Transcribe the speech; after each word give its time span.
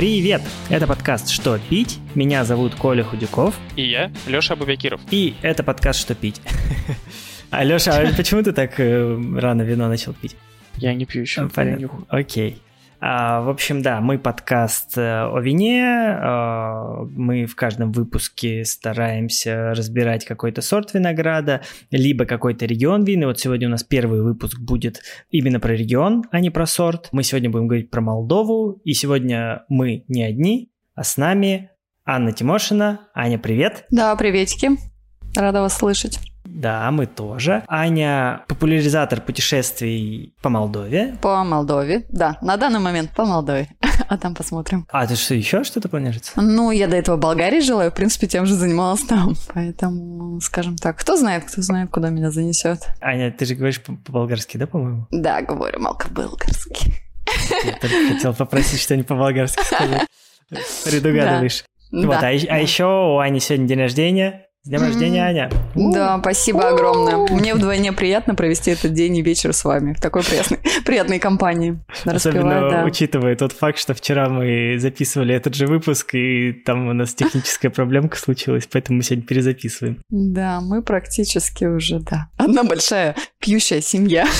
Привет! 0.00 0.40
Это 0.70 0.86
подкаст 0.86 1.28
«Что 1.28 1.58
пить?». 1.58 1.98
Меня 2.14 2.46
зовут 2.46 2.74
Коля 2.74 3.04
Худяков. 3.04 3.54
И 3.76 3.82
я, 3.82 4.10
Леша 4.26 4.54
Абубякиров. 4.54 4.98
И 5.10 5.34
это 5.42 5.62
подкаст 5.62 6.00
«Что 6.00 6.14
пить?». 6.14 6.40
А, 7.50 7.64
Леша, 7.64 7.98
а 7.98 8.14
почему 8.16 8.42
ты 8.42 8.52
так 8.52 8.80
э, 8.80 9.20
рано 9.36 9.60
вино 9.60 9.88
начал 9.88 10.14
пить? 10.14 10.36
Я 10.76 10.94
не 10.94 11.04
пью 11.04 11.20
еще. 11.20 11.50
Понятно. 11.50 12.06
Окей. 12.08 12.62
А, 13.00 13.40
в 13.40 13.48
общем, 13.48 13.80
да, 13.80 14.00
мы 14.00 14.18
подкаст 14.18 14.98
э, 14.98 15.22
о 15.24 15.40
вине. 15.40 15.84
А, 15.86 17.02
мы 17.10 17.46
в 17.46 17.56
каждом 17.56 17.92
выпуске 17.92 18.64
стараемся 18.64 19.72
разбирать 19.74 20.26
какой-то 20.26 20.60
сорт 20.60 20.92
винограда, 20.92 21.62
либо 21.90 22.26
какой-то 22.26 22.66
регион 22.66 23.04
вина. 23.04 23.26
Вот 23.26 23.40
сегодня 23.40 23.68
у 23.68 23.70
нас 23.70 23.82
первый 23.82 24.22
выпуск 24.22 24.60
будет 24.60 25.00
именно 25.30 25.60
про 25.60 25.72
регион, 25.72 26.24
а 26.30 26.40
не 26.40 26.50
про 26.50 26.66
сорт. 26.66 27.08
Мы 27.12 27.22
сегодня 27.22 27.48
будем 27.48 27.68
говорить 27.68 27.90
про 27.90 28.02
Молдову. 28.02 28.80
И 28.84 28.92
сегодня 28.92 29.64
мы 29.68 30.04
не 30.08 30.22
одни, 30.22 30.70
а 30.94 31.02
с 31.02 31.16
нами 31.16 31.70
Анна 32.04 32.32
Тимошина. 32.32 33.08
Аня, 33.14 33.38
привет. 33.38 33.86
Да, 33.90 34.14
приветики. 34.14 34.72
Рада 35.34 35.62
вас 35.62 35.76
слышать. 35.76 36.29
Да, 36.52 36.90
мы 36.90 37.06
тоже. 37.06 37.62
Аня 37.68 38.42
популяризатор 38.48 39.20
путешествий 39.20 40.34
по 40.42 40.48
Молдове. 40.48 41.16
По 41.22 41.44
Молдове, 41.44 42.04
да. 42.08 42.38
На 42.42 42.56
данный 42.56 42.80
момент 42.80 43.10
по 43.14 43.24
Молдове. 43.24 43.68
А 44.08 44.18
там 44.18 44.34
посмотрим. 44.34 44.86
А 44.90 45.06
ты 45.06 45.14
что, 45.14 45.34
еще 45.34 45.62
что-то 45.62 45.88
планируется? 45.88 46.32
Ну, 46.40 46.72
я 46.72 46.88
до 46.88 46.96
этого 46.96 47.14
в 47.14 47.20
Болгарии 47.20 47.60
жила, 47.60 47.86
и, 47.86 47.90
в 47.90 47.94
принципе, 47.94 48.26
тем 48.26 48.44
же 48.44 48.54
занималась 48.54 49.02
там. 49.02 49.34
Поэтому, 49.54 50.40
скажем 50.40 50.74
так, 50.76 50.96
кто 50.98 51.16
знает, 51.16 51.44
кто 51.44 51.62
знает, 51.62 51.90
куда 51.90 52.08
меня 52.10 52.32
занесет. 52.32 52.80
Аня, 53.00 53.30
ты 53.30 53.44
же 53.44 53.54
говоришь 53.54 53.80
по-болгарски, 53.80 54.56
да, 54.56 54.66
по-моему? 54.66 55.06
Да, 55.12 55.42
говорю 55.42 55.78
малко-болгарски. 55.80 56.92
Я 57.64 57.72
только 57.78 58.14
хотел 58.14 58.34
попросить 58.34 58.80
что-нибудь 58.80 59.06
по-болгарски 59.06 59.62
сказать. 59.62 60.06
Предугадываешь. 60.84 61.64
Вот, 61.92 62.02
Да, 62.20 62.20
а, 62.20 62.30
е- 62.30 62.46
а 62.48 62.54
да. 62.54 62.56
еще 62.56 62.84
у 62.84 63.18
Ани 63.18 63.38
сегодня 63.40 63.68
день 63.68 63.78
рождения. 63.78 64.46
С 64.62 64.68
днем 64.68 64.82
рождения, 64.82 65.24
Аня. 65.24 65.50
Да, 65.74 66.18
спасибо 66.20 66.68
огромное. 66.68 67.16
Мне 67.30 67.54
вдвойне 67.54 67.94
приятно 67.94 68.34
провести 68.34 68.70
этот 68.70 68.92
день 68.92 69.16
и 69.16 69.22
вечер 69.22 69.54
с 69.54 69.64
вами 69.64 69.94
в 69.94 70.02
такой 70.02 70.22
приятной, 70.22 70.58
приятной 70.84 71.18
компании. 71.18 71.78
Особенно 72.04 72.68
да. 72.68 72.84
учитывая 72.84 73.36
тот 73.36 73.52
факт, 73.52 73.78
что 73.78 73.94
вчера 73.94 74.28
мы 74.28 74.78
записывали 74.78 75.34
этот 75.34 75.54
же 75.54 75.66
выпуск, 75.66 76.14
и 76.14 76.52
там 76.52 76.88
у 76.88 76.92
нас 76.92 77.14
техническая 77.14 77.70
проблемка 77.70 78.18
случилась, 78.18 78.68
поэтому 78.70 78.98
мы 78.98 79.02
сегодня 79.02 79.26
перезаписываем. 79.26 80.02
Да, 80.10 80.60
мы 80.60 80.82
практически 80.82 81.64
уже, 81.64 82.00
да. 82.00 82.28
Одна 82.36 82.62
большая 82.62 83.16
пьющая 83.38 83.80
семья. 83.80 84.26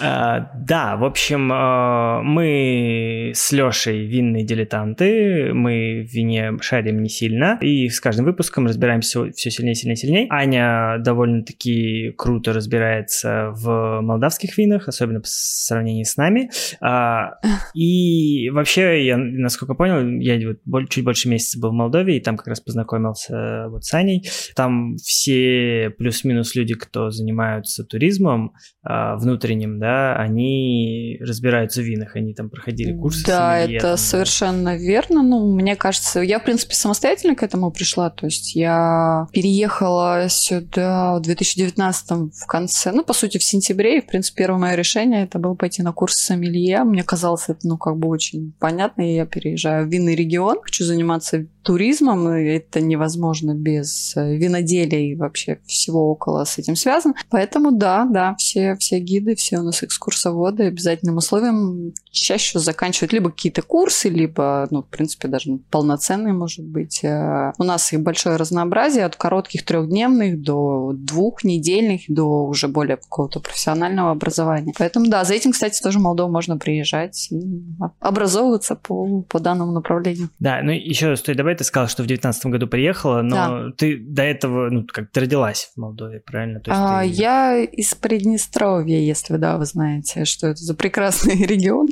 А, 0.00 0.50
Да, 0.54 0.96
в 0.96 1.04
общем, 1.04 1.50
а, 1.52 2.20
мы 2.22 3.32
с 3.34 3.52
Лешей 3.52 4.06
винные 4.06 4.44
дилетанты, 4.44 5.52
мы 5.54 6.06
в 6.08 6.12
вине 6.12 6.56
шарим 6.60 7.02
не 7.02 7.08
сильно, 7.08 7.58
и 7.60 7.88
с 7.88 8.00
каждым 8.18 8.24
выпуском 8.26 8.66
разбираемся 8.66 9.30
все 9.32 9.50
сильнее, 9.50 9.74
сильнее, 9.74 9.96
сильнее. 9.96 10.26
Аня 10.30 10.98
довольно-таки 10.98 12.12
круто 12.16 12.52
разбирается 12.52 13.50
в 13.52 14.00
молдавских 14.00 14.58
винах, 14.58 14.88
особенно 14.88 15.20
в 15.20 15.28
сравнении 15.28 16.02
с 16.02 16.16
нами. 16.16 16.50
А, 16.80 17.34
И 17.74 18.50
вообще, 18.50 19.06
я, 19.06 19.16
насколько 19.16 19.74
понял, 19.74 20.20
я 20.20 20.54
вот 20.66 20.90
чуть 20.90 21.04
больше 21.04 21.28
месяца 21.28 21.60
был 21.60 21.70
в 21.70 21.74
Молдове, 21.74 22.16
и 22.16 22.20
там 22.20 22.36
как 22.36 22.48
раз 22.48 22.60
познакомился 22.60 23.68
вот 23.68 23.84
с 23.84 23.94
Аней. 23.94 24.28
Там 24.56 24.96
все 24.96 25.90
плюс-минус 25.96 26.54
люди, 26.56 26.74
кто 26.74 27.10
занимаются 27.10 27.84
туризмом, 27.84 28.54
а, 28.82 29.16
внутренним, 29.16 29.78
да, 29.78 30.16
они 30.16 31.18
разбираются 31.20 31.82
в 31.82 31.84
винах, 31.84 32.16
они 32.16 32.34
там 32.34 32.50
проходили 32.50 32.96
курсы. 32.96 33.24
Да, 33.26 33.58
это 33.58 33.82
да. 33.82 33.96
совершенно 33.96 34.76
верно. 34.76 35.22
Ну, 35.22 35.54
мне 35.54 35.76
кажется, 35.76 36.20
я, 36.20 36.40
в 36.40 36.44
принципе, 36.44 36.74
самостоятельно 36.74 37.36
к 37.36 37.42
этому 37.42 37.70
пришла. 37.70 38.07
То 38.10 38.26
есть 38.26 38.54
я 38.54 39.26
переехала 39.32 40.26
сюда 40.28 41.16
в 41.16 41.20
2019 41.22 42.10
в 42.10 42.46
конце, 42.46 42.92
ну, 42.92 43.04
по 43.04 43.12
сути, 43.12 43.38
в 43.38 43.44
сентябре. 43.44 43.98
И, 43.98 44.00
в 44.00 44.06
принципе, 44.06 44.44
первое 44.44 44.60
мое 44.60 44.74
решение 44.74 45.24
это 45.24 45.38
было 45.38 45.54
пойти 45.54 45.82
на 45.82 45.92
курс 45.92 46.14
сомелье. 46.16 46.84
Мне 46.84 47.02
казалось 47.02 47.44
это, 47.48 47.60
ну, 47.64 47.76
как 47.76 47.96
бы 47.96 48.08
очень 48.08 48.52
понятно. 48.58 49.02
И 49.02 49.14
я 49.14 49.26
переезжаю 49.26 49.86
в 49.86 49.90
винный 49.90 50.14
регион, 50.14 50.58
хочу 50.62 50.84
заниматься 50.84 51.46
туризмом, 51.68 52.32
и 52.34 52.44
это 52.44 52.80
невозможно 52.80 53.54
без 53.54 54.16
э, 54.16 54.36
виноделия 54.36 55.10
и 55.10 55.14
вообще 55.14 55.58
всего 55.66 56.10
около 56.10 56.44
с 56.44 56.56
этим 56.56 56.76
связано. 56.76 57.14
Поэтому 57.28 57.72
да, 57.72 58.06
да, 58.10 58.34
все, 58.38 58.74
все 58.76 58.98
гиды, 59.00 59.34
все 59.34 59.58
у 59.58 59.62
нас 59.62 59.82
экскурсоводы 59.82 60.62
обязательным 60.62 61.18
условием 61.18 61.92
чаще 62.10 62.58
заканчивают 62.58 63.12
либо 63.12 63.30
какие-то 63.30 63.60
курсы, 63.60 64.08
либо, 64.08 64.66
ну, 64.70 64.82
в 64.82 64.86
принципе, 64.86 65.28
даже 65.28 65.58
полноценные, 65.70 66.32
может 66.32 66.64
быть. 66.64 67.04
Э, 67.04 67.52
У 67.58 67.64
нас 67.64 67.92
большое 67.98 68.36
разнообразие 68.36 69.04
от 69.04 69.16
коротких 69.16 69.64
трехдневных 69.64 70.40
до 70.42 70.92
двухнедельных, 70.94 72.02
до 72.08 72.44
уже 72.46 72.68
более 72.68 72.96
какого-то 72.96 73.40
профессионального 73.40 74.10
образования. 74.10 74.72
Поэтому 74.78 75.06
да, 75.08 75.24
за 75.24 75.34
этим, 75.34 75.52
кстати, 75.52 75.82
тоже 75.82 75.98
в 75.98 76.02
Молдову 76.02 76.30
можно 76.32 76.56
приезжать 76.56 77.28
и 77.30 77.64
образовываться 78.00 78.74
по, 78.76 79.22
по 79.22 79.40
данному 79.40 79.72
направлению. 79.72 80.30
Да, 80.38 80.60
ну 80.62 80.72
еще 80.72 81.16
стоит 81.16 81.36
добавить, 81.36 81.58
ты 81.58 81.64
сказала, 81.64 81.88
что 81.88 82.02
в 82.02 82.06
19 82.06 82.46
году 82.46 82.66
приехала, 82.66 83.22
но 83.22 83.34
Да. 83.36 83.64
ты 83.76 83.96
до 83.98 84.22
этого, 84.22 84.70
ну, 84.70 84.84
как 84.86 85.10
ты 85.10 85.20
родилась 85.20 85.70
в 85.74 85.80
Молдове, 85.80 86.20
правильно? 86.24 86.60
То 86.60 86.70
есть 86.70 86.80
А, 86.82 87.02
ты- 87.02 87.08
Я 87.08 87.58
из 87.64 87.94
Приднестровья, 87.94 88.98
если 88.98 89.36
да, 89.36 89.58
вы 89.58 89.64
знаете, 89.64 90.24
что 90.24 90.46
это 90.48 90.62
за 90.62 90.74
прекрасный 90.74 91.34
регион. 91.46 91.88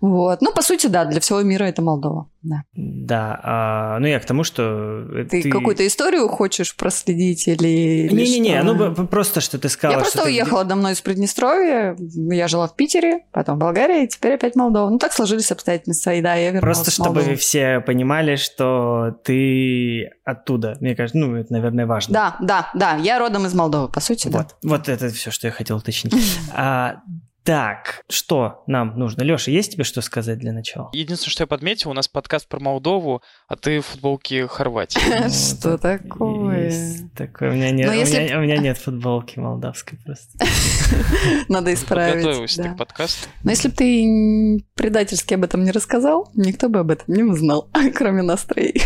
Вот. 0.00 0.40
Ну, 0.42 0.52
по 0.54 0.62
сути, 0.62 0.86
да, 0.86 1.04
для 1.04 1.20
всего 1.20 1.42
мира 1.42 1.64
это 1.64 1.82
Молдова. 1.82 2.28
Да. 2.42 2.62
Да, 2.74 3.40
а, 3.42 3.98
ну 3.98 4.06
я 4.06 4.18
к 4.18 4.24
тому, 4.24 4.44
что... 4.44 4.62
э, 5.14 5.24
Ты, 5.24 5.50
какую-то 5.50 5.86
историю 5.86 6.28
хочешь 6.28 6.74
проследить 6.74 7.46
или... 7.48 7.68
или 8.06 8.14
Не-не-не, 8.14 8.62
что? 8.62 8.74
ну 8.74 9.06
просто, 9.06 9.40
что 9.40 9.58
ты 9.58 9.68
сказала... 9.68 9.98
Я 9.98 10.00
просто 10.00 10.22
ты- 10.22 10.28
уехала 10.28 10.64
давно 10.64 10.90
из 10.90 11.00
Приднестровья, 11.00 11.96
я 11.98 12.48
жила 12.48 12.66
в 12.66 12.76
Питере, 12.76 13.24
потом 13.32 13.56
в 13.56 13.58
Болгарии, 13.58 14.04
и 14.04 14.08
теперь 14.08 14.34
опять 14.34 14.56
Молдова. 14.56 14.88
Ну, 14.88 14.98
так 14.98 15.12
сложились 15.12 15.52
обстоятельства, 15.52 16.14
и 16.14 16.22
да, 16.22 16.34
я 16.34 16.50
вернулась 16.50 16.78
Просто 16.78 16.90
чтобы 16.90 17.34
все 17.36 17.80
понимали, 17.80 18.36
что 18.36 19.18
ты 19.24 20.10
оттуда. 20.24 20.76
Мне 20.80 20.94
кажется, 20.94 21.18
ну, 21.18 21.36
это, 21.36 21.52
наверное, 21.52 21.86
важно. 21.86 22.14
Да, 22.14 22.36
да, 22.40 22.70
да, 22.74 22.96
я 22.96 23.18
родом 23.18 23.46
из 23.46 23.54
Молдовы, 23.54 23.88
по 23.88 24.00
сути, 24.00 24.28
да. 24.28 24.38
Вот, 24.38 24.56
вот 24.62 24.88
это 24.88 25.08
все, 25.10 25.30
что 25.30 25.46
я 25.46 25.52
хотел 25.52 25.76
уточнить. 25.76 26.14
А, 26.52 26.96
так, 27.50 28.04
что 28.08 28.62
нам 28.68 28.96
нужно? 28.96 29.22
Леша, 29.22 29.50
есть 29.50 29.72
тебе 29.72 29.82
что 29.82 30.02
сказать 30.02 30.38
для 30.38 30.52
начала? 30.52 30.88
Единственное, 30.92 31.32
что 31.32 31.42
я 31.42 31.46
подметил, 31.48 31.90
у 31.90 31.94
нас 31.94 32.06
подкаст 32.06 32.46
про 32.46 32.60
Молдову, 32.60 33.22
а 33.48 33.56
ты 33.56 33.80
в 33.80 33.86
футболке 33.86 34.46
Хорватии. 34.46 35.00
Что 35.56 35.76
такое? 35.76 36.66
Есть 36.66 37.12
такое. 37.14 37.50
У 37.50 37.54
меня 37.54 37.72
нет, 37.72 37.88
Но 37.88 37.92
у 37.92 37.96
если- 37.96 38.20
меня- 38.22 38.38
у 38.38 38.42
меня 38.42 38.56
нет 38.58 38.78
футболки 38.78 39.40
молдавской 39.40 39.98
просто. 40.04 40.38
Надо 41.48 41.74
исправить. 41.74 42.22
Подготовился 42.22 42.62
к 42.62 42.76
подкасту. 42.76 43.28
Но 43.42 43.50
если 43.50 43.68
бы 43.68 43.74
ты 43.74 44.64
предательски 44.76 45.34
об 45.34 45.42
этом 45.42 45.64
не 45.64 45.72
рассказал, 45.72 46.30
никто 46.36 46.68
бы 46.68 46.78
об 46.78 46.92
этом 46.92 47.12
не 47.12 47.24
узнал, 47.24 47.68
кроме 47.96 48.22
нас 48.22 48.44
троих. 48.44 48.80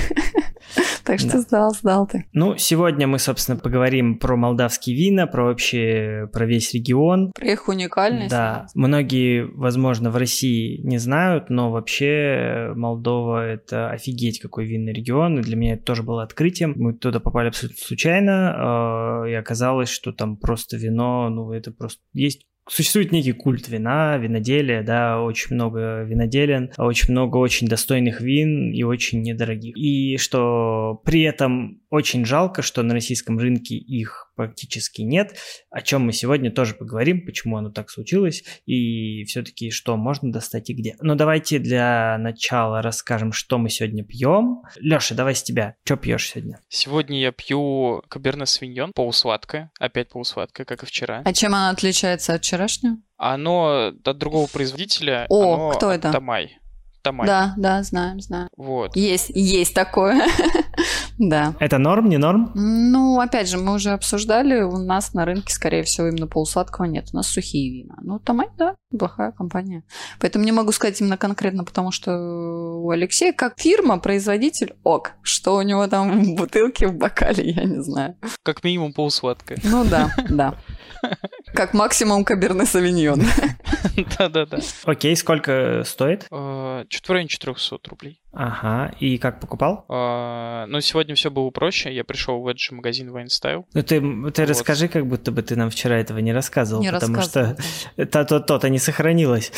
Так 1.05 1.19
что 1.21 1.33
Да. 1.33 1.39
сдал, 1.41 1.75
сдал 1.75 2.07
ты. 2.07 2.25
Ну, 2.33 2.57
сегодня 2.57 3.07
мы, 3.07 3.19
собственно, 3.19 3.59
поговорим 3.59 4.19
про 4.19 4.37
молдавские 4.37 4.97
вина, 4.97 5.27
про 5.27 5.45
вообще, 5.45 6.27
про 6.33 6.47
весь 6.47 6.73
регион. 6.73 7.31
Про 7.35 7.47
их 7.53 7.69
уникальность. 7.69 8.31
Да, 8.31 8.54
многие, 8.75 9.45
возможно, 9.45 10.11
в 10.11 10.17
России 10.17 10.81
не 10.83 10.99
знают, 10.99 11.51
но 11.51 11.71
вообще 11.71 12.73
Молдова 12.75 13.47
это 13.47 13.91
офигеть 13.91 14.41
какой 14.41 14.67
винный 14.67 14.93
регион, 14.93 15.39
и 15.39 15.43
для 15.43 15.57
меня 15.57 15.75
это 15.75 15.85
тоже 15.85 16.03
было 16.03 16.23
открытием. 16.23 16.75
Мы 16.77 16.95
туда 16.95 17.21
попали 17.21 17.49
абсолютно 17.49 17.83
случайно, 17.83 19.25
э, 19.27 19.31
и 19.31 19.35
оказалось, 19.35 19.89
что 19.89 20.13
там 20.13 20.37
просто 20.37 20.77
вино, 20.77 21.29
ну 21.29 21.53
это 21.53 21.71
просто 21.71 22.01
есть 22.13 22.47
Существует 22.67 23.13
некий 23.13 23.33
культ 23.33 23.69
вина, 23.69 24.17
виноделия, 24.17 24.83
да, 24.83 25.21
очень 25.21 25.55
много 25.55 26.03
виноделен, 26.03 26.71
очень 26.79 27.13
много 27.13 27.37
очень 27.37 27.69
достойных 27.69 28.23
вин 28.23 28.73
и 28.73 28.83
очень 28.85 29.21
недорогих. 29.21 29.77
И 29.77 30.17
что 30.17 31.03
при 31.05 31.23
этом 31.23 31.83
очень 31.95 32.25
жалко, 32.25 32.63
что 32.63 32.83
на 32.83 32.93
российском 32.93 33.39
рынке 33.39 33.77
их 33.77 34.33
практически 34.35 35.03
нет, 35.03 35.37
о 35.71 35.81
чем 35.81 36.07
мы 36.07 36.13
сегодня 36.13 36.51
тоже 36.51 36.75
поговорим, 36.75 37.25
почему 37.25 37.57
оно 37.57 37.71
так 37.71 37.89
случилось, 37.89 38.43
и 38.67 39.23
все-таки 39.25 39.71
что 39.71 39.97
можно 39.97 40.33
достать 40.33 40.71
и 40.71 40.75
где. 40.75 40.97
Но 41.01 41.15
давайте 41.15 41.61
для 41.61 42.19
начала 42.19 42.83
расскажем, 42.83 43.33
что 43.33 43.59
мы 43.59 43.71
сегодня 43.71 44.05
пьем. 44.05 44.63
Леша, 44.77 45.15
давай 45.15 45.37
с 45.37 45.43
тебя. 45.45 45.77
Что 45.85 45.97
пьешь 45.97 46.31
сегодня? 46.31 46.61
Сегодня 46.69 47.21
я 47.21 47.31
пью 47.31 48.03
Каберне 48.09 48.47
Свиньон, 48.47 48.91
полусладкое, 48.93 49.71
опять 49.79 50.09
полусладкое, 50.09 50.67
как 50.67 50.83
и 50.83 50.87
вчера. 50.87 51.23
А 51.25 51.33
чем 51.33 51.55
она 51.55 51.71
отличается 51.71 52.35
от 52.35 52.43
вчерашнего? 52.43 52.97
Оно 53.17 53.93
от 54.05 54.19
другого 54.19 54.49
производителя. 54.49 55.27
О, 55.29 55.55
оно 55.55 55.71
кто 55.71 55.93
это? 55.93 56.11
Тамай. 56.11 56.59
Тамай. 57.05 57.27
Да, 57.27 57.53
да, 57.59 57.83
знаем, 57.83 58.19
знаем. 58.21 58.49
Вот. 58.57 58.97
Есть, 58.97 59.31
есть 59.35 59.75
такое. 59.75 60.27
Да. 61.19 61.55
Это 61.61 61.79
норм, 61.79 62.09
не 62.09 62.19
норм? 62.19 62.51
Ну, 62.55 63.21
опять 63.21 63.49
же, 63.49 63.59
мы 63.59 63.75
уже 63.75 63.91
обсуждали, 63.91 64.63
у 64.63 64.79
нас 64.79 65.15
на 65.15 65.25
рынке, 65.25 65.53
скорее 65.53 65.83
всего, 65.85 66.09
именно 66.09 66.27
полусладкого 66.27 66.87
нет. 66.87 67.09
У 67.13 67.17
нас 67.17 67.29
сухие 67.29 67.83
вина. 67.83 67.97
Ну, 68.03 68.19
Тамань, 68.19 68.51
да, 68.59 68.77
плохая 68.97 69.33
компания. 69.33 69.85
Поэтому 70.21 70.45
не 70.45 70.53
могу 70.53 70.73
сказать 70.73 71.01
именно 71.01 71.17
конкретно, 71.17 71.65
потому 71.65 71.93
что 71.93 72.17
у 72.17 72.91
Алексея 72.91 73.33
как 73.33 73.59
фирма, 73.59 73.99
производитель, 73.99 74.75
ок. 74.83 75.13
Что 75.23 75.57
у 75.57 75.63
него 75.63 75.87
там 75.87 76.23
в 76.23 76.35
бутылке, 76.35 76.89
в 76.89 76.95
бокале, 76.95 77.51
я 77.51 77.65
не 77.65 77.83
знаю. 77.83 78.17
Как 78.43 78.65
минимум 78.65 78.93
полусладкое. 78.93 79.59
Ну 79.63 79.85
да, 79.85 80.11
да. 80.29 80.55
Как 81.55 81.73
максимум 81.75 82.25
Каберне 82.25 82.67
Савиньон. 82.67 83.23
Да-да-да. 84.19 84.59
Окей, 84.85 85.15
сколько 85.17 85.83
стоит? 85.85 86.27
Э, 86.31 86.85
Чуть 86.89 87.07
в 87.07 87.11
районе 87.13 87.29
400 87.29 87.79
рублей. 87.89 88.21
Ага, 88.33 88.93
и 88.99 89.19
как 89.19 89.39
покупал? 89.41 89.85
А, 89.89 90.67
Ну, 90.67 90.81
сегодня 90.81 91.15
все 91.15 91.31
было 91.31 91.51
проще. 91.51 91.95
Я 91.95 92.03
пришел 92.03 92.41
в 92.43 92.49
этот 92.49 92.59
же 92.61 92.75
магазин 92.75 93.09
Wine 93.15 93.27
Style. 93.27 93.65
Ну 93.73 93.83
ты, 93.83 94.01
ты 94.01 94.03
Вот. 94.03 94.39
расскажи, 94.41 94.89
как 94.89 95.07
будто 95.07 95.31
бы 95.31 95.43
ты 95.43 95.55
нам 95.55 95.71
вчера 95.71 95.99
этого 96.01 96.19
не 96.19 96.33
рассказывал, 96.33 96.83
Не 96.83 96.91
потому 96.91 97.15
рассказывала. 97.17 97.57
что 97.95 98.07
то-то, 98.07 98.41
то-то 98.41 98.69
не 98.69 98.79
сохранилось, 98.81 99.53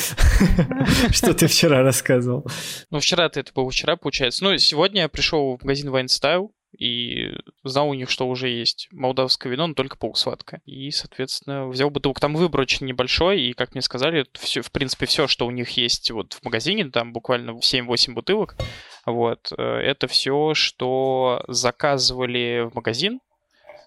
что 1.13 1.33
ты 1.33 1.47
вчера 1.47 1.83
рассказывал. 1.83 2.47
Ну, 2.91 3.01
вчера-то 3.01 3.41
это 3.41 3.53
было 3.55 3.71
вчера, 3.71 3.97
получается. 3.97 4.45
Ну, 4.45 4.57
сегодня 4.59 5.03
я 5.03 5.09
пришел 5.09 5.57
в 5.57 5.63
магазин 5.63 5.89
Wine 5.95 6.07
Style 6.09 6.49
и 6.79 7.33
знал 7.65 7.89
у 7.89 7.95
них, 7.95 8.11
что 8.11 8.29
уже 8.29 8.49
есть 8.49 8.89
молдавское 8.93 9.51
вино, 9.51 9.67
но 9.69 9.75
только 9.75 9.97
полусладкое. 9.97 10.61
И, 10.65 10.91
соответственно, 10.91 11.69
взял 11.69 11.91
бутылку. 11.91 12.21
Там 12.21 12.35
выбор 12.35 12.61
очень 12.61 12.87
небольшой, 12.87 13.41
и, 13.41 13.53
как 13.53 13.75
мне 13.75 13.83
сказали, 13.83 14.27
все, 14.33 14.63
в 14.63 14.71
принципе, 14.71 15.07
все, 15.07 15.27
что 15.27 15.47
у 15.47 15.51
них 15.51 15.71
есть 15.71 16.11
вот 16.11 16.35
в 16.35 16.45
магазине, 16.45 16.91
там 16.91 17.13
буквально 17.13 17.51
7-8 17.51 18.13
бутылок, 18.13 18.57
вот, 19.05 19.53
э, 19.57 19.63
это 19.63 20.07
все, 20.07 20.55
что 20.55 21.45
заказывали 21.49 22.69
в 22.71 22.75
магазин 22.75 23.21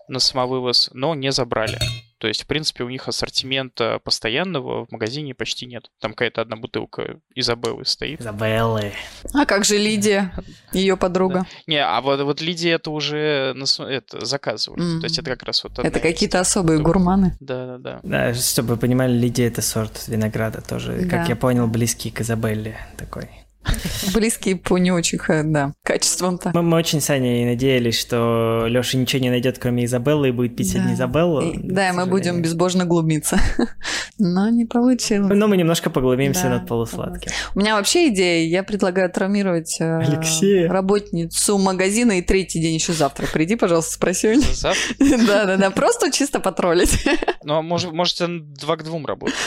на 0.07 0.19
самовывоз, 0.19 0.89
но 0.93 1.15
не 1.15 1.31
забрали. 1.31 1.77
То 2.19 2.27
есть, 2.27 2.43
в 2.43 2.47
принципе, 2.47 2.83
у 2.83 2.89
них 2.89 3.07
ассортимента 3.07 3.99
постоянного 4.03 4.85
в 4.85 4.91
магазине 4.91 5.33
почти 5.33 5.65
нет. 5.65 5.89
Там 5.99 6.11
какая-то 6.11 6.41
одна 6.41 6.57
бутылка 6.57 7.19
Изабеллы 7.33 7.85
стоит. 7.85 8.19
Изабеллы. 8.19 8.91
А 9.33 9.45
как 9.45 9.63
же 9.63 9.77
Лидия, 9.77 10.33
ее 10.73 10.97
подруга? 10.97 11.45
Не, 11.65 11.81
а 11.83 12.01
вот, 12.01 12.21
вот 12.21 12.41
Лидия 12.41 12.71
это 12.71 12.91
уже 12.91 13.55
это, 13.79 14.25
заказывали. 14.25 14.81
Мгм. 14.81 14.99
То 14.99 15.05
есть 15.05 15.17
это 15.17 15.31
как 15.31 15.43
раз 15.43 15.63
вот... 15.63 15.79
Это 15.79 15.99
какие-то 16.01 16.41
особые 16.41 16.79
гурманы. 16.79 17.37
Да-да-да. 17.39 18.01
Да, 18.03 18.33
чтобы 18.33 18.73
вы 18.73 18.77
понимали, 18.77 19.13
Лидия 19.13 19.47
это 19.47 19.61
сорт 19.61 20.07
винограда 20.07 20.61
тоже, 20.61 20.99
Да. 21.03 21.09
как 21.09 21.29
я 21.29 21.37
понял, 21.37 21.67
близкий 21.67 22.11
к 22.11 22.19
Изабелле 22.19 22.77
такой. 22.97 23.29
Близкие 24.13 24.55
по 24.55 24.77
не 24.77 24.91
очень, 24.91 25.19
да, 25.51 25.73
качествам-то. 25.83 26.51
Мы, 26.53 26.61
мы 26.61 26.77
очень 26.77 27.01
с 27.01 27.09
Аней 27.09 27.45
надеялись, 27.45 27.99
что 27.99 28.65
Леша 28.67 28.97
ничего 28.97 29.21
не 29.21 29.29
найдет, 29.29 29.59
кроме 29.59 29.85
Изабеллы, 29.85 30.29
и 30.29 30.31
будет 30.31 30.55
пить 30.55 30.73
Да. 30.73 30.79
одни 30.81 30.93
Изабеллу. 30.93 31.41
И- 31.41 31.59
Да, 31.61 31.91
мы 31.93 32.05
будем 32.05 32.41
безбожно 32.41 32.85
глумиться. 32.85 33.39
Но 34.17 34.49
не 34.49 34.65
получилось. 34.65 35.31
Но 35.33 35.47
мы 35.47 35.57
немножко 35.57 35.89
поглубимся 35.89 36.43
Да, 36.43 36.49
над 36.49 36.67
полусладким. 36.67 37.31
У 37.55 37.59
меня 37.59 37.75
вообще 37.75 38.09
идея, 38.09 38.47
я 38.47 38.63
предлагаю 38.63 39.09
травмировать 39.11 39.77
э, 39.79 39.97
Алексея. 39.99 40.67
работницу 40.69 41.57
магазина 41.57 42.19
и 42.19 42.21
третий 42.21 42.59
день 42.61 42.75
еще 42.75 42.93
завтра. 42.93 43.27
Приди, 43.31 43.55
пожалуйста, 43.55 43.93
спроси 43.93 44.29
у 44.29 44.33
нее. 44.33 44.45
Да-да-да, 45.27 45.69
просто 45.71 46.11
чисто 46.11 46.39
потроллить. 46.39 47.05
Ну, 47.43 47.55
а 47.55 47.61
может, 47.61 47.91
может, 47.91 48.15
это 48.21 48.39
два 48.39 48.75
к 48.77 48.83
двум 48.83 49.05
работает. 49.05 49.37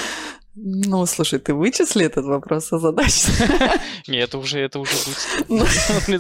Ну, 0.54 1.06
слушай, 1.06 1.38
ты 1.38 1.54
вычисли 1.54 2.04
этот 2.04 2.26
вопрос 2.26 2.72
о 2.72 2.78
задаче. 2.78 3.28
Не, 4.06 4.19
это 4.19 4.37
уже, 4.37 4.60
это 4.60 4.78
уже 4.81 4.93
будет. 4.93 5.49
Ну. 5.49 5.64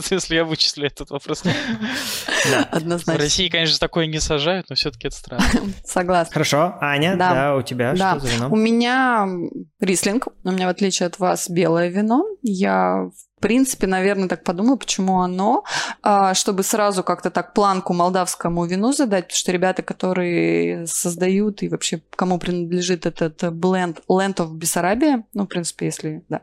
Если 0.10 0.34
я 0.34 0.44
вычислю 0.44 0.86
этот 0.86 1.10
вопрос. 1.10 1.42
В 1.42 2.66
Однозначно. 2.70 3.22
России, 3.22 3.48
конечно, 3.48 3.78
такое 3.78 4.06
не 4.06 4.20
сажают, 4.20 4.70
но 4.70 4.74
все-таки 4.76 5.08
это 5.08 5.16
странно. 5.16 5.44
Согласна. 5.84 6.32
Хорошо, 6.32 6.76
Аня, 6.80 7.16
Да. 7.16 7.56
у 7.56 7.62
тебя 7.62 7.94
что 7.94 8.20
за 8.20 8.28
вино? 8.28 8.48
У 8.50 8.56
меня 8.56 9.28
рислинг, 9.80 10.28
у 10.44 10.50
меня 10.50 10.66
в 10.66 10.70
отличие 10.70 11.06
от 11.08 11.18
вас 11.18 11.50
белое 11.50 11.88
вино. 11.88 12.24
Я 12.42 13.10
в 13.10 13.31
принципе, 13.42 13.86
наверное, 13.86 14.28
так 14.28 14.44
подумала, 14.44 14.76
почему 14.76 15.20
оно, 15.20 15.64
А, 16.02 16.34
чтобы 16.34 16.62
сразу 16.62 17.02
как-то 17.02 17.30
так 17.30 17.52
планку 17.52 17.92
молдавскому 17.92 18.64
вину 18.64 18.92
задать, 18.92 19.24
потому 19.24 19.36
что 19.36 19.52
ребята, 19.52 19.82
которые 19.82 20.86
создают 20.86 21.62
и 21.62 21.68
вообще 21.68 22.02
кому 22.16 22.38
принадлежит 22.38 23.04
этот 23.04 23.52
бленд 23.52 24.00
Land 24.08 24.36
of 24.36 24.52
Bessarabia, 24.52 25.24
ну, 25.34 25.44
в 25.44 25.48
принципе, 25.48 25.86
если, 25.86 26.24
да, 26.28 26.42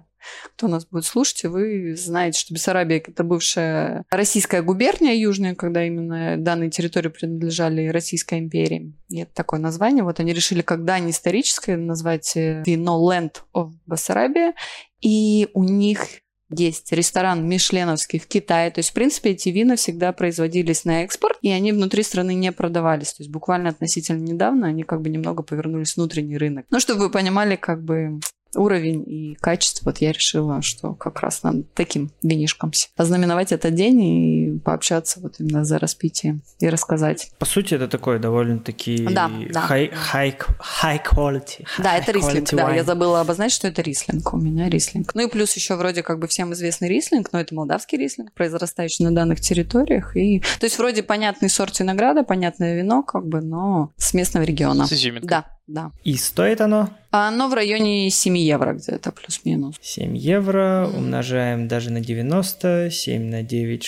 кто 0.55 0.67
нас 0.67 0.85
будет 0.85 1.05
слушать, 1.05 1.43
вы 1.45 1.95
знаете, 1.95 2.39
что 2.39 2.53
Бессарабия– 2.53 2.97
это 3.07 3.23
бывшая 3.23 4.03
российская 4.09 4.61
губерния 4.61 5.13
южная, 5.13 5.55
когда 5.55 5.85
именно 5.85 6.37
данные 6.37 6.69
территории 6.69 7.09
принадлежали 7.09 7.87
Российской 7.87 8.39
империи. 8.39 8.93
И 9.09 9.21
это 9.21 9.33
такое 9.33 9.59
название. 9.59 10.03
Вот 10.03 10.19
они 10.19 10.33
решили, 10.33 10.61
когда 10.61 10.99
не 10.99 11.11
историческое, 11.11 11.77
назвать 11.77 12.35
э, 12.35 12.63
вино 12.65 13.01
Land 13.09 13.41
of 13.55 13.71
Bessarabia. 13.89 14.53
И 15.01 15.47
у 15.53 15.63
них 15.63 16.05
есть 16.49 16.91
ресторан 16.91 17.47
Мишленовский 17.47 18.19
в 18.19 18.27
Китае. 18.27 18.71
То 18.71 18.79
есть, 18.79 18.89
в 18.89 18.93
принципе, 18.93 19.31
эти 19.31 19.49
вина 19.49 19.75
всегда 19.75 20.11
производились 20.11 20.85
на 20.85 21.03
экспорт, 21.03 21.37
и 21.41 21.49
они 21.51 21.71
внутри 21.71 22.03
страны 22.03 22.33
не 22.33 22.51
продавались. 22.51 23.13
То 23.13 23.23
есть, 23.23 23.31
буквально 23.31 23.69
относительно 23.69 24.19
недавно 24.19 24.67
они 24.67 24.83
как 24.83 25.01
бы 25.01 25.09
немного 25.09 25.43
повернулись 25.43 25.95
внутренний 25.95 26.37
рынок. 26.37 26.65
Ну, 26.69 26.79
чтобы 26.79 27.01
вы 27.01 27.11
понимали, 27.11 27.55
как 27.55 27.83
бы 27.83 28.19
уровень 28.55 29.03
и 29.07 29.37
качество, 29.39 29.85
вот 29.85 29.99
я 29.99 30.11
решила, 30.11 30.61
что 30.61 30.93
как 30.93 31.19
раз 31.21 31.43
надо 31.43 31.63
таким 31.73 32.11
винишком 32.23 32.71
ознаменовать 32.97 33.51
этот 33.51 33.73
день 33.73 34.03
и 34.03 34.59
пообщаться 34.59 35.19
вот 35.19 35.35
именно 35.39 35.63
за 35.65 35.79
распитием 35.79 36.41
и 36.59 36.69
рассказать. 36.69 37.31
По 37.39 37.45
сути, 37.45 37.73
это 37.75 37.87
такой 37.87 38.19
довольно-таки 38.19 39.07
Да, 39.07 39.31
да. 39.51 39.67
high, 39.69 39.93
high, 40.13 40.35
high 40.83 41.01
quality. 41.03 41.65
Да, 41.77 41.95
high 41.95 42.01
это 42.01 42.11
рислинг, 42.11 42.49
да, 42.51 42.73
я 42.73 42.83
забыла 42.83 43.21
обозначить, 43.21 43.55
что 43.55 43.67
это 43.67 43.81
рислинг, 43.81 44.33
у 44.33 44.37
меня 44.37 44.69
рислинг. 44.69 45.13
Ну 45.15 45.27
и 45.27 45.29
плюс 45.29 45.55
еще 45.55 45.75
вроде 45.75 46.03
как 46.03 46.19
бы 46.19 46.27
всем 46.27 46.53
известный 46.53 46.89
рислинг, 46.89 47.31
но 47.31 47.39
это 47.39 47.53
молдавский 47.55 47.97
рислинг, 47.97 48.33
произрастающий 48.33 49.05
на 49.05 49.11
данных 49.13 49.41
территориях. 49.41 50.15
И... 50.15 50.39
То 50.59 50.65
есть 50.65 50.77
вроде 50.77 51.03
понятный 51.03 51.49
сорт 51.49 51.79
винограда, 51.79 52.23
понятное 52.23 52.77
вино, 52.77 53.03
как 53.03 53.27
бы, 53.27 53.41
но 53.41 53.91
с 53.97 54.13
местного 54.13 54.43
региона. 54.43 54.85
С 54.85 54.93
изюминкой. 54.93 55.29
Да, 55.29 55.45
да. 55.69 55.91
И 56.03 56.15
стоит 56.15 56.61
оно 56.61 56.89
Оно 57.11 57.47
в 57.47 57.53
районе 57.53 58.09
7 58.09 58.37
евро 58.37 58.73
где-то, 58.73 59.11
плюс-минус. 59.11 59.75
7 59.81 60.17
евро, 60.17 60.89
умножаем 60.93 61.67
даже 61.67 61.91
на 61.91 62.01
90, 62.01 62.89
7 62.91 63.23
на 63.23 63.43
9, 63.43 63.83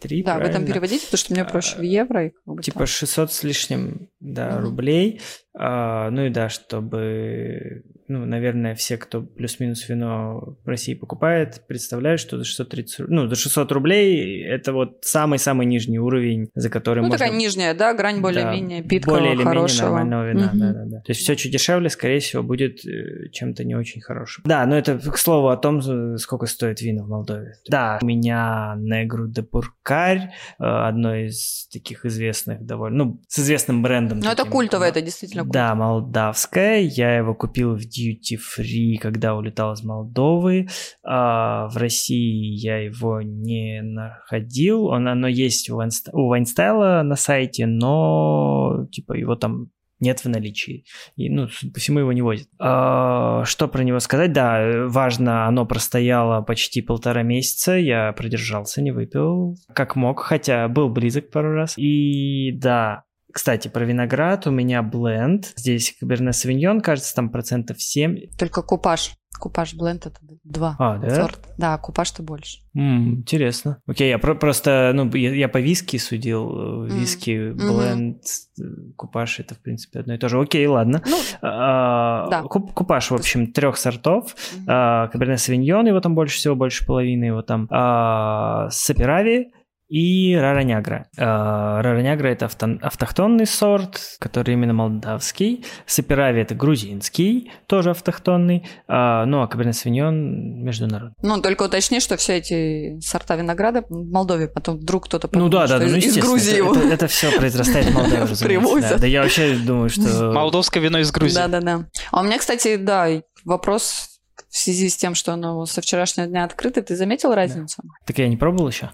63, 0.00 0.22
Да, 0.22 0.34
в 0.34 0.38
этом 0.38 0.50
правильно? 0.50 0.66
переводите, 0.72 1.04
потому 1.06 1.18
что 1.18 1.32
мне 1.34 1.44
проще 1.44 1.76
в 1.78 1.82
евро. 1.82 2.26
и 2.26 2.30
как 2.30 2.54
бы 2.54 2.62
Типа 2.62 2.78
так. 2.80 2.88
600 2.88 3.32
с 3.32 3.42
лишним, 3.44 4.08
да, 4.20 4.52
Мгм. 4.56 4.60
рублей. 4.64 5.20
А, 5.52 6.10
ну 6.10 6.26
и 6.26 6.30
да, 6.30 6.48
чтобы, 6.48 7.82
ну, 8.06 8.24
наверное, 8.24 8.76
все, 8.76 8.96
кто 8.96 9.20
плюс-минус 9.20 9.88
вино 9.88 10.56
в 10.64 10.68
России 10.68 10.94
покупает, 10.94 11.62
представляют, 11.66 12.20
что 12.20 12.38
за 12.38 12.44
630, 12.44 13.00
ру- 13.00 13.06
ну, 13.08 13.28
за 13.28 13.34
600 13.34 13.72
рублей 13.72 14.44
это 14.44 14.72
вот 14.72 14.98
самый-самый 15.02 15.66
нижний 15.66 15.98
уровень, 15.98 16.50
за 16.54 16.70
который 16.70 17.00
Ну, 17.00 17.08
можно... 17.08 17.18
такая 17.18 17.36
нижняя, 17.36 17.74
да, 17.74 17.92
грань 17.94 18.20
более-менее 18.20 18.82
Да, 18.82 18.88
питкого, 18.88 19.14
более 19.18 19.34
или 19.34 19.42
хорошего. 19.42 19.88
менее 19.88 20.04
нормального 20.04 20.28
вина, 20.30 20.48
Мгм. 20.52 20.58
да, 20.60 20.72
да, 20.72 20.84
да. 20.86 20.96
То 21.00 21.10
есть 21.10 21.20
все 21.22 21.34
чуть 21.34 21.50
дешевле, 21.52 21.90
скорее 21.90 22.20
всего, 22.20 22.44
будет 22.44 22.86
э, 22.86 23.28
чем-то 23.32 23.64
не 23.64 23.74
очень 23.74 24.00
хорошим. 24.00 24.44
Да, 24.46 24.64
но 24.66 24.78
это 24.78 24.98
к 24.98 25.18
слову 25.18 25.48
о 25.48 25.56
том, 25.56 25.82
сколько 26.18 26.46
стоит 26.46 26.80
вино 26.80 27.04
в 27.04 27.08
Молдове. 27.08 27.54
Да, 27.68 27.98
у 28.00 28.06
меня 28.06 28.76
Негру 28.78 29.26
де 29.26 29.42
Пуркарь, 29.42 29.89
э, 29.90 30.28
одно 30.58 31.14
из 31.14 31.68
таких 31.72 32.04
известных 32.04 32.64
довольно, 32.64 33.04
ну, 33.04 33.22
с 33.28 33.38
известным 33.38 33.82
брендом. 33.82 34.20
Ну, 34.20 34.30
это 34.30 34.44
культовое, 34.44 34.88
это 34.88 35.00
действительно 35.00 35.44
культовое. 35.44 35.68
Да, 35.68 35.74
молдавское. 35.74 36.80
Я 36.80 37.16
его 37.16 37.34
купил 37.34 37.74
в 37.76 37.80
Duty 37.80 38.38
Free, 38.38 38.96
когда 38.98 39.34
улетал 39.34 39.72
из 39.72 39.82
Молдовы. 39.82 40.68
А, 41.04 41.68
в 41.68 41.76
России 41.76 42.54
я 42.56 42.78
его 42.78 43.22
не 43.22 43.82
находил. 43.82 44.86
Он, 44.86 45.08
оно 45.08 45.28
есть 45.28 45.70
у, 45.70 45.80
Вайнст- 45.80 46.10
у 46.12 46.28
Вайнстайла 46.28 47.02
на 47.02 47.16
сайте, 47.16 47.66
но 47.66 48.86
типа 48.90 49.14
его 49.14 49.36
там 49.36 49.70
нет 50.00 50.20
в 50.24 50.28
наличии. 50.28 50.84
И, 51.16 51.30
ну, 51.30 51.48
судя 51.48 51.72
по 51.72 51.80
всему, 51.80 52.00
его 52.00 52.12
не 52.12 52.22
возят. 52.22 52.48
А, 52.58 53.44
что 53.44 53.68
про 53.68 53.82
него 53.82 54.00
сказать? 54.00 54.32
Да, 54.32 54.60
э, 54.60 54.86
важно, 54.86 55.46
оно 55.46 55.66
простояло 55.66 56.42
почти 56.42 56.82
полтора 56.82 57.22
месяца. 57.22 57.76
Я 57.76 58.12
продержался, 58.12 58.82
не 58.82 58.90
выпил 58.90 59.56
как 59.74 59.96
мог, 59.96 60.20
хотя 60.20 60.68
был 60.68 60.88
близок 60.88 61.30
пару 61.30 61.54
раз. 61.54 61.74
И 61.76 62.52
да, 62.52 63.04
кстати, 63.32 63.68
про 63.68 63.84
виноград 63.84 64.46
у 64.46 64.50
меня 64.50 64.82
бленд. 64.82 65.52
Здесь 65.56 65.96
Каберне 65.98 66.32
Савиньон, 66.32 66.80
кажется, 66.80 67.14
там 67.14 67.30
процентов 67.30 67.80
7. 67.80 68.16
Только 68.38 68.62
купаж. 68.62 69.12
Купаж 69.38 69.72
бленд 69.74 70.04
это 70.06 70.18
два. 70.44 70.76
А, 70.78 70.98
да? 70.98 71.08
сорта. 71.14 71.48
Да, 71.56 71.78
купаж-то 71.78 72.22
больше. 72.22 72.58
М, 72.76 73.14
интересно. 73.20 73.78
Окей, 73.86 74.10
я 74.10 74.18
про- 74.18 74.34
просто, 74.34 74.90
ну, 74.94 75.08
я, 75.14 75.32
я 75.34 75.48
по 75.48 75.58
виски 75.58 75.96
судил. 75.96 76.84
э. 76.84 76.88
Виски, 76.90 77.52
Мгм. 77.52 77.56
бленд, 77.76 78.22
э, 78.60 78.62
купаж 78.96 79.40
это, 79.40 79.54
в 79.54 79.58
принципе, 79.62 80.00
одно 80.00 80.14
и 80.14 80.18
то 80.18 80.28
же. 80.28 80.38
Окей, 80.38 80.66
ладно. 80.66 81.02
Ну, 81.06 81.16
А, 81.42 82.28
Да. 82.28 82.42
куп- 82.42 82.74
Купаж, 82.74 83.10
в 83.10 83.14
общем, 83.14 83.52
трех 83.52 83.76
сортов. 83.78 84.34
мгм. 84.56 84.64
А, 84.68 85.08
Каберне 85.08 85.38
Савиньон, 85.38 85.86
его 85.86 86.00
там 86.00 86.14
больше 86.14 86.36
всего, 86.36 86.54
больше 86.54 86.84
половины 86.84 87.24
его 87.26 87.40
там. 87.42 87.66
А, 87.70 88.68
Саперави 88.70 89.52
и 89.90 90.36
Раранягра. 90.36 91.08
Э, 91.16 91.80
Раранягра– 91.82 92.28
это 92.28 92.46
авто, 92.46 92.78
автохтонный 92.80 93.44
сорт, 93.44 94.00
который 94.20 94.54
именно 94.54 94.72
молдавский. 94.72 95.64
Саперави– 95.84 96.40
это 96.42 96.54
грузинский, 96.54 97.50
тоже 97.66 97.90
автохтонный. 97.90 98.68
Э, 98.86 99.24
ну, 99.26 99.42
а 99.42 99.48
Каберне 99.48 99.72
Савиньон– 99.72 100.62
международный. 100.64 101.16
Ну, 101.22 101.42
только 101.42 101.64
уточни, 101.64 101.98
что 101.98 102.16
все 102.16 102.36
эти 102.38 103.00
сорта 103.00 103.34
винограда 103.34 103.84
в 103.88 104.10
Молдове, 104.10 104.46
потом 104.46 104.78
вдруг 104.78 105.06
кто-то 105.06 105.28
Ну 105.32 105.48
да, 105.48 105.66
да, 105.66 105.78
что 105.78 105.86
ну, 105.88 105.96
из- 105.96 106.16
Грузии 106.16 106.56
его. 106.56 106.70
это, 106.72 106.80
это, 106.84 106.94
это 106.94 107.06
все 107.08 107.36
произрастает 107.36 107.86
в 107.86 107.94
Молдове, 107.94 108.16
разумеется. 108.22 108.44
Привозят. 108.44 108.90
Да, 108.90 108.98
да 108.98 109.06
я 109.08 109.22
вообще 109.22 109.56
думаю, 109.56 109.88
что... 109.90 110.30
Молдовское 110.32 110.80
вино 110.80 111.00
из 111.00 111.10
Грузии. 111.10 111.34
Да-да-да. 111.34 111.86
А 112.12 112.20
у 112.20 112.24
меня, 112.24 112.38
кстати, 112.38 112.76
да, 112.76 113.08
вопрос 113.44 114.19
в 114.50 114.56
связи 114.56 114.88
с 114.88 114.96
тем, 114.96 115.14
что 115.14 115.32
оно 115.32 115.64
со 115.64 115.80
вчерашнего 115.80 116.26
дня 116.26 116.44
открыто, 116.44 116.82
ты 116.82 116.96
заметил 116.96 117.32
разницу? 117.34 117.82
Так 118.04 118.18
я 118.18 118.28
не 118.28 118.36
пробовал 118.36 118.68
еще. 118.68 118.90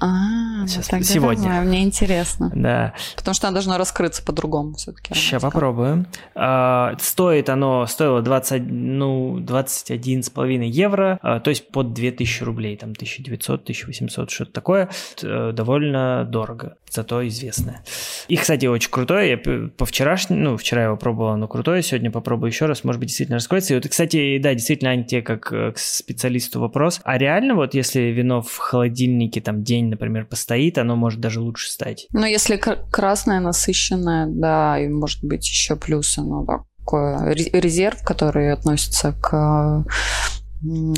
А, 0.00 0.66
Сейчас, 0.68 0.90
ну 0.92 1.02
сегодня. 1.02 1.42
давай, 1.44 1.64
мне 1.64 1.82
интересно. 1.82 2.52
Да. 2.54 2.94
Потому 3.16 3.34
что 3.34 3.48
оно 3.48 3.54
должно 3.54 3.76
раскрыться 3.76 4.22
по-другому 4.22 4.74
все-таки. 4.74 5.12
Сейчас 5.14 5.42
попробуем. 5.42 6.06
А, 6.36 6.94
стоит 7.00 7.48
оно, 7.48 7.86
стоило 7.86 8.22
20, 8.22 8.62
ну, 8.70 9.40
21 9.40 10.22
с 10.22 10.30
половиной 10.30 10.68
евро, 10.70 11.18
а, 11.22 11.40
то 11.40 11.50
есть 11.50 11.68
под 11.68 11.92
2000 11.92 12.44
рублей, 12.44 12.76
там 12.76 12.90
1900, 12.92 13.62
1800, 13.62 14.30
что-то 14.30 14.52
такое. 14.52 14.90
Э, 15.22 15.50
Довольно 15.52 16.24
дорого, 16.24 16.76
зато 16.88 17.26
известное. 17.26 17.82
И, 18.28 18.36
кстати, 18.36 18.66
очень 18.66 18.90
крутое. 18.90 19.30
Я 19.30 19.68
по 19.70 19.84
вчерашнему, 19.84 20.40
ну, 20.40 20.56
вчера 20.56 20.84
его 20.84 20.96
пробовал, 20.96 21.30
оно 21.30 21.48
крутое, 21.48 21.82
сегодня 21.82 22.10
попробую 22.12 22.50
еще 22.50 22.66
раз, 22.66 22.84
может 22.84 23.00
быть, 23.00 23.08
действительно 23.08 23.36
раскроется. 23.38 23.74
И 23.74 23.76
вот, 23.76 23.88
кстати, 23.88 24.38
да, 24.38 24.54
действительно, 24.54 24.99
Ань, 25.00 25.06
тебе 25.06 25.22
как 25.22 25.52
э, 25.52 25.72
к 25.72 25.78
специалисту 25.78 26.60
вопрос. 26.60 27.00
А 27.04 27.18
реально 27.18 27.54
вот 27.54 27.74
если 27.74 28.00
вино 28.00 28.42
в 28.42 28.56
холодильнике 28.56 29.40
там 29.40 29.62
день, 29.62 29.88
например, 29.88 30.26
постоит, 30.26 30.78
оно 30.78 30.96
может 30.96 31.20
даже 31.20 31.40
лучше 31.40 31.70
стать? 31.70 32.06
Ну, 32.12 32.26
если 32.26 32.56
кр- 32.56 32.84
красное, 32.90 33.40
насыщенное, 33.40 34.26
да, 34.26 34.78
и 34.78 34.88
может 34.88 35.24
быть 35.24 35.46
еще 35.46 35.76
плюс 35.76 36.18
оно 36.18 36.46
такое 36.46 37.18
ре- 37.34 37.50
резерв, 37.60 38.02
который 38.04 38.52
относится 38.52 39.12
к 39.12 39.84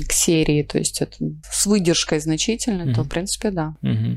к 0.09 0.12
серии, 0.12 0.62
то 0.62 0.78
есть 0.78 1.00
это 1.02 1.16
с 1.45 1.66
выдержкой 1.66 2.19
значительной, 2.21 2.85
то, 2.92 3.00
Мгм. 3.00 3.04
в 3.04 3.09
принципе, 3.09 3.50
да. 3.50 3.75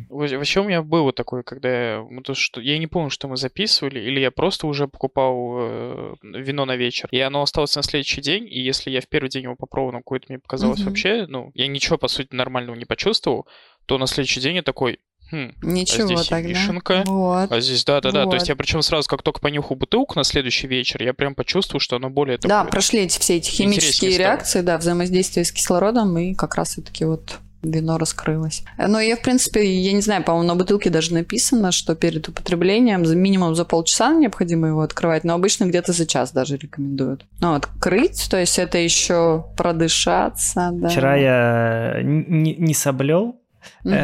Во- 0.10 0.28
Вообще 0.38 0.62
у 0.62 0.64
меня 0.64 0.82
было 0.82 1.12
такое, 1.14 1.44
когда 1.44 1.70
я, 1.96 2.08
ну, 2.10 2.22
то, 2.22 2.34
что, 2.34 2.62
я 2.62 2.78
не 2.80 2.88
помню, 2.88 3.10
что 3.10 3.28
мы 3.28 3.38
записывали, 3.38 4.00
или 4.00 4.20
я 4.20 4.32
просто 4.32 4.68
уже 4.68 4.88
покупал 4.88 5.56
э, 5.60 6.14
вино 6.24 6.66
на 6.66 6.76
вечер, 6.76 7.08
и 7.12 7.20
оно 7.20 7.42
осталось 7.42 7.76
на 7.76 7.84
следующий 7.84 8.22
день, 8.22 8.48
и 8.50 8.60
если 8.60 8.90
я 8.92 9.02
в 9.02 9.08
первый 9.08 9.30
день 9.30 9.44
его 9.44 9.56
попробовал, 9.56 9.94
но 9.94 10.00
какое-то 10.00 10.26
мне 10.30 10.40
показалось 10.40 10.80
Мгм. 10.80 10.88
вообще, 10.90 11.26
ну, 11.28 11.52
я 11.54 11.68
ничего, 11.68 11.98
по 11.98 12.08
сути, 12.08 12.34
нормального 12.34 12.76
не 12.76 12.86
почувствовал, 12.86 13.48
то 13.86 13.98
на 13.98 14.08
следующий 14.08 14.40
день 14.42 14.56
я 14.56 14.64
такой, 14.64 15.00
хм, 15.32 15.52
Ничего 15.62 16.08
здесь 16.08 16.28
и 16.28 16.30
тогда. 16.30 16.50
вишенка, 16.50 17.04
Вот. 17.06 17.52
а 17.52 17.60
здесь, 17.60 17.84
да-да-да, 17.84 18.22
то 18.22 18.26
Вот. 18.28 18.34
есть 18.36 18.50
я 18.50 18.56
причем 18.56 18.82
сразу, 18.82 19.08
как 19.10 19.22
только 19.24 19.40
понюхал 19.40 19.76
бутылку 19.78 20.16
на 20.18 20.24
следующий 20.24 20.68
вечер, 20.68 21.02
я 21.04 21.14
прям 21.14 21.36
почувствовал, 21.36 21.80
что 21.80 21.96
оно 21.96 22.10
более 22.10 22.38
Да, 22.38 22.60
такое. 22.60 22.72
прошли 22.72 23.00
эти 23.02 23.20
все 23.20 23.38
эти 23.38 23.50
химические 23.50 24.12
стало. 24.12 24.28
реакции, 24.28 24.62
да, 24.62 24.78
взаимодействие 24.78 25.46
с 25.46 25.52
кислородом, 25.52 26.18
и 26.18 26.34
как 26.34 26.56
раз 26.56 26.76
таки 26.76 27.06
вот 27.06 27.40
вино 27.64 27.98
раскрылось. 27.98 28.62
Но 28.78 29.00
я, 29.00 29.16
в 29.16 29.22
принципе, 29.22 29.66
я 29.82 29.92
не 29.94 30.02
знаю, 30.02 30.24
по-моему, 30.24 30.50
на 30.50 30.56
бутылке 30.56 30.92
даже 30.92 31.12
написано, 31.16 31.72
что 31.72 31.96
перед 31.96 32.28
употреблением 32.30 33.08
за 33.08 33.16
минимум 33.16 33.56
за 33.56 33.66
полчаса 33.66 34.14
необходимо 34.14 34.68
его 34.68 34.82
открывать, 34.82 35.24
но 35.24 35.34
обычно 35.34 35.66
где-то 35.66 35.92
за 35.92 36.06
час 36.06 36.32
даже 36.32 36.58
рекомендуют. 36.58 37.26
Ну, 37.42 37.56
открыть, 37.56 38.28
то 38.30 38.38
есть 38.40 38.60
это 38.60 38.78
еще 38.78 39.46
продышаться, 39.58 40.70
да. 40.74 40.90
Вчера 40.90 41.16
я 41.16 42.02
не, 42.04 42.54
не 42.56 42.76
соблел. 42.76 43.40
Мгм. 43.84 43.96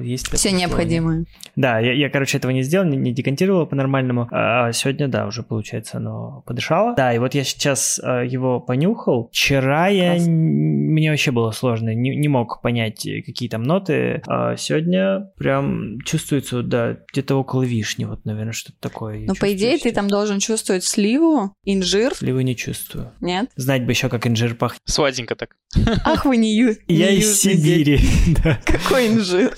Есть 0.00 0.32
Все 0.32 0.50
необходимое. 0.52 1.24
Да, 1.56 1.78
я, 1.78 1.92
я, 1.92 2.08
короче, 2.10 2.38
этого 2.38 2.50
не 2.52 2.62
сделал, 2.62 2.86
не, 2.86 2.96
не 2.96 3.12
декантировал 3.12 3.66
по-нормальному. 3.66 4.28
А 4.30 4.72
сегодня, 4.72 5.08
да, 5.08 5.26
уже, 5.26 5.42
получается, 5.42 5.98
оно 5.98 6.42
подышало. 6.46 6.94
Да, 6.96 7.14
и 7.14 7.18
вот 7.18 7.34
я 7.34 7.44
сейчас 7.44 8.00
э, 8.02 8.26
его 8.26 8.60
понюхал. 8.60 9.28
Вчера 9.32 9.88
я... 9.88 10.14
Класс. 10.14 10.26
Мне 10.28 11.10
вообще 11.10 11.30
было 11.30 11.50
сложно, 11.52 11.94
не, 11.94 12.14
не 12.16 12.28
мог 12.28 12.60
понять, 12.60 13.06
э, 13.06 13.22
какие 13.22 13.48
там 13.48 13.62
ноты. 13.62 14.22
А 14.26 14.56
сегодня 14.56 15.30
прям 15.36 16.00
чувствуется, 16.02 16.62
да, 16.62 16.98
где-то 17.12 17.36
около 17.36 17.62
вишни, 17.62 18.04
вот, 18.04 18.24
наверное, 18.24 18.52
что-то 18.52 18.78
такое. 18.80 19.20
Но, 19.26 19.34
по 19.34 19.52
идее, 19.52 19.72
чувствую 19.72 19.92
ты 19.92 19.94
там 19.94 20.08
должен 20.08 20.38
чувствовать 20.38 20.84
сливу, 20.84 21.52
инжир, 21.64 22.14
Сливы 22.14 22.44
не 22.44 22.56
чувствую. 22.56 23.12
нет? 23.20 23.50
Знать 23.56 23.84
бы 23.84 23.92
еще, 23.92 24.08
как 24.08 24.26
инжир 24.26 24.54
пахнет. 24.54 24.80
Сладенько 24.84 25.34
так. 25.34 25.56
Ах, 26.04 26.24
вы 26.24 26.36
не 26.36 26.54
ю- 26.54 26.76
Я 26.88 27.10
не 27.12 27.18
из. 27.18 27.40
Сибири, 27.40 27.98
да. 28.44 28.58
Какой 28.64 29.08
инжир? 29.08 29.52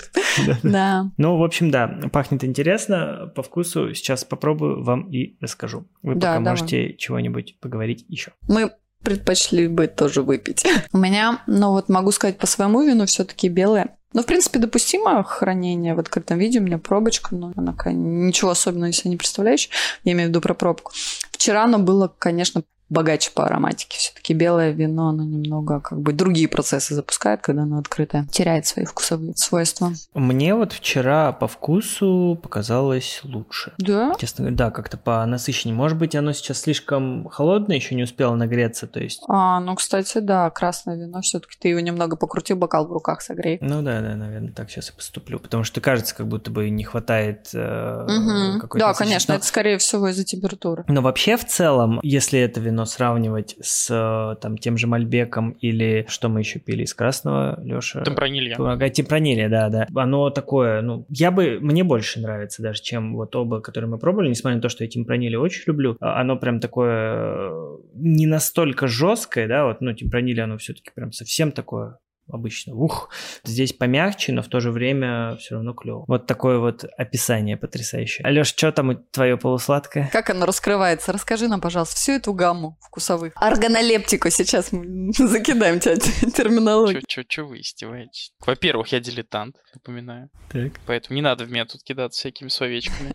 Да. 0.63 1.11
Ну, 1.17 1.37
в 1.37 1.43
общем, 1.43 1.71
да, 1.71 1.87
пахнет 2.11 2.43
интересно, 2.43 3.31
по 3.35 3.43
вкусу. 3.43 3.93
Сейчас 3.93 4.23
попробую 4.23 4.83
вам 4.83 5.09
и 5.11 5.37
расскажу. 5.41 5.87
Вы 6.01 6.15
пока 6.15 6.39
можете 6.39 6.93
чего-нибудь 6.95 7.59
поговорить 7.59 8.05
еще. 8.07 8.31
Мы 8.47 8.71
предпочли 9.03 9.67
бы 9.67 9.87
тоже 9.87 10.21
выпить. 10.23 10.65
У 10.91 10.97
меня, 10.97 11.41
ну 11.47 11.71
вот 11.71 11.89
могу 11.89 12.11
сказать 12.11 12.37
по 12.37 12.47
своему 12.47 12.81
вину, 12.83 13.05
все-таки 13.05 13.49
белое. 13.49 13.97
Ну, 14.13 14.23
в 14.23 14.25
принципе, 14.25 14.59
допустимо 14.59 15.21
хранение 15.23 15.93
в 15.93 15.99
открытом 15.99 16.39
виде. 16.39 16.59
У 16.59 16.63
меня 16.63 16.77
пробочка, 16.77 17.35
но 17.35 17.51
она 17.55 17.75
ничего 17.91 18.51
особенного 18.51 18.89
из 18.89 18.97
себя 18.97 19.11
не 19.11 19.17
представляющая. 19.17 19.71
Я 20.05 20.13
имею 20.13 20.27
в 20.27 20.29
виду 20.29 20.39
про 20.39 20.53
пробку. 20.53 20.93
Вчера 21.31 21.65
оно 21.65 21.79
было, 21.79 22.13
конечно, 22.17 22.63
богаче 22.89 23.31
по 23.33 23.45
ароматике. 23.45 23.97
Все-таки 23.97 24.33
белое 24.33 24.71
вино, 24.71 25.09
оно 25.09 25.23
немного 25.23 25.79
как 25.79 25.99
бы 25.99 26.13
другие 26.13 26.47
процессы 26.47 26.93
запускает, 26.93 27.41
когда 27.41 27.63
оно 27.63 27.79
открытое. 27.79 28.27
Теряет 28.31 28.65
свои 28.67 28.85
вкусовые 28.85 29.35
свойства. 29.35 29.91
Мне 30.13 30.53
вот 30.55 30.73
вчера 30.73 31.31
по 31.31 31.47
вкусу 31.47 32.39
показалось 32.41 33.21
лучше. 33.23 33.73
Да? 33.77 34.13
Честно 34.19 34.43
говоря, 34.43 34.57
да, 34.57 34.71
как-то 34.71 34.97
по 34.97 35.25
насыщеннее. 35.25 35.75
Может 35.75 35.97
быть, 35.97 36.15
оно 36.15 36.31
сейчас 36.33 36.61
слишком 36.61 37.27
холодное, 37.29 37.75
еще 37.77 37.95
не 37.95 38.03
успело 38.03 38.35
нагреться, 38.35 38.87
то 38.87 38.99
есть... 38.99 39.21
А, 39.27 39.59
ну, 39.59 39.75
кстати, 39.75 40.19
да, 40.19 40.49
красное 40.49 40.95
вино. 40.97 41.21
Все-таки 41.21 41.57
ты 41.59 41.69
его 41.69 41.79
немного 41.79 42.15
покрути, 42.17 42.53
бокал 42.53 42.87
в 42.87 42.91
руках 42.91 43.21
согрей. 43.21 43.57
Ну 43.61 43.81
да, 43.81 44.01
да, 44.01 44.15
наверное, 44.15 44.51
так 44.51 44.69
сейчас 44.69 44.89
и 44.89 44.93
поступлю. 44.93 45.39
Потому 45.39 45.63
что 45.63 45.81
кажется, 45.81 46.15
как 46.15 46.27
будто 46.27 46.51
бы 46.51 46.69
не 46.69 46.83
хватает 46.83 47.49
э, 47.53 48.05
Мгм. 48.07 48.59
какой-то 48.61 48.85
Да, 48.87 48.93
конечно, 48.93 49.33
Но- 49.33 49.37
это 49.37 49.47
скорее 49.47 49.77
всего 49.77 50.07
из-за 50.09 50.23
температуры. 50.23 50.83
Но 50.87 51.01
вообще 51.01 51.37
в 51.37 51.45
целом, 51.45 51.99
если 52.03 52.39
это 52.39 52.59
вино 52.59 52.74
сравнивать 52.83 53.55
с 53.61 53.89
э, 53.89 54.35
там 54.41 54.57
тем 54.57 54.77
же 54.77 54.87
Мальбеком 54.87 55.51
или 55.61 56.05
что 56.09 56.27
мы 56.27 56.41
еще 56.41 56.59
пили 56.59 56.83
из 56.83 56.93
красного, 56.93 57.57
Леша? 57.63 58.03
Темпранилья. 58.03 58.57
Темпранилья, 58.89 59.47
да, 59.47 59.69
да. 59.69 59.87
Оно 59.95 60.29
такое, 60.31 60.81
ну, 60.81 61.05
я 61.07 61.31
бы, 61.31 61.59
мне 61.61 61.85
больше 61.85 62.19
нравится 62.19 62.61
даже, 62.61 62.81
чем 62.81 63.15
вот 63.15 63.33
оба, 63.37 63.61
которые 63.61 63.89
мы 63.89 63.97
пробовали, 63.97 64.29
несмотря 64.29 64.57
на 64.57 64.61
то, 64.61 64.69
что 64.69 64.83
я 64.83 64.89
темпранилья 64.89 65.39
очень 65.39 65.63
люблю. 65.67 65.95
А 66.01 66.19
Оно 66.19 66.35
прям 66.35 66.59
такое 66.59 67.51
э, 67.51 67.77
не 67.93 68.27
настолько 68.27 68.87
жесткое, 68.87 69.47
да, 69.47 69.67
вот, 69.67 69.79
ну, 69.79 69.93
темпранилья, 69.93 70.43
оно 70.43 70.57
все-таки 70.57 70.91
прям 70.93 71.13
совсем 71.13 71.53
такое 71.53 71.99
обычно. 72.27 72.73
Ух, 72.75 73.09
здесь 73.43 73.73
помягче, 73.73 74.31
но 74.33 74.41
в 74.41 74.47
то 74.47 74.59
же 74.59 74.71
время 74.71 75.35
все 75.37 75.55
равно 75.55 75.73
клево. 75.73 76.05
Вот 76.07 76.27
такое 76.27 76.59
вот 76.59 76.85
описание 76.97 77.57
потрясающее. 77.57 78.25
Алеш, 78.25 78.47
что 78.47 78.71
там 78.71 79.03
твое 79.11 79.37
полусладкое? 79.37 80.09
Как 80.11 80.29
оно 80.29 80.45
раскрывается? 80.45 81.11
Расскажи 81.11 81.47
нам, 81.47 81.61
пожалуйста, 81.61 81.95
всю 81.95 82.13
эту 82.13 82.33
гамму 82.33 82.77
вкусовых. 82.81 83.33
Органолептику 83.35 84.29
сейчас 84.29 84.71
мы 84.71 85.11
закидаем 85.17 85.79
тебя 85.79 85.95
терминологию. 85.97 87.01
Чё, 87.07 87.21
чё, 87.21 87.27
чё 87.27 87.45
вы 87.47 87.61
издеваетесь? 87.61 88.31
Во-первых, 88.45 88.87
я 88.89 88.99
дилетант, 88.99 89.55
напоминаю. 89.73 90.29
Так. 90.49 90.73
Поэтому 90.85 91.15
не 91.15 91.21
надо 91.21 91.45
в 91.45 91.51
меня 91.51 91.65
тут 91.65 91.83
кидаться 91.83 92.19
всякими 92.19 92.49
словечками. 92.49 93.13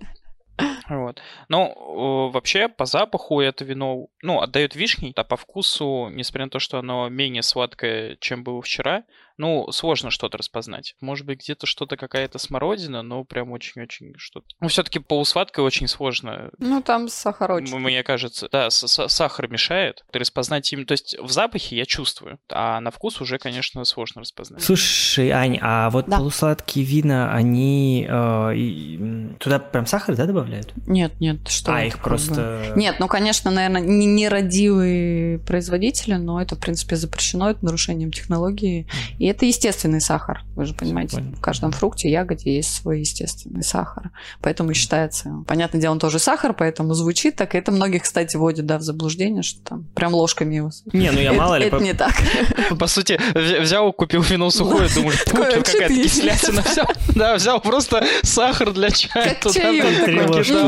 Вот. 0.90 1.22
Но 1.48 1.68
э, 1.68 2.32
вообще 2.34 2.68
по 2.68 2.84
запаху 2.84 3.40
это 3.40 3.64
вино, 3.64 4.08
ну, 4.22 4.40
отдает 4.40 4.74
вишней, 4.74 5.12
а 5.16 5.24
по 5.24 5.36
вкусу, 5.36 6.08
несмотря 6.12 6.46
на 6.46 6.50
то, 6.50 6.58
что 6.58 6.78
оно 6.78 7.08
менее 7.08 7.42
сладкое, 7.42 8.16
чем 8.20 8.42
было 8.44 8.60
вчера, 8.60 9.04
ну, 9.38 9.70
сложно 9.72 10.10
что-то 10.10 10.36
распознать. 10.36 10.96
Может 11.00 11.24
быть, 11.24 11.40
где-то 11.40 11.64
что-то 11.66 11.96
какая-то 11.96 12.38
смородина, 12.38 13.00
но 13.02 13.24
прям 13.24 13.52
очень-очень 13.52 14.12
что-то. 14.18 14.46
Ну, 14.60 14.68
все-таки 14.68 14.98
полусладкое 14.98 15.64
очень 15.64 15.86
сложно. 15.88 16.50
Ну, 16.58 16.82
там 16.82 17.08
сахарочек. 17.08 17.74
Мне 17.74 18.02
кажется, 18.02 18.48
да, 18.52 18.68
с- 18.68 18.86
с- 18.86 19.08
сахар 19.08 19.48
мешает. 19.48 20.04
Распознать 20.12 20.70
им, 20.74 20.84
то 20.84 20.92
есть 20.92 21.16
в 21.18 21.30
запахе 21.30 21.76
я 21.76 21.86
чувствую, 21.86 22.38
а 22.50 22.80
на 22.80 22.90
вкус 22.90 23.20
уже, 23.22 23.38
конечно, 23.38 23.82
сложно 23.86 24.20
распознать. 24.20 24.62
Слушай, 24.62 25.30
Ань, 25.30 25.58
а 25.62 25.88
вот 25.88 26.06
Да. 26.06 26.18
полусладкие 26.18 26.84
вина, 26.84 27.32
они 27.32 28.06
э, 28.10 29.36
туда 29.38 29.58
прям 29.58 29.86
сахар, 29.86 30.16
да, 30.16 30.26
добавляют? 30.26 30.72
Нет, 30.86 31.12
нет, 31.20 31.48
что 31.48 31.74
А, 31.74 31.84
их 31.84 31.94
как 31.94 32.04
просто... 32.04 32.72
Нет, 32.76 32.96
ну, 32.98 33.08
конечно, 33.08 33.50
наверное, 33.50 33.80
не 33.80 34.06
нерадивые 34.06 35.38
производители, 35.38 36.14
но 36.14 36.40
это, 36.40 36.56
в 36.56 36.58
принципе, 36.58 36.96
запрещено, 36.96 37.50
это 37.50 37.64
нарушением 37.64 38.12
технологии. 38.12 38.86
И 39.18 39.26
это 39.26 39.46
естественный 39.46 40.00
сахар. 40.00 40.42
Вы 40.56 40.66
же 40.66 40.74
понимаете, 40.74 41.20
в 41.20 41.40
каждом 41.40 41.72
фрукте, 41.72 42.10
ягоде 42.10 42.56
есть 42.56 42.74
свой 42.74 43.00
естественный 43.00 43.62
сахар. 43.62 44.10
Поэтому 44.40 44.70
и 44.70 44.74
считается... 44.74 45.44
Понятное 45.46 45.80
дело, 45.80 45.92
он 45.92 45.98
тоже 45.98 46.18
сахар, 46.18 46.54
поэтому 46.54 46.94
звучит 46.94 47.36
так. 47.36 47.54
И 47.54 47.58
это 47.58 47.72
многих, 47.72 48.02
кстати, 48.02 48.36
вводит 48.36 48.66
да, 48.66 48.78
в 48.78 48.82
заблуждение, 48.82 49.42
что 49.42 49.60
там 49.62 49.84
прям 49.94 50.14
ложками 50.14 50.56
его... 50.56 50.70
Не, 50.92 51.10
ну 51.10 51.20
я 51.20 51.32
мало 51.40 51.56
ли... 51.56 51.66
это 51.66 51.78
не 51.78 51.94
так. 51.94 52.14
По 52.78 52.86
сути, 52.86 53.20
вз- 53.34 53.60
взял, 53.60 53.92
купил 53.92 54.22
вино 54.22 54.50
сухое, 54.50 54.88
думаешь, 54.94 55.22
Такое, 55.24 55.60
какая-то 55.62 55.94
кислятина. 55.94 56.64
Да, 57.14 57.34
взял 57.34 57.60
просто 57.60 58.04
сахар 58.22 58.72
для 58.72 58.90
чая. 58.90 59.30
Как 59.30 59.40
туда 59.40 59.72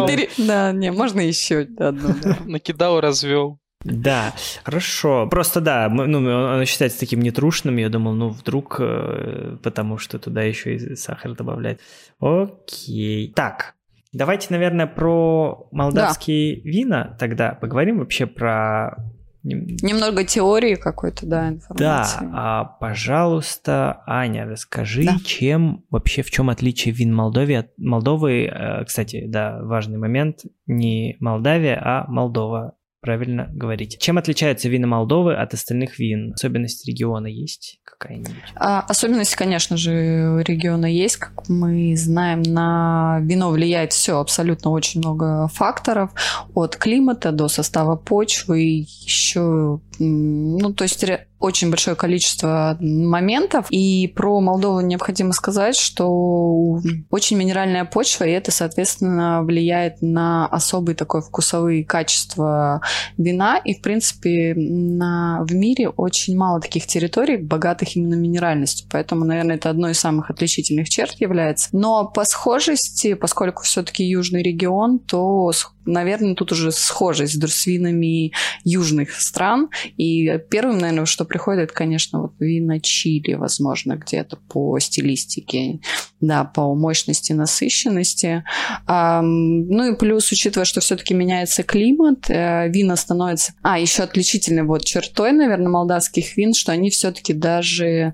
бери- 0.07 0.29
Да, 0.39 0.73
не, 0.73 0.91
можно 0.93 1.21
еще 1.21 1.61
одну. 1.79 2.15
да. 2.23 2.39
Накидал, 2.47 3.01
развел. 3.01 3.59
Да, 3.85 4.33
хорошо. 4.63 5.27
Просто 5.29 5.61
да, 5.61 5.89
ну, 5.89 6.19
он 6.19 6.65
считается 6.67 7.01
таким 7.01 7.21
нетрушным. 7.21 7.77
Я 7.79 7.89
думал, 7.89 8.13
ну, 8.15 8.29
вдруг, 8.29 8.77
э, 8.79 9.57
потому 9.63 9.99
что 9.99 10.19
туда 10.21 10.43
еще 10.43 10.77
и 10.77 10.95
сахар 10.95 11.35
добавляют. 11.35 11.81
Окей. 12.21 13.33
Так, 13.35 13.75
давайте, 14.13 14.49
наверное, 14.51 14.87
про 14.87 15.67
молдавские 15.73 16.61
вина 16.61 17.17
тогда 17.19 17.53
поговорим 17.61 17.99
вообще 17.99 18.27
про... 18.27 18.97
нем- 19.45 19.67
Немного 19.83 20.25
теории 20.25 20.75
какой-то, 20.75 21.27
да, 21.27 21.43
Да, 21.43 21.49
информации. 21.51 22.29
а, 22.33 22.65
пожалуйста, 22.65 24.03
Аня, 24.07 24.47
расскажи, 24.47 25.05
Да. 25.05 25.17
чем 25.25 25.85
вообще, 25.91 26.23
в 26.23 26.31
чем 26.31 26.51
отличие 26.51 26.95
вин 26.95 27.15
Молдовы 27.15 27.57
от 27.57 27.69
Молдовы, 27.79 28.45
э, 28.47 28.85
кстати, 28.85 29.25
да, 29.27 29.61
важный 29.63 29.99
момент, 29.99 30.41
не 30.67 31.17
Молдавия, 31.21 31.81
а 31.83 32.07
Молдова, 32.09 32.75
правильно 33.03 33.49
говорите. 33.53 33.99
Чем 33.99 34.17
отличаются 34.17 34.69
вина 34.69 34.87
Молдовы 34.87 35.35
от 35.35 35.53
остальных 35.53 35.99
вин? 35.99 36.33
Особенность 36.35 36.87
региона 36.87 37.27
есть 37.27 37.81
какая-нибудь? 37.85 38.33
А, 38.55 38.81
особенность, 38.89 39.35
конечно 39.35 39.77
же, 39.77 40.43
региона 40.45 40.87
есть. 40.87 41.17
Как 41.17 41.49
мы 41.49 41.97
знаем, 41.97 42.43
на 42.43 43.19
вино 43.23 43.51
влияет 43.51 43.93
все, 43.93 44.19
абсолютно 44.19 44.71
очень 44.71 45.01
много 45.01 45.49
факторов. 45.49 46.13
От 46.55 46.77
климата 46.77 47.33
до 47.33 47.49
состава 47.49 47.97
почвы, 47.97 48.61
еще, 48.61 49.81
ну, 49.99 50.73
то 50.73 50.85
есть 50.85 51.05
очень 51.43 51.71
большое 51.71 51.97
количество 51.97 52.77
моментов. 52.81 53.67
И 53.71 54.07
про 54.15 54.41
Молдову 54.41 54.81
необходимо 54.81 55.33
сказать, 55.33 55.77
что 55.77 56.79
очень 57.11 57.37
минеральная 57.37 57.85
почва, 57.85 58.25
и 58.25 58.31
это, 58.31 58.53
соответственно, 58.53 59.43
влияет 59.43 60.01
на 60.01 60.47
особые 60.47 60.95
такое 60.95 61.21
вкусовые 61.21 61.85
качества 61.85 62.81
вина. 63.19 63.59
И, 63.65 63.75
в 63.75 63.83
принципе, 63.83 64.55
на, 64.57 65.45
в 65.45 65.53
мире 65.53 65.89
очень 65.89 66.37
мало 66.37 66.61
таких 66.61 66.87
территорий, 66.87 67.37
богатых 67.37 67.97
именно 67.97 68.15
минеральностью. 68.15 68.87
Поэтому, 68.91 69.25
наверное, 69.25 69.57
это 69.57 69.69
одной 69.71 69.93
из 69.93 69.99
самых 69.99 70.31
отличительных 70.31 70.89
черт 70.89 71.21
является. 71.21 71.69
Но 71.73 72.07
по 72.07 72.25
схожести, 72.25 73.15
поскольку 73.15 73.63
все-таки 73.63 74.05
южный 74.05 74.43
регион, 74.43 75.01
то, 75.01 75.53
наверное, 75.87 76.35
тут 76.35 76.53
уже 76.53 76.73
схожесть 76.73 77.35
с 77.35 77.39
дру- 77.39 77.49
с 77.49 77.67
винами 77.67 78.33
южных 78.65 79.21
стран. 79.21 79.69
И 79.97 80.39
первым, 80.51 80.79
наверное, 80.79 81.07
что 81.07 81.25
приходит, 81.25 81.65
это, 81.65 81.75
конечно, 81.75 82.23
вот 82.23 82.33
вина 82.39 82.81
Чили, 82.81 83.35
возможно, 83.35 83.97
где-то 83.97 84.39
по 84.49 84.79
стилистике, 84.79 85.81
да, 86.21 86.45
по 86.45 86.75
мощности, 86.75 87.33
насыщенности. 87.33 88.45
Ну 88.89 89.93
и 89.93 89.97
плюс, 89.97 90.31
учитывая, 90.33 90.65
что 90.65 90.81
все-таки 90.81 91.15
меняется 91.15 91.62
климат, 91.62 92.29
э, 92.29 92.69
вина 92.69 92.97
становятся... 92.97 93.55
А, 93.62 93.79
еще 93.79 94.03
отличительной 94.03 94.62
вот 94.62 94.85
чертой, 94.85 95.33
наверное, 95.33 95.69
молдавских 95.69 96.37
вин, 96.37 96.55
что 96.55 96.73
они 96.73 96.91
все-таки 96.91 97.33
даже 97.33 98.12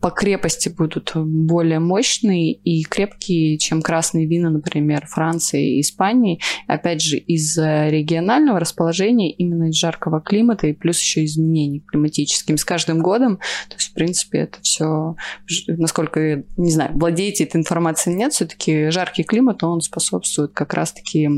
по 0.00 0.10
крепости 0.10 0.68
будут 0.68 1.12
более 1.14 1.78
мощные 1.78 2.52
и 2.52 2.82
крепкие, 2.84 3.58
чем 3.58 3.82
красные 3.82 4.26
вина, 4.26 4.50
например, 4.50 5.06
Франции 5.06 5.41
и 5.50 5.80
Испании. 5.80 6.40
Опять 6.66 7.02
же, 7.02 7.18
из-за 7.18 7.88
регионального 7.88 8.60
расположения, 8.60 9.30
именно 9.32 9.70
из 9.70 9.76
жаркого 9.76 10.20
климата 10.20 10.66
и 10.66 10.72
плюс 10.72 11.00
еще 11.00 11.24
изменений 11.24 11.80
климатическим 11.86 12.56
с 12.56 12.64
каждым 12.64 13.00
годом. 13.00 13.38
То 13.68 13.76
есть, 13.76 13.90
в 13.90 13.94
принципе, 13.94 14.38
это 14.38 14.60
все, 14.62 15.16
насколько, 15.66 16.44
не 16.56 16.70
знаю, 16.70 16.90
владеете 16.94 17.44
этой 17.44 17.56
информацией 17.56 18.16
нет, 18.16 18.32
все-таки 18.32 18.90
жаркий 18.90 19.24
климат, 19.24 19.62
он 19.62 19.80
способствует 19.80 20.52
как 20.52 20.74
раз-таки 20.74 21.28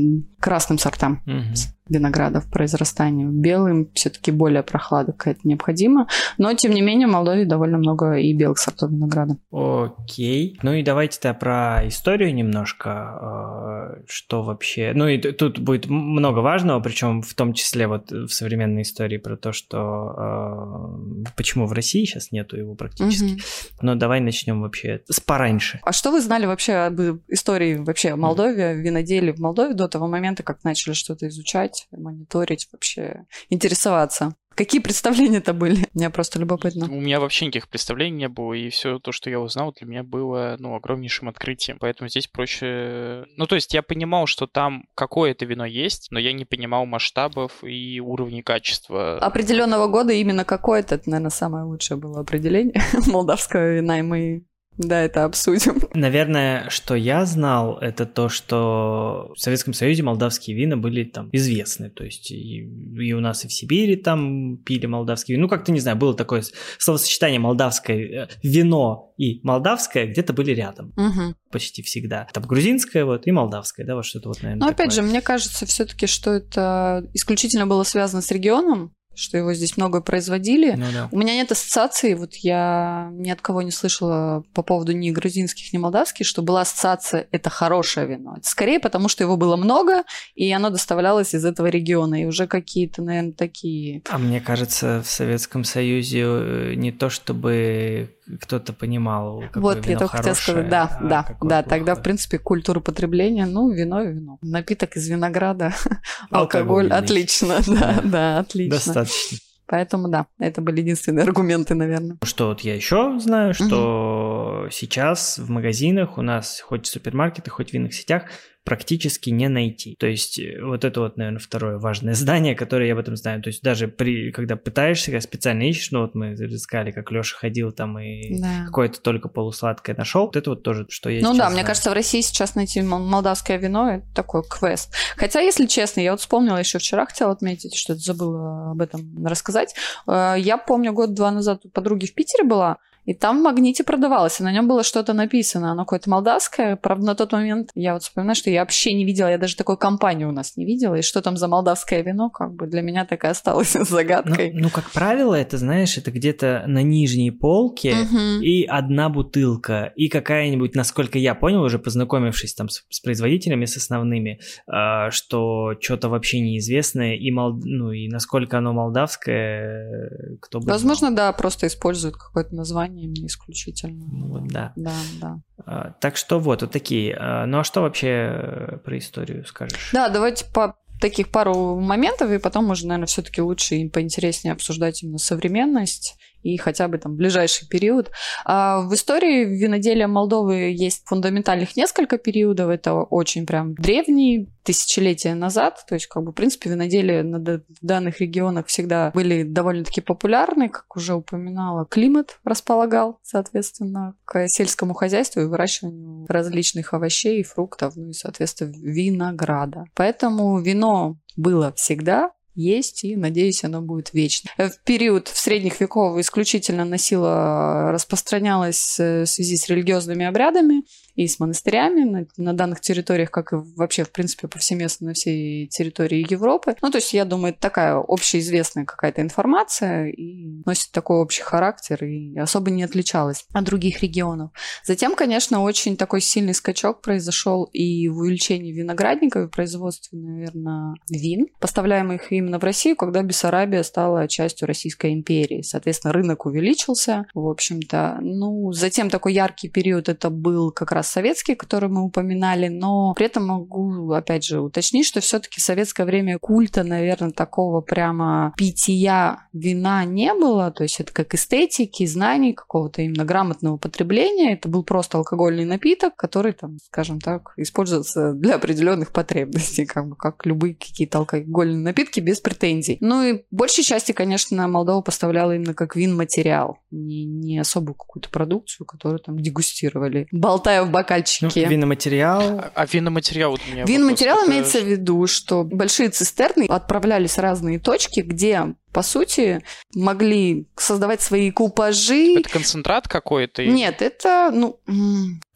красным 0.45 0.77
сортам 0.77 1.23
Мгм. 1.25 1.55
виноградов 1.89 2.49
произрастанию. 2.51 3.29
Белым 3.31 3.89
все-таки 3.95 4.31
более 4.31 4.61
прохлада 4.61 5.11
какая-то 5.11 5.41
необходима. 5.43 6.07
Но, 6.37 6.53
тем 6.53 6.71
не 6.71 6.81
менее, 6.81 7.07
в 7.07 7.11
Молдове 7.11 7.45
довольно 7.45 7.79
много 7.79 8.13
и 8.13 8.31
белых 8.33 8.59
сортов 8.59 8.91
винограда. 8.91 9.37
Окей. 9.51 10.59
Ну 10.61 10.73
и 10.73 10.83
давайте-то 10.83 11.33
про 11.33 11.87
историю 11.87 12.33
немножко, 12.33 13.97
э, 13.99 14.03
что 14.07 14.43
вообще... 14.43 14.93
Ну 14.93 15.07
и 15.07 15.17
тут 15.17 15.57
будет 15.57 15.87
много 15.87 16.39
важного, 16.39 16.79
причем 16.79 17.23
в 17.23 17.33
том 17.33 17.53
числе 17.53 17.87
вот 17.87 18.11
в 18.11 18.29
современной 18.29 18.83
истории 18.83 19.17
про 19.17 19.35
то, 19.35 19.51
что 19.51 20.13
э, 20.17 21.31
почему 21.35 21.65
в 21.65 21.73
России 21.73 22.05
сейчас 22.05 22.31
нету 22.31 22.55
его 22.55 22.75
практически. 22.75 23.33
Мгм. 23.33 23.39
Но 23.81 23.95
давай 23.95 24.19
начнем 24.19 24.61
вообще 24.61 25.01
с 25.09 25.19
пораньше. 25.19 25.79
А 25.83 25.91
что 25.91 26.11
вы 26.11 26.21
знали 26.21 26.45
вообще 26.45 26.73
об 26.73 26.99
истории 27.29 27.77
вообще 27.77 28.09
о 28.09 28.15
Молдове, 28.15 28.65
о 28.65 28.73
виноделии 28.73 29.31
в 29.31 29.39
Молдове 29.39 29.73
до 29.73 29.87
того 29.87 30.07
момента, 30.07 30.34
как 30.43 30.63
начали 30.63 30.93
что-то 30.93 31.27
изучать, 31.27 31.87
мониторить, 31.91 32.67
вообще 32.71 33.25
интересоваться? 33.49 34.35
Какие 34.55 34.79
представления-то 34.79 35.53
были? 35.53 35.85
Мне 35.93 36.09
просто 36.09 36.39
любопытно. 36.39 36.85
У 36.85 37.01
меня 37.01 37.19
вообще 37.19 37.45
никаких 37.45 37.67
представлений 37.67 38.15
не 38.15 38.29
было, 38.29 38.53
и 38.53 38.69
все 38.69 38.99
то, 38.99 39.11
что 39.11 39.29
я 39.29 39.39
узнал, 39.39 39.73
для 39.73 39.85
меня 39.85 40.03
было, 40.03 40.55
ну, 40.59 40.75
огромнейшим 40.75 41.27
открытием. 41.27 41.77
Поэтому 41.79 42.09
здесь 42.09 42.27
проще... 42.27 43.25
Ну, 43.35 43.47
то 43.47 43.55
есть 43.55 43.73
я 43.73 43.81
понимал, 43.81 44.27
что 44.27 44.47
там 44.47 44.85
какое-то 44.95 45.45
вино 45.45 45.65
есть, 45.65 46.07
но 46.11 46.19
я 46.19 46.31
не 46.31 46.45
понимал 46.45 46.85
масштабов 46.85 47.63
и 47.63 47.99
уровней 47.99 48.43
качества. 48.43 49.17
Определенного 49.17 49.87
года 49.87 50.13
именно 50.13 50.45
какое-то, 50.45 50.95
это, 50.95 51.09
наверное, 51.09 51.31
самое 51.31 51.65
лучшее 51.65 51.97
было 51.97 52.21
определение 52.21 52.81
молдавского 53.07 53.75
вина, 53.75 53.99
и 53.99 54.03
мы, 54.03 54.45
да, 54.77 55.01
это 55.01 55.23
обсудим. 55.23 55.81
Наверное, 55.93 56.69
что 56.69 56.95
я 56.95 57.25
знал, 57.25 57.77
это 57.77 58.05
то, 58.05 58.29
что 58.29 59.31
в 59.35 59.39
Советском 59.39 59.73
Союзе 59.73 60.03
молдавские 60.03 60.55
вина 60.55 60.75
были 60.75 61.03
там 61.03 61.29
известны. 61.31 61.89
То 61.89 62.03
есть 62.03 62.31
и, 62.31 62.59
и 62.61 63.13
у 63.13 63.19
нас 63.19 63.45
и 63.45 63.47
в 63.47 63.53
Сибири 63.53 63.95
там 63.95 64.57
пили 64.57 64.85
молдавские 64.85 65.35
вина. 65.35 65.43
Ну, 65.45 65.49
как-то, 65.49 65.71
не 65.71 65.79
знаю, 65.79 65.97
было 65.97 66.13
такое 66.13 66.43
словосочетание 66.77 67.39
молдавское 67.39 67.97
э, 67.97 68.27
вино 68.43 69.13
и 69.17 69.39
молдавское 69.43 70.07
где-то 70.07 70.33
были 70.33 70.51
рядом 70.51 70.93
Мгм. 70.97 71.35
почти 71.51 71.81
всегда. 71.81 72.27
Там 72.33 72.43
грузинское 72.43 73.05
вот 73.05 73.27
и 73.27 73.31
молдавское, 73.31 73.85
да, 73.85 73.95
вот 73.95 74.05
что-то 74.05 74.29
вот, 74.29 74.41
наверное, 74.41 74.65
Но 74.65 74.71
опять 74.71 74.91
же, 74.91 75.01
мне 75.01 75.21
кажется 75.21 75.65
все-таки, 75.65 76.07
что 76.07 76.33
это 76.33 77.09
исключительно 77.13 77.65
было 77.65 77.83
связано 77.83 78.21
с 78.21 78.29
регионом, 78.31 78.93
что 79.15 79.37
его 79.37 79.53
здесь 79.53 79.77
много 79.77 80.01
производили. 80.01 80.71
Ну 80.71 80.85
да. 80.93 81.09
У 81.11 81.17
меня 81.17 81.35
нет 81.35 81.51
ассоциации, 81.51 82.13
вот 82.13 82.35
я 82.35 83.09
ни 83.13 83.29
от 83.29 83.41
кого 83.41 83.61
не 83.61 83.71
слышала 83.71 84.43
по 84.53 84.61
поводу 84.61 84.91
ни 84.91 85.11
грузинских, 85.11 85.73
ни 85.73 85.77
молдавских, 85.77 86.25
что 86.25 86.41
была 86.41 86.61
ассоциация 86.61 87.27
«это 87.31 87.49
хорошее 87.49 88.07
вино». 88.07 88.35
Это 88.37 88.47
скорее 88.47 88.79
потому, 88.79 89.07
что 89.07 89.23
его 89.23 89.37
было 89.37 89.55
много, 89.55 90.03
и 90.35 90.51
оно 90.51 90.69
доставлялось 90.69 91.33
из 91.33 91.45
этого 91.45 91.67
региона, 91.67 92.21
и 92.21 92.25
уже 92.25 92.47
какие-то, 92.47 93.01
наверное, 93.01 93.33
такие... 93.33 94.01
А 94.09 94.17
мне 94.17 94.41
кажется, 94.41 95.01
в 95.05 95.09
Советском 95.09 95.63
Союзе 95.63 96.21
э, 96.23 96.73
не 96.75 96.91
то 96.91 97.09
чтобы 97.09 98.09
кто-то 98.41 98.73
понимал, 98.73 99.41
какое 99.51 99.61
вот, 99.61 99.75
я 99.77 99.81
вино 99.81 99.99
только 99.99 100.17
хотела 100.17 100.33
сказать, 100.33 100.69
хорошее, 100.69 100.69
да, 100.69 100.97
а 100.99 101.03
да, 101.03 101.37
да, 101.41 101.63
тогда, 101.63 101.95
в 101.95 102.01
принципе, 102.01 102.39
культура 102.39 102.79
потребления, 102.79 103.45
ну, 103.45 103.69
вино 103.71 104.01
и 104.01 104.13
вино. 104.13 104.37
Напиток 104.41 104.95
из 104.95 105.07
винограда, 105.07 105.73
алкоголь, 106.31 106.91
отлично, 106.91 107.59
Да. 107.67 108.01
да, 108.03 108.39
отлично. 108.39 108.77
Достаточно. 108.77 109.37
Поэтому, 109.67 110.09
да, 110.09 110.27
это 110.39 110.61
были 110.61 110.81
единственные 110.81 111.23
аргументы, 111.25 111.73
наверное. 111.75 112.17
Что 112.23 112.49
вот 112.49 112.61
я 112.61 112.75
еще 112.75 113.19
знаю, 113.19 113.53
что 113.53 114.34
сейчас 114.71 115.37
в 115.37 115.49
магазинах 115.49 116.17
у 116.17 116.21
нас 116.21 116.59
хоть 116.61 116.85
в 116.85 116.89
супермаркетах, 116.91 117.53
хоть 117.53 117.69
в 117.71 117.73
винных 117.73 117.93
сетях 117.93 118.23
практически 118.63 119.29
не 119.29 119.47
найти. 119.47 119.95
То 119.99 120.07
есть 120.07 120.39
э, 120.39 120.59
вот 120.63 120.83
это 120.85 120.99
вот, 121.01 121.17
наверное, 121.17 121.37
второе 121.39 121.77
важное 121.77 122.15
здание, 122.15 122.55
которое 122.55 122.87
я 122.87 122.93
об 122.93 122.99
этом 122.99 123.15
знаю. 123.15 123.39
То 123.43 123.49
есть 123.49 123.61
даже 123.61 123.87
при, 123.87 124.31
когда 124.31 124.55
пытаешься, 124.55 125.11
когда 125.11 125.21
специально 125.21 125.61
ищешь, 125.69 125.91
ну 125.91 126.01
вот 126.01 126.15
мы 126.15 126.33
искали, 126.33 126.89
как 126.89 127.11
Леша 127.11 127.37
ходил 127.37 127.71
там 127.71 127.99
и 127.99 128.39
Да. 128.41 128.65
какое-то 128.65 128.99
только 129.01 129.29
полусладкое 129.29 129.95
нашел. 129.95 130.25
Вот 130.25 130.35
это 130.35 130.49
вот 130.49 130.63
тоже, 130.63 130.87
что 130.89 131.11
я 131.11 131.21
Ну 131.21 131.35
да, 131.37 131.45
мне 131.45 131.57
знаю. 131.57 131.67
кажется, 131.67 131.91
в 131.91 131.93
России 131.93 132.21
сейчас 132.21 132.55
найти 132.55 132.81
мол- 132.81 133.05
молдавское 133.05 133.57
вино 133.57 133.91
это 133.97 134.05
такой 134.15 134.41
квест. 134.43 134.91
Хотя, 135.15 135.41
если 135.41 135.67
честно, 135.67 135.99
я 136.01 136.09
вот 136.11 136.21
вспомнила 136.21 136.57
еще 136.57 136.79
вчера, 136.79 137.05
хотела 137.05 137.33
отметить, 137.33 137.75
что 137.75 137.93
забыла 137.93 138.71
об 138.71 138.81
этом 138.81 139.23
рассказать. 139.27 139.75
Э, 140.07 140.33
Я 140.39 140.57
помню, 140.57 140.91
год-два 140.91 141.29
назад 141.29 141.61
у 141.65 141.69
подруги 141.69 142.07
в 142.07 142.15
Питере 142.15 142.43
была, 142.43 142.77
И 143.05 143.13
там 143.13 143.39
в 143.39 143.43
магните 143.43 143.83
продавалось, 143.83 144.39
и 144.39 144.43
на 144.43 144.51
нем 144.51 144.67
было 144.67 144.83
что-то 144.83 145.13
написано. 145.13 145.71
Оно 145.71 145.83
какое-то 145.83 146.09
молдавское. 146.09 146.75
Правда, 146.75 147.05
на 147.05 147.15
тот 147.15 147.31
момент 147.31 147.69
я 147.75 147.93
вот 147.93 148.03
вспоминаю, 148.03 148.35
что 148.35 148.49
я 148.49 148.61
вообще 148.61 148.93
не 148.93 149.05
видела, 149.05 149.27
я 149.27 149.37
даже 149.37 149.55
такой 149.55 149.77
компании 149.77 150.25
у 150.25 150.31
нас 150.31 150.57
не 150.57 150.65
видела. 150.65 150.95
И 150.95 151.01
что 151.01 151.21
там 151.21 151.37
за 151.37 151.47
молдавское 151.47 152.01
вино, 152.01 152.29
как 152.29 152.53
бы 152.53 152.67
для 152.67 152.81
меня 152.81 153.05
так 153.05 153.23
и 153.23 153.27
осталось 153.27 153.73
загадкой. 153.79 154.51
Ну, 154.53 154.63
ну 154.63 154.69
как 154.69 154.89
правило, 154.91 155.35
это, 155.35 155.57
знаешь, 155.57 155.97
это 155.97 156.11
где-то 156.11 156.63
на 156.67 156.81
нижней 156.81 157.31
полке 157.31 157.93
угу. 157.93 158.41
и 158.41 158.63
одна 158.63 159.09
бутылка, 159.09 159.93
и 159.95 160.09
какая-нибудь, 160.09 160.75
насколько 160.75 161.19
я 161.19 161.35
понял, 161.35 161.61
уже 161.61 161.77
познакомившись 161.77 162.55
там 162.55 162.69
с, 162.69 162.83
с 162.89 162.99
производителями, 163.01 163.65
с 163.65 163.77
основными, 163.77 164.39
э, 164.67 165.11
что 165.11 165.73
что-то 165.79 166.09
вообще 166.09 166.39
неизвестное, 166.39 167.15
и, 167.15 167.31
мол, 167.31 167.59
ну, 167.63 167.91
и 167.91 168.07
насколько 168.07 168.57
оно 168.57 168.73
молдавское, 168.73 170.37
кто 170.41 170.59
бы 170.59 170.67
Возможно, 170.67 171.09
знал. 171.09 171.15
да, 171.15 171.33
просто 171.33 171.67
используют 171.67 172.17
какое-то 172.17 172.55
название 172.55 172.94
исключительно. 173.03 174.05
Ну, 174.05 174.27
вот, 174.27 174.47
да. 174.47 174.73
Да, 174.75 174.95
да. 175.21 175.39
А, 175.65 175.91
так 175.99 176.17
что 176.17 176.39
вот, 176.39 176.61
вот 176.61 176.71
такие. 176.71 177.15
А, 177.19 177.45
ну 177.45 177.59
а 177.59 177.63
что 177.63 177.81
вообще 177.81 178.07
э, 178.07 178.77
про 178.83 178.97
историю 178.97 179.45
скажешь? 179.45 179.91
Да, 179.93 180.09
давайте 180.09 180.45
по 180.53 180.77
таких 180.99 181.29
пару 181.29 181.79
моментов, 181.79 182.31
и 182.31 182.37
потом 182.37 182.69
уже, 182.69 182.87
наверное, 182.87 183.07
все-таки 183.07 183.41
лучше 183.41 183.75
и 183.75 183.89
поинтереснее 183.89 184.53
обсуждать 184.53 185.03
именно 185.03 185.17
современность 185.17 186.17
и 186.45 186.57
хотя 186.57 186.87
бы 186.87 186.99
там 186.99 187.15
ближайший 187.15 187.67
период. 187.67 188.11
А 188.45 188.81
в 188.81 188.93
истории 188.93 189.45
виноделия 189.45 190.05
Молдовы 190.05 190.71
есть 190.71 191.03
фундаментальных 191.05 191.75
несколько 191.75 192.19
периодов. 192.19 192.69
Это 192.69 192.93
очень 192.93 193.47
прям 193.47 193.73
древний, 193.73 194.47
тысячелетия 194.61 195.33
назад. 195.33 195.83
То 195.87 195.95
есть, 195.95 196.05
как 196.05 196.23
бы, 196.23 196.31
в 196.31 196.35
принципе, 196.35 196.69
виноделие 196.69 197.23
на 197.23 197.61
данных 197.81 198.21
регионах 198.21 198.67
всегда 198.67 199.11
были 199.15 199.41
довольно-таки 199.41 200.01
популярны, 200.01 200.69
как 200.69 200.95
уже 200.95 201.15
упоминала. 201.15 201.85
Климат 201.85 202.39
располагал, 202.43 203.19
соответственно, 203.23 204.15
к 204.25 204.47
сельскому 204.47 204.93
хозяйству 204.93 205.41
и 205.41 205.45
выращиванию 205.45 206.27
различных 206.27 206.93
овощей 206.93 207.39
и 207.39 207.43
фруктов, 207.43 207.95
ну 207.95 208.09
и, 208.09 208.13
соответственно, 208.13 208.73
винограда. 208.75 209.85
Поэтому 209.95 210.59
вино 210.59 211.17
было 211.35 211.73
всегда, 211.73 212.31
есть, 212.55 213.03
и, 213.03 213.15
надеюсь, 213.15 213.63
оно 213.63 213.81
будет 213.81 214.13
вечно. 214.13 214.49
В 214.57 214.71
период 214.83 215.27
в 215.27 215.37
средних 215.37 215.79
веков 215.79 216.17
исключительно 216.19 216.85
насилие 216.85 217.91
распространялось 217.91 218.99
э, 218.99 219.23
в 219.23 219.27
связи 219.27 219.57
с 219.57 219.69
религиозными 219.69 220.25
обрядами, 220.25 220.83
и 221.15 221.27
с 221.27 221.39
монастырями 221.39 222.03
на, 222.03 222.27
на 222.37 222.53
данных 222.53 222.81
территориях, 222.81 223.31
как 223.31 223.53
и 223.53 223.57
вообще, 223.75 224.03
в 224.03 224.11
принципе, 224.11 224.47
повсеместно 224.47 225.07
на 225.07 225.13
всей 225.13 225.67
территории 225.67 226.25
Европы. 226.29 226.75
Ну, 226.81 226.91
то 226.91 226.97
есть, 226.97 227.13
я 227.13 227.25
думаю, 227.25 227.53
это 227.53 227.61
такая 227.61 227.95
общеизвестная 227.95 228.85
какая-то 228.85 229.21
информация 229.21 230.07
и 230.07 230.61
носит 230.65 230.91
такой 230.91 231.17
общий 231.17 231.41
характер 231.41 232.03
и 232.03 232.37
особо 232.37 232.71
не 232.71 232.83
отличалась 232.83 233.45
от 233.53 233.63
других 233.63 234.01
регионов. 234.03 234.51
Затем, 234.83 235.15
конечно, 235.15 235.61
очень 235.61 235.97
такой 235.97 236.21
сильный 236.21 236.53
скачок 236.53 237.01
произошел 237.01 237.63
и 237.71 238.07
в 238.09 238.19
увеличении 238.19 238.71
виноградников 238.71 239.47
и 239.47 239.51
производстве, 239.51 240.19
наверное, 240.19 240.95
вин, 241.09 241.47
поставляемых 241.59 242.31
именно 242.31 242.59
в 242.59 242.63
Россию, 242.63 242.95
когда 242.95 243.21
Бессарабия 243.23 243.83
стала 243.83 244.27
частью 244.27 244.67
Российской 244.67 245.13
империи. 245.13 245.61
Соответственно, 245.61 246.13
рынок 246.13 246.45
увеличился, 246.45 247.25
в 247.33 247.47
общем-то. 247.47 248.19
Ну, 248.21 248.71
затем 248.73 249.09
такой 249.09 249.33
яркий 249.33 249.69
период 249.69 250.09
это 250.09 250.29
был 250.29 250.71
как 250.71 250.91
раз 250.91 251.04
советский, 251.07 251.55
который 251.55 251.89
мы 251.89 252.03
упоминали, 252.03 252.67
но 252.67 253.13
при 253.13 253.27
этом 253.27 253.47
могу, 253.47 254.11
опять 254.11 254.43
же, 254.43 254.59
уточнить, 254.59 255.05
что 255.05 255.21
все-таки 255.21 255.59
в 255.59 255.63
советское 255.63 256.05
время 256.05 256.39
культа, 256.39 256.83
наверное, 256.83 257.31
такого 257.31 257.81
прямо 257.81 258.53
питья 258.57 259.47
вина 259.53 260.05
не 260.05 260.33
было, 260.33 260.71
то 260.71 260.83
есть 260.83 260.99
это 260.99 261.13
как 261.13 261.33
эстетики, 261.33 262.05
знаний, 262.05 262.53
какого-то 262.53 263.01
именно 263.01 263.25
грамотного 263.25 263.77
потребления, 263.77 264.53
это 264.53 264.69
был 264.69 264.83
просто 264.83 265.17
алкогольный 265.17 265.65
напиток, 265.65 266.15
который 266.15 266.53
там, 266.53 266.77
скажем 266.85 267.19
так, 267.19 267.53
используется 267.57 268.33
для 268.33 268.55
определенных 268.55 269.11
потребностей, 269.11 269.85
как 269.85 270.07
бы 270.07 270.15
как 270.15 270.45
любые 270.45 270.75
какие-то 270.75 271.19
алкогольные 271.19 271.83
напитки 271.83 272.19
без 272.19 272.39
претензий. 272.39 272.97
Ну 273.01 273.23
и 273.23 273.43
большей 273.51 273.83
части, 273.83 274.11
конечно, 274.11 274.67
Молдова 274.67 275.01
поставляла 275.01 275.55
именно 275.55 275.73
как 275.73 275.95
вин-материал, 275.95 276.79
не, 276.91 277.25
не 277.25 277.59
особую 277.59 277.95
какую-то 277.95 278.29
продукцию, 278.29 278.85
которую 278.85 279.19
там 279.19 279.39
дегустировали, 279.39 280.27
болтая 280.31 280.83
в 280.83 280.91
бокальчике. 280.95 281.63
Ну, 281.63 281.69
виноматериал. 281.69 282.59
А, 282.59 282.71
а 282.73 282.85
виноматериал 282.85 283.51
вот 283.51 283.61
у 283.67 283.71
меня 283.71 283.85
Виноматериал 283.85 284.37
вопрос, 284.37 284.49
имеется 284.51 284.79
в 284.79 284.85
виду, 284.85 285.27
что 285.27 285.63
большие 285.63 286.09
цистерны 286.09 286.65
отправлялись 286.65 287.37
в 287.37 287.39
разные 287.39 287.79
точки, 287.79 288.21
где 288.21 288.75
по 288.93 289.01
сути, 289.01 289.61
могли 289.93 290.69
создавать 290.77 291.21
свои 291.21 291.51
купажи. 291.51 292.35
Это 292.39 292.49
концентрат 292.49 293.09
какой-то? 293.09 293.65
Нет, 293.65 294.01
это, 294.01 294.51
ну... 294.53 294.79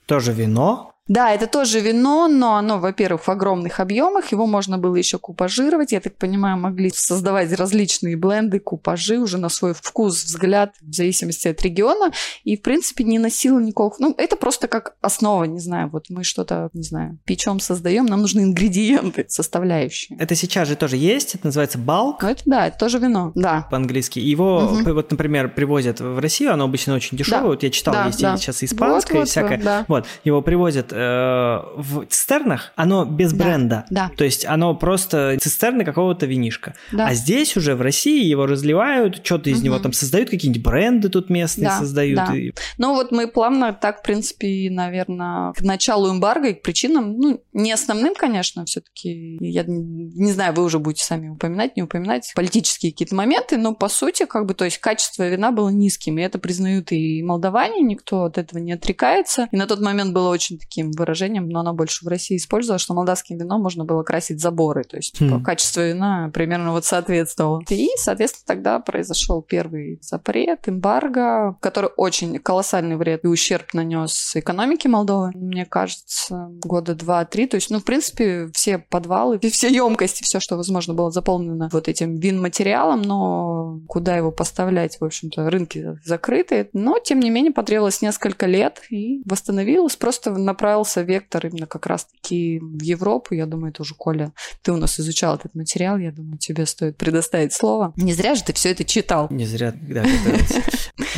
Тоже 0.07 0.33
вино? 0.33 0.93
Да, 1.09 1.33
это 1.33 1.47
тоже 1.47 1.79
вино, 1.79 2.27
но 2.27 2.55
оно, 2.55 2.79
во-первых, 2.79 3.23
в 3.23 3.29
огромных 3.29 3.79
объемах, 3.79 4.31
его 4.31 4.45
можно 4.45 4.77
было 4.77 4.95
еще 4.95 5.17
купажировать. 5.17 5.91
Я 5.91 5.99
так 5.99 6.15
понимаю, 6.15 6.57
могли 6.57 6.91
создавать 6.93 7.51
различные 7.51 8.15
бленды, 8.15 8.59
купажи 8.59 9.17
уже 9.17 9.39
на 9.39 9.49
свой 9.49 9.73
вкус, 9.73 10.23
взгляд, 10.23 10.75
в 10.81 10.93
зависимости 10.93 11.47
от 11.47 11.61
региона. 11.63 12.11
И, 12.43 12.55
в 12.55 12.61
принципе, 12.61 13.03
не 13.03 13.17
носило 13.17 13.59
никакого... 13.59 13.95
Ну, 13.97 14.13
это 14.17 14.35
просто 14.35 14.67
как 14.67 14.93
основа, 15.01 15.45
не 15.45 15.59
знаю, 15.59 15.89
вот 15.89 16.05
мы 16.09 16.23
что-то, 16.23 16.69
не 16.73 16.83
знаю, 16.83 17.17
печем, 17.25 17.59
создаем, 17.59 18.05
нам 18.05 18.21
нужны 18.21 18.41
ингредиенты, 18.41 19.25
составляющие. 19.27 20.15
Это 20.19 20.35
сейчас 20.35 20.67
же 20.67 20.75
тоже 20.75 20.95
есть, 20.95 21.33
это 21.33 21.47
называется 21.47 21.79
балк. 21.79 22.21
Ну, 22.21 22.29
это 22.29 22.43
да, 22.45 22.67
это 22.67 22.77
тоже 22.77 22.99
вино, 22.99 23.31
да. 23.33 23.67
По-английски. 23.71 24.19
Его, 24.19 24.57
угу. 24.59 24.93
вот, 24.93 25.09
например, 25.09 25.49
привозят 25.49 26.01
в 26.01 26.19
Россию, 26.19 26.53
оно 26.53 26.65
обычно 26.65 26.93
очень 26.93 27.17
дешевое. 27.17 27.41
Да. 27.41 27.47
Вот 27.47 27.63
я 27.63 27.71
читал, 27.71 27.93
да, 27.95 28.05
есть 28.05 28.21
да. 28.21 28.37
сейчас 28.37 28.63
испанское, 28.63 29.15
вот, 29.15 29.21
вот, 29.21 29.29
всякое. 29.29 29.57
Да. 29.57 29.85
Вот, 29.87 30.05
его 30.23 30.43
привозят 30.43 30.93
в 30.99 32.05
цистернах, 32.07 32.71
оно 32.75 33.05
без 33.05 33.33
да, 33.33 33.43
бренда. 33.43 33.85
Да. 33.89 34.11
То 34.17 34.23
есть 34.23 34.45
оно 34.45 34.75
просто 34.75 35.37
цистерны 35.39 35.85
какого-то 35.85 36.25
винишка. 36.25 36.75
Да. 36.91 37.07
А 37.07 37.13
здесь 37.13 37.55
уже 37.57 37.75
в 37.75 37.81
России 37.81 38.25
его 38.25 38.45
разливают, 38.45 39.25
что-то 39.25 39.49
из 39.49 39.57
угу. 39.57 39.65
него 39.65 39.79
там 39.79 39.93
создают, 39.93 40.29
какие-нибудь 40.29 40.63
бренды 40.63 41.09
тут 41.09 41.29
местные 41.29 41.69
да, 41.69 41.79
создают. 41.79 42.17
Да. 42.17 42.35
И... 42.35 42.51
Ну 42.77 42.93
вот 42.93 43.11
мы 43.11 43.27
плавно 43.27 43.73
так, 43.73 43.99
в 43.99 44.03
принципе, 44.03 44.69
наверное, 44.69 45.53
к 45.53 45.61
началу 45.61 46.11
эмбарго 46.11 46.49
и 46.49 46.53
к 46.53 46.61
причинам, 46.61 47.17
ну, 47.17 47.41
не 47.53 47.71
основным, 47.71 48.13
конечно, 48.15 48.65
все-таки, 48.65 49.37
я 49.41 49.63
не 49.65 50.31
знаю, 50.31 50.53
вы 50.53 50.63
уже 50.63 50.79
будете 50.79 51.03
сами 51.03 51.29
упоминать, 51.29 51.75
не 51.75 51.83
упоминать, 51.83 52.31
политические 52.35 52.91
какие-то 52.91 53.15
моменты, 53.15 53.57
но 53.57 53.73
по 53.73 53.89
сути, 53.89 54.25
как 54.25 54.45
бы, 54.45 54.53
то 54.53 54.65
есть 54.65 54.79
качество 54.79 55.27
вина 55.27 55.51
было 55.51 55.69
низким, 55.69 56.17
и 56.17 56.21
это 56.21 56.39
признают 56.39 56.91
и 56.91 57.21
молдаване, 57.23 57.81
никто 57.81 58.23
от 58.23 58.37
этого 58.37 58.59
не 58.59 58.73
отрекается. 58.73 59.47
И 59.51 59.57
на 59.57 59.67
тот 59.67 59.81
момент 59.81 60.13
было 60.13 60.29
очень 60.29 60.57
таким 60.57 60.88
выражением, 60.91 61.49
но 61.49 61.59
оно 61.61 61.73
больше 61.73 62.05
в 62.05 62.07
России 62.07 62.37
использовалось, 62.37 62.81
что 62.81 62.93
молдавским 62.93 63.37
вином 63.37 63.61
можно 63.61 63.85
было 63.85 64.03
красить 64.03 64.41
заборы, 64.41 64.83
то 64.83 64.97
есть 64.97 65.17
типа, 65.17 65.35
mm. 65.35 65.43
качество 65.43 65.87
вина 65.87 66.31
примерно 66.33 66.71
вот 66.71 66.85
соответствовало. 66.85 67.61
И, 67.69 67.89
соответственно, 67.97 68.43
тогда 68.47 68.79
произошел 68.79 69.41
первый 69.41 69.99
запрет, 70.01 70.67
эмбарго, 70.67 71.57
который 71.61 71.89
очень 71.97 72.39
колоссальный 72.39 72.95
вред 72.95 73.23
и 73.23 73.27
ущерб 73.27 73.73
нанес 73.73 74.35
экономике 74.35 74.89
Молдовы, 74.89 75.31
мне 75.35 75.65
кажется, 75.65 76.49
года 76.63 76.95
два-три. 76.95 77.47
То 77.47 77.55
есть, 77.55 77.69
ну, 77.69 77.79
в 77.79 77.83
принципе, 77.83 78.49
все 78.53 78.77
подвалы, 78.77 79.39
все 79.39 79.69
емкости, 79.69 80.23
все, 80.23 80.39
что 80.39 80.57
возможно 80.57 80.93
было 80.93 81.11
заполнено 81.11 81.69
вот 81.71 81.87
этим 81.87 82.15
вин-материалом, 82.15 83.01
но 83.01 83.79
куда 83.87 84.17
его 84.17 84.31
поставлять, 84.31 84.99
в 84.99 85.05
общем-то, 85.05 85.49
рынки 85.49 85.99
закрыты. 86.03 86.69
Но, 86.73 86.99
тем 86.99 87.19
не 87.19 87.29
менее, 87.29 87.51
потребовалось 87.51 88.01
несколько 88.01 88.45
лет 88.45 88.81
и 88.89 89.21
восстановилось. 89.25 89.95
Просто 89.95 90.31
направился 90.69 91.01
вектор 91.01 91.47
именно 91.47 91.65
как 91.65 91.87
раз-таки 91.87 92.59
в 92.59 92.81
Европу. 92.81 93.33
Я 93.33 93.45
думаю, 93.45 93.71
это 93.71 93.81
уже, 93.81 93.95
Коля, 93.95 94.33
ты 94.61 94.71
у 94.71 94.77
нас 94.77 94.99
изучал 94.99 95.35
этот 95.35 95.55
материал, 95.55 95.97
я 95.97 96.11
думаю, 96.11 96.37
тебе 96.37 96.65
стоит 96.65 96.97
предоставить 96.97 97.53
слово. 97.53 97.93
Не 97.97 98.13
зря 98.13 98.35
же 98.35 98.43
ты 98.43 98.53
все 98.53 98.69
это 98.69 98.83
читал. 98.83 99.27
Не 99.31 99.45
зря, 99.45 99.73
да, 99.81 100.03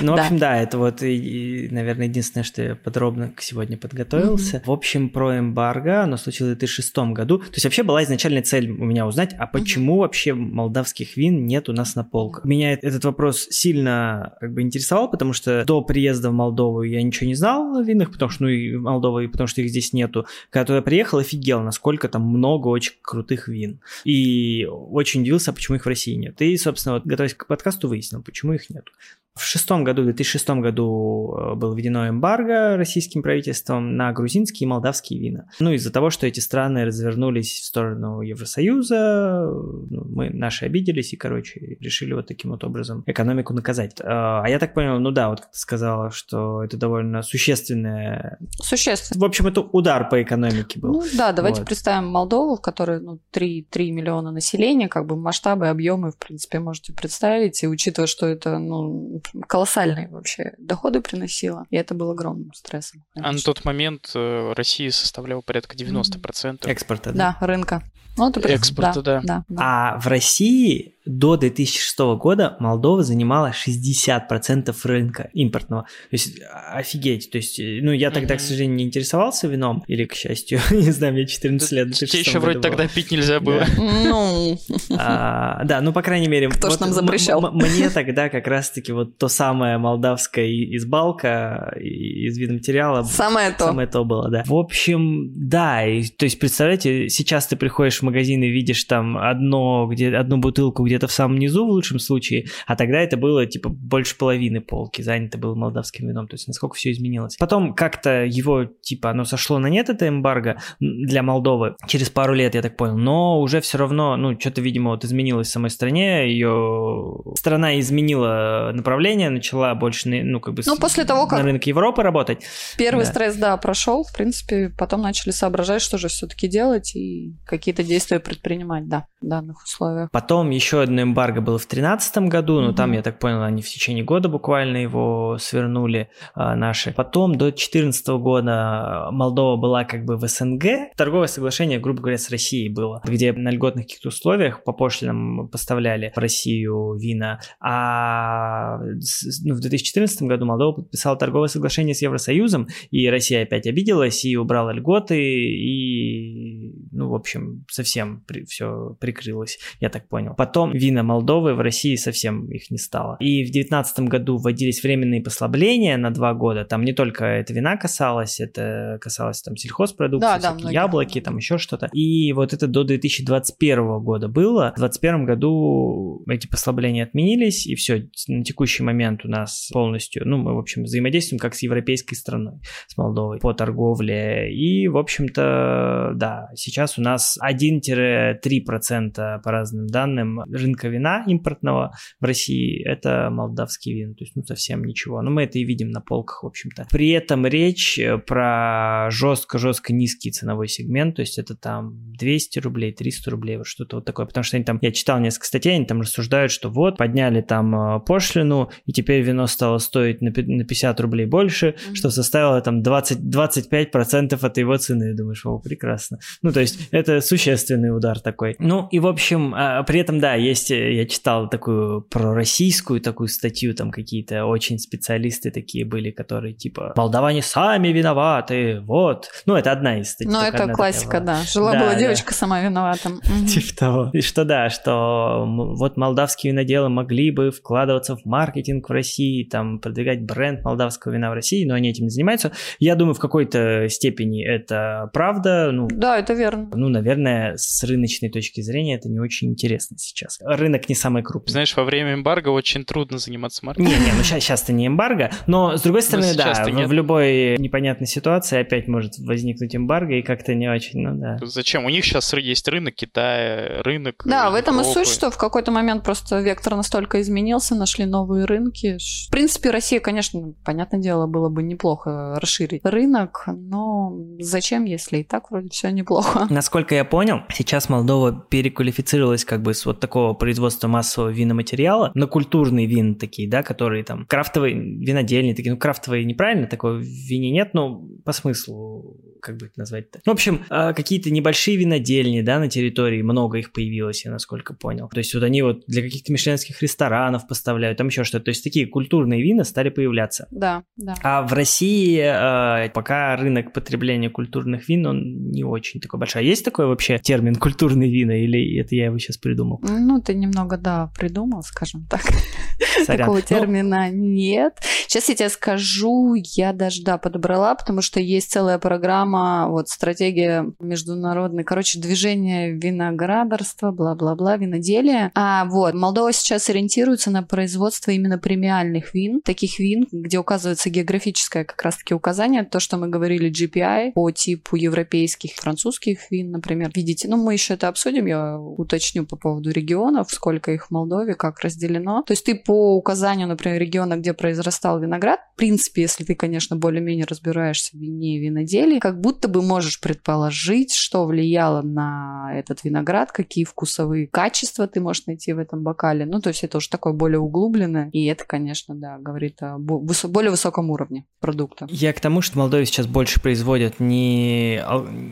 Ну, 0.01 0.15
в 0.15 0.19
общем, 0.19 0.37
да, 0.37 0.57
это 0.57 0.77
вот, 0.77 1.01
наверное, 1.01 2.07
единственное, 2.07 2.43
что 2.43 2.61
я 2.61 2.75
подробно 2.75 3.33
сегодня 3.39 3.77
подготовился. 3.77 4.61
В 4.65 4.71
общем, 4.71 5.09
про 5.09 5.39
эмбарго, 5.39 6.03
оно 6.03 6.17
случилось 6.17 6.53
в 6.53 6.59
2006 6.59 6.97
году. 7.13 7.39
То 7.39 7.53
есть 7.53 7.65
вообще 7.65 7.83
была 7.83 8.03
изначальная 8.03 8.41
цель 8.41 8.69
у 8.69 8.85
меня 8.85 9.05
узнать, 9.05 9.33
а 9.37 9.47
почему 9.47 9.97
вообще 9.97 10.33
молдавских 10.33 11.17
вин 11.17 11.45
нет 11.45 11.69
у 11.69 11.73
нас 11.73 11.95
на 11.95 12.03
полках? 12.03 12.45
Меня 12.45 12.73
этот 12.73 13.03
вопрос 13.05 13.47
сильно 13.49 14.33
как 14.39 14.53
бы 14.53 14.61
интересовал, 14.61 15.09
потому 15.09 15.33
что 15.33 15.65
до 15.65 15.81
приезда 15.81 16.29
в 16.29 16.33
Молдову 16.33 16.83
я 16.83 17.01
ничего 17.01 17.27
не 17.27 17.35
знал 17.35 17.75
о 17.75 17.83
винах, 17.83 18.11
потому 18.11 18.31
что, 18.31 18.43
ну, 18.43 18.49
и 18.49 18.75
Молдова, 18.75 19.19
и 19.19 19.27
потому 19.41 19.47
что 19.47 19.61
их 19.61 19.69
здесь 19.69 19.91
нету. 19.91 20.27
Когда 20.51 20.75
я 20.75 20.81
приехал, 20.83 21.17
офигел, 21.17 21.61
насколько 21.61 22.07
там 22.07 22.21
много 22.21 22.67
очень 22.67 22.93
крутых 23.01 23.47
вин. 23.47 23.79
И 24.03 24.67
очень 24.69 25.21
удивился, 25.21 25.51
почему 25.51 25.77
их 25.77 25.85
в 25.85 25.87
России 25.87 26.13
нет. 26.13 26.39
И, 26.41 26.55
собственно, 26.57 26.95
вот 26.95 27.05
готовясь 27.07 27.33
к 27.33 27.47
подкасту, 27.47 27.87
выяснил, 27.87 28.21
почему 28.21 28.53
их 28.53 28.69
нет. 28.69 28.85
В 29.33 29.43
шестом 29.45 29.85
году, 29.85 30.01
в 30.01 30.05
2006 30.05 30.49
году 30.49 31.37
э, 31.37 31.55
было 31.55 31.73
введено 31.73 32.09
эмбарго 32.09 32.75
российским 32.75 33.23
правительством 33.23 33.95
на 33.95 34.11
грузинские 34.11 34.65
и 34.65 34.69
молдавские 34.69 35.21
вина. 35.21 35.45
Ну, 35.61 35.71
из-за 35.71 35.89
того, 35.89 36.09
что 36.09 36.27
эти 36.27 36.41
страны 36.41 36.83
развернулись 36.83 37.61
в 37.61 37.63
сторону 37.63 38.19
Евросоюза, 38.19 39.47
ну, 39.89 40.05
мы 40.09 40.29
наши 40.31 40.65
обиделись 40.65 41.13
и, 41.13 41.15
короче, 41.15 41.77
решили 41.79 42.11
вот 42.11 42.27
таким 42.27 42.51
вот 42.51 42.65
образом 42.65 43.05
экономику 43.07 43.53
наказать. 43.53 43.95
А 44.03 44.45
я 44.47 44.59
так 44.59 44.73
понял, 44.73 44.99
ну 44.99 45.11
да, 45.11 45.29
вот 45.29 45.39
как 45.39 45.51
ты 45.51 45.59
сказала, 45.59 46.11
что 46.11 46.61
это 46.61 46.75
довольно 46.75 47.21
существенное... 47.21 48.37
Существенно. 48.61 49.17
В 49.17 49.23
общем, 49.31 49.47
это 49.47 49.61
удар 49.61 50.07
по 50.09 50.21
экономике 50.21 50.79
был. 50.79 50.93
Ну 50.93 51.03
да, 51.13 51.31
давайте 51.31 51.61
Вот. 51.61 51.67
представим 51.67 52.07
Молдову, 52.07 52.55
в 52.55 52.61
которой 52.61 52.99
ну, 52.99 53.19
3, 53.31 53.67
3 53.69 53.91
миллиона 53.91 54.31
населения, 54.31 54.87
как 54.87 55.05
бы 55.05 55.15
масштабы, 55.15 55.67
объемы, 55.67 56.11
в 56.11 56.17
принципе, 56.17 56.59
можете 56.59 56.93
представить, 56.93 57.63
и 57.63 57.67
учитывая, 57.67 58.07
что 58.07 58.27
это 58.27 58.59
ну, 58.59 59.21
колоссальные 59.47 60.09
вообще 60.09 60.53
доходы 60.57 61.01
приносило, 61.01 61.65
и 61.69 61.75
это 61.75 61.93
был 61.93 62.11
огромным 62.11 62.53
стрессом. 62.53 63.03
А 63.15 63.19
на 63.19 63.23
конечно. 63.25 63.53
тот 63.53 63.65
момент 63.65 64.11
э, 64.15 64.53
Россия 64.55 64.91
составляла 64.91 65.41
порядка 65.41 65.75
90%. 65.75 66.67
Экспорта, 66.67 67.11
да. 67.11 67.37
Да, 67.39 67.47
рынка. 67.47 67.83
Ну, 68.17 68.31
пред- 68.31 68.59
Экспорта, 68.59 69.01
да. 69.01 69.21
да, 69.23 69.43
да. 69.49 69.61
А 69.95 69.99
в 69.99 70.07
России 70.07 70.95
до 71.05 71.35
2006 71.35 71.97
года 72.19 72.57
Молдова 72.59 73.01
занимала 73.03 73.51
60% 73.51 74.75
рынка 74.83 75.29
импортного. 75.33 75.83
То 75.83 75.87
есть 76.11 76.39
офигеть. 76.71 77.31
То 77.31 77.37
есть, 77.39 77.59
э, 77.59 77.79
ну, 77.81 77.91
я 77.91 78.11
тогда, 78.11 78.35
к 78.35 78.37
Мгм. 78.37 78.47
сожалению, 78.47 78.75
не 78.77 78.83
интересовался 78.83 79.47
вином, 79.47 79.83
или, 79.87 80.05
к 80.05 80.13
счастью, 80.13 80.59
не 80.71 80.91
знаю, 80.91 81.13
мне 81.13 81.25
14 81.25 81.71
лет. 81.71 81.85
Тебе 81.87 82.07
2006 82.07 82.27
еще 82.27 82.39
вроде 82.39 82.59
было. 82.59 82.63
тогда 82.69 82.87
пить 82.87 83.09
нельзя 83.11 83.39
было. 83.39 83.65
Ну, 83.77 84.57
А, 84.97 85.63
да, 85.63 85.81
ну, 85.81 85.91
по 85.93 86.01
крайней 86.03 86.27
мере... 86.27 86.49
Кто 86.49 86.67
ж 86.69 86.71
вот 86.73 86.81
нам 86.81 86.93
запрещал? 86.93 87.51
Мне 87.51 87.89
тогда 87.89 88.29
как 88.29 88.45
раз-таки 88.47 88.91
вот 88.91 89.17
то 89.17 89.27
самое 89.27 89.77
молдавское 89.79 90.47
избалка 90.75 91.73
из 91.79 92.37
видоматериала 92.37 93.03
самое 93.03 93.51
то. 93.51 93.65
Самое 93.65 93.87
то 93.87 94.03
было, 94.03 94.29
да. 94.29 94.43
В 94.45 94.53
общем, 94.53 95.31
да, 95.49 95.85
и, 95.87 96.03
то 96.03 96.25
есть, 96.25 96.39
представляете, 96.39 97.09
сейчас 97.09 97.47
ты 97.47 97.55
приходишь 97.55 97.99
в 97.99 98.03
магазин 98.11 98.43
и 98.43 98.49
видишь 98.49 98.83
там 98.85 99.17
одно, 99.17 99.87
где, 99.91 100.15
одну 100.15 100.37
бутылку 100.37 100.83
где-то 100.83 101.07
в 101.07 101.11
самом 101.11 101.37
низу, 101.39 101.65
в 101.65 101.69
лучшем 101.69 101.99
случае, 101.99 102.45
а 102.67 102.75
тогда 102.75 102.99
это 102.99 103.17
было, 103.17 103.45
типа, 103.45 103.69
больше 103.69 104.17
половины 104.17 104.61
полки 104.61 105.01
занято 105.01 105.37
было 105.37 105.55
молдавским 105.55 106.07
вином, 106.07 106.27
то 106.27 106.35
есть, 106.35 106.47
насколько 106.47 106.75
все 106.75 106.91
изменилось. 106.91 107.35
Потом 107.37 107.73
как-то 107.73 108.23
его, 108.25 108.65
типа, 108.65 109.09
оно 109.11 109.25
сошло 109.25 109.57
на 109.59 109.67
нет, 109.67 109.89
это 109.89 110.07
эмбарго 110.07 110.57
для 110.79 111.23
Молдовы, 111.23 111.75
через 111.87 112.09
пару 112.09 112.33
лет, 112.33 112.55
я 112.55 112.61
так 112.61 112.77
понял, 112.77 112.97
но 112.97 113.39
уже 113.41 113.61
все 113.61 113.77
равно, 113.77 114.17
ну, 114.17 114.39
что-то, 114.39 114.61
видимо, 114.61 114.91
вот 114.91 115.03
изменилось 115.05 115.47
в 115.47 115.51
самой 115.51 115.69
стране, 115.69 116.29
ее 116.31 117.15
страна 117.37 117.79
изменила 117.79 118.71
направление, 118.73 119.29
начала 119.29 119.73
больше, 119.75 120.09
ну, 120.09 120.39
как 120.39 120.53
бы, 120.53 120.63
Ну, 120.65 120.75
с- 120.75 120.79
после 120.79 121.05
того, 121.05 121.27
как 121.27 121.39
на 121.39 121.45
рынок 121.45 121.65
Европы 121.65 122.03
работать, 122.03 122.39
Первый 122.77 123.05
Да. 123.05 123.11
стресс, 123.11 123.35
да, 123.35 123.57
прошел. 123.57 124.03
В 124.03 124.13
принципе, 124.13 124.73
потом 124.77 125.01
начали 125.01 125.31
соображать, 125.31 125.81
что 125.81 125.97
же 125.97 126.07
все-таки 126.07 126.47
делать 126.47 126.95
и 126.95 127.33
какие-то 127.45 127.83
действия 127.91 128.19
предпринимать, 128.19 128.87
да, 128.87 129.07
данных 129.21 129.63
условиях. 129.63 130.09
Потом 130.11 130.49
еще 130.49 130.81
одно 130.81 131.01
эмбарго 131.03 131.41
было 131.41 131.57
в 131.57 131.67
2013 131.67 132.27
году, 132.29 132.59
но 132.61 132.67
Мгм. 132.67 132.75
там, 132.75 132.91
я 132.93 133.01
так 133.01 133.19
понял, 133.19 133.41
они 133.43 133.61
в 133.61 133.69
течение 133.69 134.03
года 134.03 134.29
буквально 134.29 134.77
его 134.77 135.37
свернули 135.39 136.09
а, 136.33 136.55
наши. 136.55 136.91
Потом 136.91 137.33
до 137.33 137.45
2014 137.45 138.17
года 138.17 139.07
Молдова 139.11 139.57
была 139.57 139.83
как 139.83 140.05
бы 140.05 140.17
в 140.17 140.27
СНГ. 140.27 140.93
Торговое 140.95 141.27
соглашение, 141.27 141.79
грубо 141.79 142.01
говоря, 142.01 142.17
с 142.17 142.29
Россией 142.29 142.69
было, 142.69 143.01
где 143.05 143.31
на 143.33 143.49
льготных 143.49 143.85
каких-то 143.85 144.09
условиях 144.09 144.63
по 144.63 144.73
пошлинам 144.73 145.47
поставляли 145.49 146.11
в 146.15 146.17
Россию 146.19 146.93
вина. 146.95 147.39
А 147.59 148.77
ну, 148.79 149.55
в 149.55 149.59
2014 149.59 150.23
году 150.23 150.45
Молдова 150.45 150.75
подписала 150.75 151.17
торговое 151.17 151.47
соглашение 151.47 151.95
с 151.95 152.01
Евросоюзом, 152.01 152.67
и 152.89 153.07
Россия 153.09 153.43
опять 153.43 153.67
обиделась 153.67 154.25
и 154.25 154.35
убрала 154.37 154.73
льготы, 154.73 155.19
и, 155.21 156.73
ну, 156.91 157.09
в 157.09 157.15
общем, 157.15 157.65
совсем 157.69 158.23
все 158.47 158.95
прикрылось, 159.11 159.59
я 159.79 159.89
так 159.89 160.07
понял. 160.07 160.33
Потом 160.35 160.71
вина 160.71 161.03
Молдовы 161.03 161.53
в 161.53 161.59
России 161.59 161.95
совсем 161.95 162.49
их 162.49 162.71
не 162.71 162.77
стало. 162.77 163.17
И 163.19 163.43
в 163.43 163.51
2019 163.51 163.99
году 164.01 164.37
вводились 164.37 164.83
временные 164.83 165.21
послабления 165.21 165.97
на 165.97 166.11
два 166.11 166.33
года. 166.33 166.65
Там 166.65 166.83
не 166.83 166.93
только 166.93 167.25
это 167.25 167.53
вина 167.53 167.77
касалось, 167.77 168.39
это 168.39 168.97
касалось 169.01 169.41
там 169.41 169.55
сельхозпродукции, 169.55 170.41
Да, 170.41 170.53
да, 170.53 170.71
яблоки, 170.71 171.21
там 171.21 171.37
еще 171.37 171.57
что-то. 171.57 171.89
И 171.93 172.33
вот 172.33 172.53
это 172.53 172.67
до 172.67 172.83
2021 172.83 173.99
года 173.99 174.27
было. 174.27 174.73
В 174.75 174.79
2021 174.79 175.25
году 175.25 176.23
эти 176.27 176.47
послабления 176.47 177.03
отменились, 177.03 177.67
и 177.67 177.75
все, 177.75 178.09
на 178.27 178.43
текущий 178.43 178.83
момент 178.83 179.25
у 179.25 179.27
нас 179.27 179.69
полностью, 179.73 180.23
ну, 180.25 180.37
мы, 180.37 180.55
в 180.55 180.59
общем, 180.59 180.83
взаимодействуем 180.83 181.39
как 181.39 181.55
с 181.55 181.63
европейской 181.63 182.15
страной, 182.15 182.59
с 182.87 182.97
Молдовой 182.97 183.39
по 183.39 183.53
торговле. 183.53 184.53
И, 184.53 184.87
в 184.87 184.97
общем-то, 184.97 186.13
да, 186.15 186.49
сейчас 186.55 186.97
у 186.97 187.01
нас 187.01 187.37
1-3% 187.43 189.00
по 189.09 189.51
разным 189.51 189.87
данным 189.87 190.41
рынка 190.51 190.87
вина 190.87 191.23
импортного 191.27 191.93
в 192.19 192.25
России 192.25 192.81
это 192.83 193.29
молдавские 193.31 193.95
вина, 193.95 194.13
то 194.13 194.23
есть, 194.23 194.35
ну, 194.35 194.43
совсем 194.43 194.83
ничего. 194.83 195.21
Но 195.21 195.31
мы 195.31 195.43
это 195.43 195.57
и 195.59 195.63
видим 195.63 195.89
на 195.89 196.01
полках, 196.01 196.43
в 196.43 196.47
общем-то. 196.47 196.87
При 196.91 197.09
этом 197.09 197.45
речь 197.47 197.97
э, 197.99 198.17
про 198.17 199.07
жестко-жестко 199.11 199.93
низкий 199.93 200.31
ценовой 200.31 200.67
сегмент, 200.67 201.15
то 201.15 201.21
есть 201.21 201.37
это 201.37 201.55
там 201.55 201.93
200 202.17 202.59
рублей, 202.59 202.91
300 202.93 203.31
рублей, 203.31 203.57
вот 203.57 203.67
что-то 203.67 203.97
вот 203.97 204.05
такое. 204.05 204.25
Потому 204.25 204.43
что 204.43 204.57
они 204.57 204.63
там, 204.65 204.79
я 204.81 204.91
читал 204.91 205.19
несколько 205.19 205.45
статей, 205.47 205.75
они 205.75 205.85
там 205.85 206.01
рассуждают, 206.01 206.51
что 206.51 206.69
вот, 206.69 206.97
подняли 206.97 207.41
там 207.41 207.75
э, 207.75 207.99
пошлину, 208.01 208.69
и 208.85 208.91
теперь 208.91 209.21
вино 209.21 209.47
стало 209.47 209.77
стоить 209.77 210.21
на 210.21 210.31
пи- 210.31 210.43
на 210.43 210.63
50 210.65 210.99
рублей 210.99 211.25
больше, 211.25 211.75
Мгм. 211.87 211.95
что 211.95 212.09
составило 212.09 212.61
там 212.61 212.81
20, 212.81 213.19
25% 213.19 214.43
от 214.43 214.57
его 214.57 214.77
цены. 214.77 215.13
Думаешь, 215.15 215.45
о, 215.45 215.59
прекрасно. 215.59 216.19
Ну, 216.41 216.51
то 216.51 216.59
есть 216.59 216.89
это 216.91 217.21
существенный 217.21 217.95
удар 217.95 218.19
такой. 218.19 218.55
Ну, 218.59 218.87
и, 218.91 218.99
в 218.99 219.07
общем, 219.07 219.53
а, 219.55 219.83
при 219.83 219.99
этом, 219.99 220.19
да, 220.19 220.35
есть, 220.35 220.71
э, 220.71 220.93
я 220.93 221.05
читал 221.05 221.49
такую 221.49 222.01
пророссийскую 222.01 223.01
такую 223.01 223.27
статью, 223.27 223.73
там 223.73 223.91
какие-то 223.91 224.45
очень 224.45 224.79
специалисты 224.79 225.51
такие 225.51 225.85
были, 225.85 226.11
которые 226.11 226.53
типа, 226.53 226.93
молдаване 226.95 227.41
сами 227.41 227.89
виноваты, 227.89 228.81
вот. 228.81 229.29
Ну, 229.45 229.55
это 229.55 229.71
одна 229.71 229.99
из 229.99 230.11
статей. 230.11 230.31
Ну, 230.31 230.41
это 230.41 230.67
классика, 230.73 231.19
такая 231.19 231.37
да. 231.37 231.43
Жила-была 231.43 231.79
Да, 231.81 231.93
да. 231.93 231.99
девочка, 231.99 232.33
сама 232.33 232.61
виновата. 232.61 233.09
Типа 233.47 233.77
того. 233.77 234.09
И 234.13 234.21
что 234.21 234.43
да, 234.45 234.69
что 234.69 235.45
вот 235.47 235.97
молдавские 235.97 236.51
виноделы 236.51 236.89
могли 236.89 237.31
бы 237.31 237.51
вкладываться 237.51 238.15
в 238.15 238.25
маркетинг 238.25 238.89
в 238.89 238.91
России, 238.91 239.43
там, 239.43 239.79
продвигать 239.79 240.23
бренд 240.23 240.63
молдавского 240.63 241.13
вина 241.13 241.29
в 241.29 241.33
России, 241.33 241.65
но 241.65 241.75
они 241.75 241.89
этим 241.89 242.05
не 242.05 242.09
занимаются. 242.09 242.51
Я 242.79 242.95
думаю, 242.95 243.13
в 243.13 243.19
какой-то 243.19 243.87
степени 243.89 244.45
это 244.45 245.09
правда. 245.13 245.71
Ну, 245.71 245.87
Да, 245.89 246.19
это 246.19 246.33
верно. 246.33 246.69
ну, 246.73 246.89
наверное, 246.89 247.55
с 247.57 247.83
рыночной 247.83 248.29
точки 248.29 248.61
зрения 248.61 248.80
это 248.89 249.09
не 249.09 249.19
очень 249.19 249.49
интересно 249.49 249.97
сейчас. 249.97 250.39
Рынок 250.43 250.89
не 250.89 250.95
самый 250.95 251.23
крупный. 251.23 251.51
Знаешь, 251.51 251.75
во 251.75 251.83
время 251.83 252.13
эмбарго 252.15 252.49
очень 252.49 252.83
трудно 252.85 253.17
заниматься 253.17 253.65
маркетингом. 253.65 253.99
Не, 253.99 254.05
не, 254.05 254.11
ну 254.13 254.23
сейчас, 254.23 254.43
сейчас-то 254.43 254.73
не 254.73 254.87
эмбарго, 254.87 255.31
но 255.47 255.77
с 255.77 255.81
другой 255.81 256.01
стороны, 256.01 256.33
да, 256.35 256.53
в, 256.53 256.87
в 256.87 256.91
любой 256.91 257.57
непонятной 257.57 258.07
ситуации 258.07 258.59
опять 258.59 258.87
может 258.87 259.17
возникнуть 259.19 259.75
эмбарго 259.75 260.15
и 260.15 260.21
как-то 260.21 260.53
не 260.55 260.69
очень, 260.69 261.01
ну 261.01 261.19
да. 261.19 261.37
Зачем? 261.45 261.85
У 261.85 261.89
них 261.89 262.05
сейчас 262.05 262.33
есть 262.33 262.67
рынок 262.67 262.95
Китая, 262.95 263.81
рынок 263.83 264.23
Да, 264.25 264.49
в 264.49 264.55
этом 264.55 264.75
и 264.75 264.79
Европы. 264.79 265.05
суть, 265.05 265.13
что 265.13 265.31
в 265.31 265.37
какой-то 265.37 265.71
момент 265.71 266.03
просто 266.03 266.39
вектор 266.39 266.75
настолько 266.75 267.21
изменился, 267.21 267.75
нашли 267.75 268.05
новые 268.05 268.45
рынки. 268.45 268.97
В 269.27 269.31
принципе, 269.31 269.71
Россия, 269.71 269.99
конечно, 269.99 270.53
понятное 270.63 270.99
дело, 270.99 271.27
было 271.27 271.49
бы 271.49 271.63
неплохо 271.63 272.37
расширить 272.39 272.81
рынок, 272.83 273.43
но 273.47 274.13
зачем, 274.39 274.85
если 274.85 275.19
и 275.19 275.23
так 275.23 275.51
вроде 275.51 275.69
все 275.69 275.89
неплохо? 275.89 276.47
Насколько 276.49 276.95
я 276.95 277.05
понял, 277.05 277.41
сейчас 277.53 277.89
Молдова 277.89 278.31
переквалифицировалась 278.71 279.45
как 279.45 279.61
бы 279.61 279.73
с 279.73 279.85
вот 279.85 279.99
такого 279.99 280.33
производства 280.33 280.87
массового 280.87 281.29
виноматериала 281.29 282.11
на 282.15 282.27
культурные 282.27 282.87
вин 282.87 283.15
такие, 283.15 283.49
да, 283.49 283.63
которые 283.63 284.03
там 284.03 284.25
крафтовые, 284.25 284.75
винодельные 284.75 285.55
такие, 285.55 285.71
ну 285.71 285.77
крафтовые 285.77 286.25
неправильно, 286.25 286.67
такого 286.67 286.93
в 286.93 287.01
вине 287.01 287.51
нет, 287.51 287.73
но 287.73 288.01
по 288.23 288.31
смыслу, 288.31 289.17
как 289.41 289.57
бы 289.57 289.67
это 289.67 289.79
назвать-то. 289.79 290.19
Ну, 290.25 290.31
в 290.31 290.35
общем, 290.35 290.63
а, 290.69 290.93
какие-то 290.93 291.31
небольшие 291.31 291.77
винодельни, 291.77 292.41
да, 292.41 292.59
на 292.59 292.69
территории, 292.69 293.21
много 293.21 293.57
их 293.57 293.73
появилось, 293.73 294.25
я 294.25 294.31
насколько 294.31 294.73
понял. 294.73 295.09
То 295.09 295.17
есть 295.17 295.33
вот 295.33 295.43
они 295.43 295.61
вот 295.61 295.83
для 295.87 296.01
каких-то 296.01 296.31
мишленских 296.31 296.81
ресторанов 296.81 297.47
поставляют, 297.47 297.97
там 297.97 298.07
еще 298.07 298.23
что-то. 298.23 298.45
То 298.45 298.49
есть 298.49 298.63
такие 298.63 298.87
культурные 298.87 299.41
вина 299.41 299.63
стали 299.63 299.89
появляться. 299.89 300.47
Да, 300.51 300.83
да. 300.95 301.15
А 301.23 301.41
в 301.41 301.53
России 301.53 302.19
э, 302.21 302.89
пока 302.89 303.35
рынок 303.35 303.73
потребления 303.73 304.29
культурных 304.29 304.87
вин, 304.87 305.05
он 305.05 305.51
не 305.51 305.63
очень 305.63 305.99
такой 305.99 306.19
большой. 306.19 306.41
А 306.41 306.45
есть 306.45 306.63
такой 306.63 306.85
вообще 306.85 307.17
термин 307.17 307.55
культурные 307.55 308.11
вина, 308.11 308.37
или 308.37 308.79
это 308.79 308.95
я 308.95 309.05
его 309.05 309.17
сейчас 309.17 309.37
придумал? 309.37 309.79
Ну, 309.83 310.21
ты 310.21 310.33
немного, 310.33 310.77
да, 310.77 311.11
придумал, 311.17 311.63
скажем 311.63 312.05
так. 312.09 312.21
Сорян. 313.05 313.27
Такого 313.27 313.37
Ну, 313.37 313.41
термина 313.41 314.09
нет. 314.11 314.79
Сейчас 315.07 315.29
я 315.29 315.35
тебе 315.35 315.49
скажу, 315.49 316.35
я 316.35 316.73
даже, 316.73 317.03
да, 317.03 317.17
подобрала, 317.17 317.75
потому 317.75 318.01
что 318.01 318.19
есть 318.19 318.51
целая 318.51 318.77
программа 318.79 319.30
программа, 319.31 319.69
вот 319.69 319.89
стратегия 319.89 320.65
международной, 320.79 321.63
короче, 321.63 321.99
движение 321.99 322.71
виноградарства, 322.71 323.91
бла-бла-бла, 323.91 324.57
виноделия. 324.57 325.31
А 325.35 325.65
вот 325.65 325.93
Молдова 325.93 326.33
сейчас 326.33 326.69
ориентируется 326.69 327.31
на 327.31 327.43
производство 327.43 328.11
именно 328.11 328.37
премиальных 328.37 329.13
вин, 329.13 329.41
таких 329.41 329.79
вин, 329.79 330.07
где 330.11 330.37
указывается 330.37 330.89
географическое 330.89 331.63
как 331.63 331.81
раз-таки 331.81 332.13
указание, 332.13 332.63
то, 332.63 332.79
что 332.79 332.97
мы 332.97 333.07
говорили 333.07 333.51
GPI 333.51 334.11
по 334.13 334.29
типу 334.31 334.75
европейских, 334.75 335.53
французских 335.55 336.31
вин, 336.31 336.51
например. 336.51 336.91
Видите, 336.95 337.27
ну 337.27 337.37
мы 337.37 337.53
еще 337.53 337.75
это 337.75 337.87
обсудим, 337.87 338.25
я 338.25 338.57
уточню 338.57 339.25
по 339.25 339.35
поводу 339.35 339.71
регионов, 339.71 340.27
сколько 340.31 340.71
их 340.71 340.87
в 340.87 340.91
Молдове, 340.91 341.35
как 341.35 341.59
разделено. 341.61 342.23
То 342.23 342.33
есть 342.33 342.45
ты 342.45 342.55
по 342.55 342.95
указанию, 342.95 343.47
например, 343.47 343.79
региона, 343.79 344.17
где 344.17 344.33
произрастал 344.33 344.99
виноград, 344.99 345.39
в 345.53 345.57
принципе, 345.57 346.01
если 346.01 346.23
ты, 346.23 346.35
конечно, 346.35 346.75
более-менее 346.75 347.25
разбираешься 347.25 347.95
в 347.95 347.99
вине 347.99 348.37
и 348.37 348.39
виноделии, 348.39 348.99
как 348.99 349.20
будто 349.21 349.47
бы 349.47 349.61
можешь 349.61 349.99
предположить, 349.99 350.93
что 350.93 351.25
влияло 351.25 351.81
на 351.81 352.51
этот 352.53 352.83
виноград, 352.83 353.31
какие 353.31 353.63
вкусовые 353.63 354.27
качества 354.27 354.87
ты 354.87 354.99
можешь 354.99 355.25
найти 355.27 355.53
в 355.53 355.59
этом 355.59 355.83
бокале. 355.83 356.25
Ну, 356.25 356.41
то 356.41 356.49
есть 356.49 356.63
это 356.63 356.77
уже 356.77 356.89
такое 356.89 357.13
более 357.13 357.39
углубленное, 357.39 358.09
и 358.11 358.25
это, 358.25 358.45
конечно, 358.45 358.95
да, 358.95 359.17
говорит 359.17 359.61
о 359.61 359.77
более 359.77 360.51
высоком 360.51 360.89
уровне 360.89 361.25
продукта. 361.39 361.87
Я 361.89 362.13
к 362.13 362.19
тому, 362.19 362.41
что 362.41 362.53
в 362.53 362.55
Молдове 362.57 362.85
сейчас 362.85 363.07
больше 363.07 363.39
производят 363.41 363.99
не, 363.99 364.81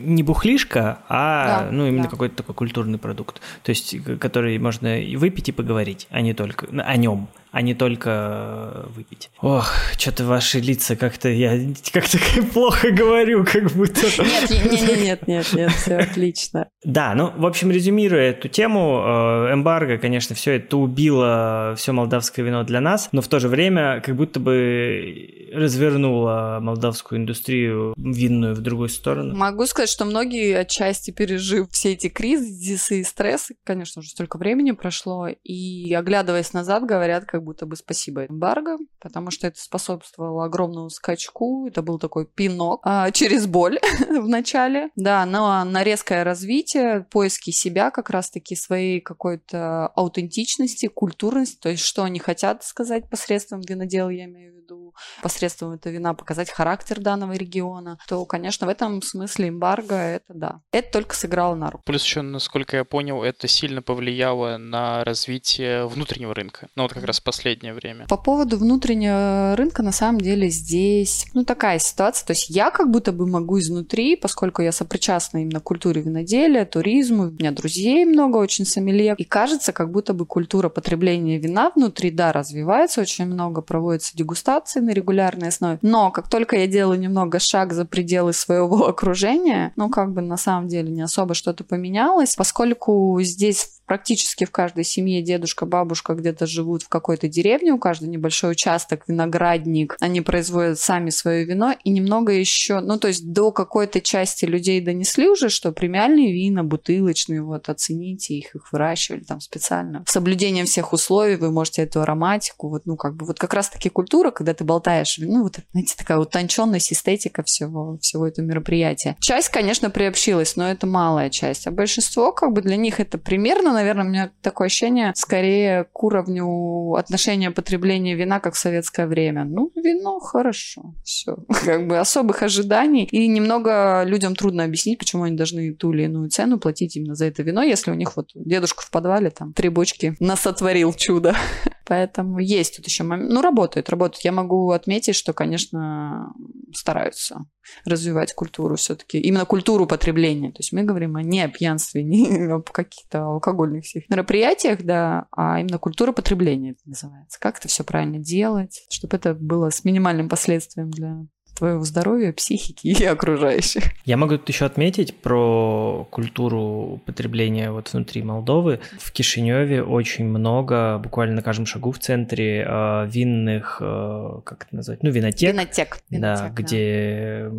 не 0.04 0.22
бухлишка, 0.22 1.00
а 1.08 1.62
да, 1.64 1.68
ну, 1.70 1.86
именно 1.86 2.04
да. 2.04 2.10
какой-то 2.10 2.36
такой 2.36 2.54
культурный 2.54 2.98
продукт, 2.98 3.40
то 3.62 3.70
есть 3.70 3.96
который 4.18 4.58
можно 4.58 4.96
выпить 5.16 5.48
и 5.48 5.52
поговорить, 5.52 6.06
а 6.10 6.20
не 6.20 6.34
только 6.34 6.66
о 6.66 6.96
нем 6.96 7.28
а 7.52 7.62
не 7.62 7.74
только 7.74 8.86
выпить. 8.94 9.30
Ох, 9.40 9.72
что-то 9.98 10.24
ваши 10.24 10.60
лица 10.60 10.96
как-то 10.96 11.28
я 11.28 11.58
как-то 11.92 12.18
плохо 12.52 12.90
говорю, 12.90 13.44
как 13.44 13.70
будто. 13.72 14.06
Нет, 14.22 14.50
нет, 14.50 14.98
нет, 14.98 15.26
нет, 15.26 15.52
нет, 15.52 15.72
все 15.72 15.96
отлично. 15.96 16.68
Да, 16.84 17.14
ну, 17.14 17.32
в 17.36 17.44
общем, 17.44 17.70
резюмируя 17.70 18.30
эту 18.30 18.48
тему, 18.48 19.02
э, 19.04 19.54
эмбарго, 19.54 19.98
конечно, 19.98 20.34
все 20.34 20.52
это 20.52 20.76
убило 20.76 21.74
все 21.76 21.92
молдавское 21.92 22.44
вино 22.44 22.64
для 22.64 22.80
нас, 22.80 23.08
но 23.12 23.22
в 23.22 23.28
то 23.28 23.38
же 23.40 23.48
время 23.48 24.00
как 24.00 24.16
будто 24.16 24.40
бы 24.40 25.50
развернуло 25.52 26.58
молдавскую 26.60 27.20
индустрию 27.20 27.94
винную 27.96 28.54
в 28.54 28.60
другую 28.60 28.88
сторону. 28.88 29.34
Могу 29.34 29.66
сказать, 29.66 29.90
что 29.90 30.04
многие 30.04 30.56
отчасти 30.56 31.10
пережив 31.10 31.70
все 31.70 31.92
эти 31.92 32.08
кризисы 32.08 33.00
и 33.00 33.04
стрессы, 33.04 33.56
конечно, 33.64 34.00
уже 34.00 34.10
столько 34.10 34.38
времени 34.38 34.70
прошло, 34.72 35.28
и 35.28 35.92
оглядываясь 35.94 36.52
назад, 36.52 36.84
говорят, 36.84 37.24
как 37.24 37.39
как 37.40 37.44
будто 37.46 37.64
бы 37.64 37.74
спасибо 37.74 38.26
эмбарго, 38.26 38.76
потому 39.00 39.30
что 39.30 39.46
это 39.46 39.58
способствовало 39.58 40.44
огромному 40.44 40.90
скачку. 40.90 41.66
Это 41.66 41.80
был 41.80 41.98
такой 41.98 42.26
пинок 42.26 42.80
а, 42.84 43.10
через 43.12 43.46
боль 43.46 43.78
в 44.08 44.28
начале. 44.28 44.90
Да, 44.94 45.24
но 45.24 45.64
на 45.64 45.82
резкое 45.82 46.22
развитие, 46.22 47.06
поиски 47.10 47.50
себя 47.50 47.90
как 47.90 48.10
раз-таки 48.10 48.54
своей 48.54 49.00
какой-то 49.00 49.86
аутентичности, 49.88 50.86
культурности, 50.86 51.58
то 51.58 51.70
есть 51.70 51.82
что 51.82 52.02
они 52.02 52.18
хотят 52.18 52.62
сказать 52.62 53.08
посредством 53.08 53.62
винодела, 53.62 54.10
я 54.10 54.26
имею 54.26 54.52
в 54.52 54.56
виду, 54.56 54.79
посредством 55.22 55.72
этого 55.72 55.92
вина 55.92 56.14
показать 56.14 56.50
характер 56.50 57.00
данного 57.00 57.32
региона, 57.32 57.98
то, 58.08 58.24
конечно, 58.24 58.66
в 58.66 58.70
этом 58.70 59.02
смысле 59.02 59.48
эмбарго 59.48 59.94
это 59.94 60.34
да. 60.34 60.60
Это 60.72 60.90
только 60.92 61.14
сыграло 61.14 61.54
на 61.54 61.70
руку. 61.70 61.82
Плюс 61.84 62.04
еще, 62.04 62.22
насколько 62.22 62.76
я 62.76 62.84
понял, 62.84 63.22
это 63.22 63.48
сильно 63.48 63.82
повлияло 63.82 64.56
на 64.58 65.04
развитие 65.04 65.86
внутреннего 65.86 66.34
рынка. 66.34 66.68
Ну 66.76 66.84
вот 66.84 66.92
как 66.92 67.04
раз 67.04 67.20
последнее 67.20 67.74
время. 67.74 68.06
По 68.06 68.16
поводу 68.16 68.56
внутреннего 68.56 69.54
рынка, 69.56 69.82
на 69.82 69.92
самом 69.92 70.20
деле, 70.20 70.48
здесь, 70.48 71.26
ну, 71.34 71.44
такая 71.44 71.78
ситуация. 71.78 72.26
То 72.26 72.32
есть 72.32 72.50
я 72.50 72.70
как 72.70 72.90
будто 72.90 73.12
бы 73.12 73.26
могу 73.26 73.58
изнутри, 73.58 74.16
поскольку 74.16 74.62
я 74.62 74.72
сопричастна 74.72 75.38
именно 75.38 75.60
культуре 75.60 76.02
виноделия, 76.02 76.64
туризму, 76.64 77.24
у 77.24 77.30
меня 77.30 77.52
друзей 77.52 78.04
много 78.04 78.36
очень 78.36 78.64
сомелье, 78.64 79.14
и 79.16 79.24
кажется, 79.24 79.72
как 79.72 79.90
будто 79.90 80.14
бы 80.14 80.26
культура 80.26 80.68
потребления 80.68 81.38
вина 81.38 81.70
внутри, 81.74 82.10
да, 82.10 82.32
развивается, 82.32 83.00
очень 83.00 83.26
много 83.26 83.62
проводится 83.62 84.16
дегустации 84.16 84.79
на 84.80 84.90
регулярной 84.90 85.48
основе, 85.48 85.78
но 85.82 86.10
как 86.10 86.28
только 86.28 86.56
я 86.56 86.66
делаю 86.66 86.98
немного 86.98 87.38
шаг 87.38 87.72
за 87.72 87.84
пределы 87.84 88.32
своего 88.32 88.86
окружения, 88.88 89.72
ну, 89.76 89.90
как 89.90 90.12
бы 90.12 90.20
на 90.20 90.36
самом 90.36 90.68
деле 90.68 90.90
не 90.90 91.02
особо 91.02 91.34
что-то 91.34 91.64
поменялось, 91.64 92.34
поскольку 92.36 93.18
здесь 93.22 93.80
практически 93.90 94.44
в 94.44 94.52
каждой 94.52 94.84
семье 94.84 95.20
дедушка, 95.20 95.66
бабушка 95.66 96.14
где-то 96.14 96.46
живут 96.46 96.84
в 96.84 96.88
какой-то 96.88 97.26
деревне, 97.26 97.72
у 97.72 97.78
каждого 97.80 98.08
небольшой 98.08 98.52
участок, 98.52 99.02
виноградник. 99.08 99.96
Они 99.98 100.20
производят 100.20 100.78
сами 100.78 101.10
свое 101.10 101.44
вино 101.44 101.74
и 101.82 101.90
немного 101.90 102.32
еще, 102.32 102.78
ну 102.78 103.00
то 103.00 103.08
есть 103.08 103.32
до 103.32 103.50
какой-то 103.50 104.00
части 104.00 104.44
людей 104.44 104.80
донесли 104.80 105.28
уже, 105.28 105.48
что 105.48 105.72
премиальные 105.72 106.32
вина, 106.32 106.62
бутылочные, 106.62 107.42
вот 107.42 107.68
оцените 107.68 108.34
их, 108.34 108.54
их 108.54 108.72
выращивали 108.72 109.24
там 109.24 109.40
специально. 109.40 110.04
С 110.06 110.12
соблюдением 110.12 110.66
всех 110.66 110.92
условий 110.92 111.34
вы 111.34 111.50
можете 111.50 111.82
эту 111.82 112.00
ароматику, 112.00 112.68
вот 112.68 112.86
ну 112.86 112.94
как 112.94 113.16
бы 113.16 113.26
вот 113.26 113.40
как 113.40 113.52
раз 113.54 113.70
таки 113.70 113.88
культура, 113.88 114.30
когда 114.30 114.54
ты 114.54 114.62
болтаешь, 114.70 115.18
ну 115.18 115.42
вот 115.42 115.58
знаете, 115.72 115.94
такая 115.98 116.18
утонченность, 116.18 116.92
эстетика 116.92 117.42
всего, 117.42 117.98
всего 118.00 118.28
этого 118.28 118.44
мероприятия. 118.44 119.16
Часть, 119.20 119.48
конечно, 119.48 119.90
приобщилась, 119.90 120.54
но 120.54 120.70
это 120.70 120.86
малая 120.86 121.28
часть, 121.28 121.66
а 121.66 121.72
большинство 121.72 122.30
как 122.30 122.52
бы 122.52 122.62
для 122.62 122.76
них 122.76 123.00
это 123.00 123.18
примерно, 123.18 123.72
наверное, 123.72 124.04
у 124.04 124.08
меня 124.08 124.30
такое 124.42 124.66
ощущение 124.66 125.12
скорее 125.16 125.86
к 125.92 126.04
уровню 126.04 126.94
отношения 126.94 127.50
потребления 127.50 128.14
вина, 128.14 128.38
как 128.38 128.54
в 128.54 128.58
советское 128.58 129.08
время. 129.08 129.44
Ну, 129.44 129.72
вино 129.74 130.20
хорошо, 130.20 130.94
все. 131.04 131.36
Как 131.64 131.86
бы 131.86 131.98
особых 131.98 132.42
ожиданий. 132.42 133.08
И 133.10 133.26
немного 133.26 134.04
людям 134.04 134.36
трудно 134.36 134.64
объяснить, 134.64 134.98
почему 134.98 135.24
они 135.24 135.36
должны 135.36 135.74
ту 135.74 135.92
или 135.92 136.04
иную 136.04 136.28
цену 136.30 136.58
платить 136.58 136.96
именно 136.96 137.14
за 137.14 137.26
это 137.26 137.42
вино, 137.42 137.62
если 137.62 137.90
у 137.90 137.94
них 137.94 138.16
вот 138.16 138.30
дедушка 138.34 138.82
в 138.82 138.90
подвале 138.90 139.30
там 139.30 139.52
три 139.52 139.68
бочки 139.68 140.14
насотворил 140.20 140.92
чудо. 140.92 141.34
Поэтому 141.90 142.38
есть 142.38 142.76
тут 142.76 142.86
еще 142.86 143.02
момент. 143.02 143.32
Ну, 143.32 143.42
работает, 143.42 143.90
работает. 143.90 144.24
Я 144.24 144.30
могу 144.30 144.70
отметить, 144.70 145.16
что, 145.16 145.32
конечно, 145.32 146.32
стараются 146.72 147.46
развивать 147.84 148.32
культуру 148.32 148.76
все-таки. 148.76 149.18
Именно 149.18 149.44
культуру 149.44 149.88
потребления. 149.88 150.52
То 150.52 150.60
есть 150.60 150.72
мы 150.72 150.84
говорим 150.84 151.16
о 151.16 151.22
не 151.24 151.48
пьянстве, 151.48 152.04
не 152.04 152.46
о 152.46 152.62
каких-то 152.62 153.24
алкогольных 153.24 153.82
всех 153.82 154.08
мероприятиях, 154.08 154.84
да, 154.84 155.26
а 155.32 155.58
именно 155.58 155.78
культура 155.78 156.12
потребления 156.12 156.70
это 156.70 156.80
называется. 156.84 157.40
Как 157.40 157.58
это 157.58 157.66
все 157.66 157.82
правильно 157.82 158.20
делать, 158.20 158.86
чтобы 158.88 159.16
это 159.16 159.34
было 159.34 159.70
с 159.70 159.82
минимальным 159.82 160.28
последствием 160.28 160.92
для 160.92 161.26
твоего 161.60 161.84
здоровья, 161.84 162.32
психики 162.32 162.88
и 162.88 163.04
окружающих. 163.04 163.84
Я 164.06 164.16
могу 164.16 164.38
тут 164.38 164.48
еще 164.48 164.64
отметить 164.64 165.14
про 165.14 166.06
культуру 166.10 167.02
потребления 167.04 167.70
вот 167.70 167.92
внутри 167.92 168.22
Молдовы. 168.22 168.80
В 168.98 169.12
Кишиневе 169.12 169.82
очень 169.82 170.24
много, 170.24 170.98
буквально 170.98 171.36
на 171.36 171.42
каждом 171.42 171.66
шагу 171.66 171.92
в 171.92 171.98
центре 171.98 172.66
э, 172.66 173.06
винных, 173.08 173.76
э, 173.80 174.40
как 174.44 174.64
это 174.64 174.74
назвать, 174.74 175.02
ну, 175.02 175.10
винотек. 175.10 175.52
Винотек. 175.52 175.98
Да, 176.08 176.16
винотек, 176.18 176.52
где 176.54 177.50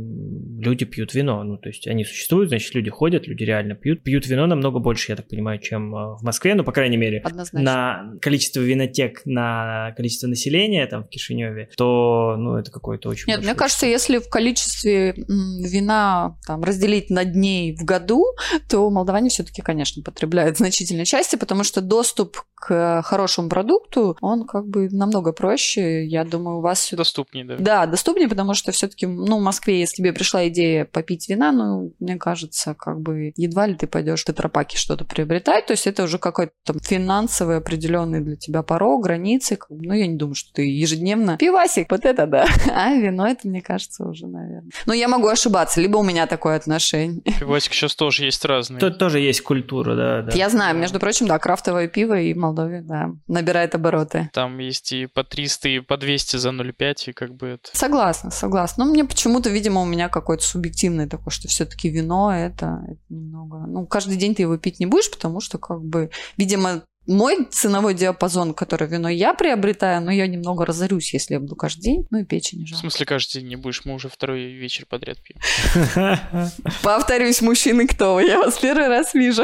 люди 0.59 0.85
пьют 0.85 1.13
вино. 1.13 1.43
Ну, 1.43 1.57
то 1.57 1.69
есть 1.69 1.87
они 1.87 2.03
существуют, 2.03 2.49
значит, 2.49 2.73
люди 2.73 2.89
ходят, 2.89 3.27
люди 3.27 3.43
реально 3.43 3.75
пьют. 3.75 4.01
Пьют 4.01 4.25
вино 4.25 4.47
намного 4.47 4.79
больше, 4.79 5.11
я 5.11 5.15
так 5.15 5.27
понимаю, 5.27 5.59
чем 5.59 5.93
э, 5.95 6.15
в 6.15 6.23
Москве, 6.23 6.55
ну, 6.55 6.63
по 6.63 6.71
крайней 6.71 6.97
мере. 6.97 7.19
Однозначно. 7.19 7.61
На 7.61 8.13
количество 8.19 8.61
винотек 8.61 9.21
на 9.25 9.93
количество 9.95 10.25
населения 10.25 10.87
там 10.87 11.03
в 11.03 11.09
Кишиневе, 11.09 11.69
то, 11.77 12.35
ну, 12.37 12.55
это 12.55 12.71
какой-то 12.71 13.09
очень 13.09 13.27
Нет, 13.27 13.43
мне 13.43 13.53
кажется, 13.53 13.90
если 13.91 14.17
в 14.17 14.29
количестве 14.29 15.13
вина 15.15 16.37
там, 16.45 16.63
разделить 16.63 17.09
на 17.09 17.25
дней 17.25 17.75
в 17.75 17.83
году, 17.83 18.25
то 18.69 18.89
молдаване 18.89 19.29
все-таки, 19.29 19.61
конечно, 19.61 20.01
потребляют 20.03 20.57
значительной 20.57 21.05
части, 21.05 21.35
потому 21.35 21.63
что 21.63 21.81
доступ 21.81 22.37
к 22.55 23.01
хорошему 23.01 23.49
продукту, 23.49 24.17
он 24.21 24.45
как 24.45 24.67
бы 24.67 24.87
намного 24.89 25.33
проще. 25.33 26.05
Я 26.05 26.23
думаю, 26.23 26.59
у 26.59 26.61
вас... 26.61 26.93
Доступнее, 26.95 27.43
да. 27.43 27.55
Да, 27.57 27.85
доступнее, 27.87 28.29
потому 28.29 28.53
что 28.53 28.71
все-таки, 28.71 29.07
ну, 29.07 29.39
в 29.39 29.41
Москве, 29.41 29.79
если 29.79 29.95
тебе 29.97 30.13
пришла 30.13 30.47
идея 30.47 30.85
попить 30.85 31.27
вина, 31.27 31.51
ну, 31.51 31.93
мне 31.99 32.17
кажется, 32.17 32.75
как 32.75 33.01
бы 33.01 33.33
едва 33.35 33.65
ли 33.65 33.73
ты 33.73 33.87
пойдешь 33.87 34.21
в 34.21 34.25
тетрапаке 34.25 34.77
что-то 34.77 35.05
приобретать. 35.05 35.65
То 35.65 35.73
есть 35.73 35.87
это 35.87 36.03
уже 36.03 36.19
какой-то 36.19 36.53
там 36.63 36.79
финансовый 36.79 37.57
определенный 37.57 38.21
для 38.21 38.35
тебя 38.35 38.61
порог, 38.61 39.03
границы. 39.03 39.57
Ну, 39.69 39.93
я 39.93 40.05
не 40.05 40.15
думаю, 40.15 40.35
что 40.35 40.53
ты 40.53 40.61
ежедневно 40.61 41.37
пивасик, 41.37 41.89
вот 41.89 42.05
это 42.05 42.27
да. 42.27 42.45
А 42.71 42.93
вино, 42.93 43.27
это, 43.27 43.47
мне 43.47 43.61
кажется, 43.61 43.80
уже, 43.99 44.27
наверное. 44.27 44.71
Но 44.85 44.93
я 44.93 45.07
могу 45.07 45.27
ошибаться, 45.27 45.81
либо 45.81 45.97
у 45.97 46.03
меня 46.03 46.27
такое 46.27 46.55
отношение. 46.55 47.21
Пивасик 47.39 47.73
сейчас 47.73 47.95
тоже 47.95 48.25
есть 48.25 48.43
разные. 48.45 48.79
Тут 48.79 48.97
тоже 48.97 49.19
есть 49.19 49.41
культура, 49.41 49.95
да. 49.95 50.21
да. 50.23 50.31
Я 50.35 50.49
знаю, 50.49 50.77
между 50.77 50.99
прочим, 50.99 51.27
да, 51.27 51.39
крафтовое 51.39 51.87
пиво 51.87 52.19
и 52.19 52.33
Молдове, 52.33 52.81
да, 52.81 53.11
набирает 53.27 53.75
обороты. 53.75 54.29
Там 54.33 54.57
есть 54.59 54.91
и 54.91 55.07
по 55.07 55.23
300, 55.23 55.69
и 55.69 55.79
по 55.79 55.97
200 55.97 56.37
за 56.37 56.49
0,5, 56.49 56.93
и 57.07 57.11
как 57.13 57.35
бы 57.35 57.47
это... 57.47 57.69
Согласна, 57.73 58.31
согласна. 58.31 58.85
Но 58.85 58.91
мне 58.91 59.05
почему-то, 59.05 59.49
видимо, 59.49 59.81
у 59.81 59.85
меня 59.85 60.09
какой-то 60.09 60.43
субъективный 60.43 61.07
такой, 61.07 61.31
что 61.31 61.47
все 61.47 61.65
таки 61.65 61.89
вино 61.89 62.33
это, 62.33 62.83
это 62.87 62.99
немного... 63.09 63.65
Ну, 63.67 63.85
каждый 63.85 64.17
день 64.17 64.35
ты 64.35 64.43
его 64.43 64.57
пить 64.57 64.79
не 64.79 64.85
будешь, 64.85 65.11
потому 65.11 65.41
что, 65.41 65.57
как 65.57 65.81
бы, 65.81 66.09
видимо, 66.37 66.83
Мой 67.07 67.47
ценовой 67.49 67.95
диапазон, 67.95 68.53
который 68.53 68.87
вино 68.87 69.09
я 69.09 69.33
приобретаю, 69.33 70.01
но 70.01 70.11
я 70.11 70.27
немного 70.27 70.65
разорюсь, 70.65 71.13
если 71.13 71.33
я 71.33 71.39
буду 71.39 71.55
каждый 71.55 71.81
день. 71.81 72.07
Ну 72.11 72.19
и 72.19 72.25
печень 72.25 72.63
В 72.63 72.67
жалко. 72.67 72.81
смысле, 72.81 73.05
каждый 73.07 73.39
день 73.39 73.49
не 73.49 73.55
будешь, 73.55 73.81
мы 73.85 73.95
уже 73.95 74.07
второй 74.07 74.43
вечер 74.53 74.85
подряд 74.87 75.17
пьем. 75.23 75.39
Повторюсь, 76.83 77.41
мужчины, 77.41 77.87
кто 77.87 78.13
вы? 78.15 78.25
Я 78.25 78.37
вас 78.37 78.59
первый 78.59 78.87
раз 78.87 79.13
вижу. 79.15 79.43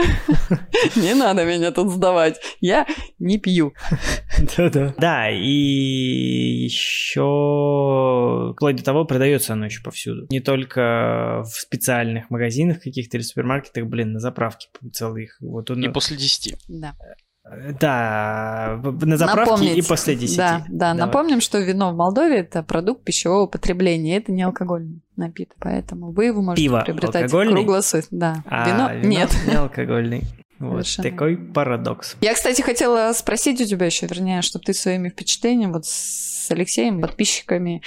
Не 0.95 1.15
надо 1.15 1.45
меня 1.45 1.71
тут 1.71 1.89
сдавать. 1.89 2.39
Я 2.61 2.85
не 3.19 3.37
пью. 3.39 3.73
Да-да. 4.55 4.93
Да, 4.97 5.29
и 5.31 6.65
еще 6.65 8.53
вплоть 8.55 8.75
до 8.77 8.83
того 8.83 9.05
продается 9.05 9.53
оно 9.53 9.65
еще 9.65 9.81
повсюду. 9.81 10.27
Не 10.29 10.39
только 10.39 11.43
в 11.43 11.59
специальных 11.59 12.29
магазинах 12.29 12.81
каких-то 12.81 13.17
или 13.17 13.23
супермаркетах, 13.23 13.85
блин, 13.85 14.13
на 14.13 14.19
заправке 14.19 14.67
целых. 14.93 15.37
Вот 15.41 15.71
он, 15.71 15.83
И 15.83 15.89
после 15.89 16.17
10. 16.17 16.55
Да. 16.67 16.95
Да, 17.79 18.75
в- 18.81 19.05
на 19.05 19.17
заправке 19.17 19.53
и 19.53 19.67
Напомнить. 19.67 19.87
после 19.87 20.15
10. 20.15 20.37
Да, 20.37 20.65
да. 20.67 20.93
Давай. 20.93 21.05
Напомним, 21.05 21.41
что 21.41 21.59
вино 21.59 21.91
в 21.91 21.95
Молдове 21.95 22.39
это 22.39 22.63
продукт 22.63 23.03
пищевого 23.03 23.47
потребления. 23.47 24.17
Это 24.17 24.31
не 24.31 24.43
алкогольный 24.43 25.01
напиток, 25.15 25.57
поэтому 25.59 26.11
вы 26.11 26.25
его 26.25 26.41
можете 26.41 26.63
Пиво 26.67 26.81
приобретать 26.81 27.31
круглосуточно. 27.31 28.17
Да. 28.17 28.43
А 28.45 28.69
вино? 28.69 29.07
Нет. 29.07 29.29
не 29.47 29.53
алкогольный. 29.55 30.23
Вот 30.59 30.87
Совершенно 30.87 31.11
такой 31.11 31.37
парадокс. 31.37 32.15
Я, 32.19 32.33
кстати, 32.33 32.63
хотела 32.63 33.13
спросить 33.13 33.61
у 33.61 33.65
тебя 33.65 33.85
еще, 33.85 34.07
вернее, 34.07 34.41
чтобы 34.41 34.65
ты 34.65 34.73
своими 34.73 35.09
впечатлениями 35.09 35.73
вот 35.73 35.85
с 35.85 36.49
Алексеем, 36.49 36.99
подписчиками. 36.99 37.83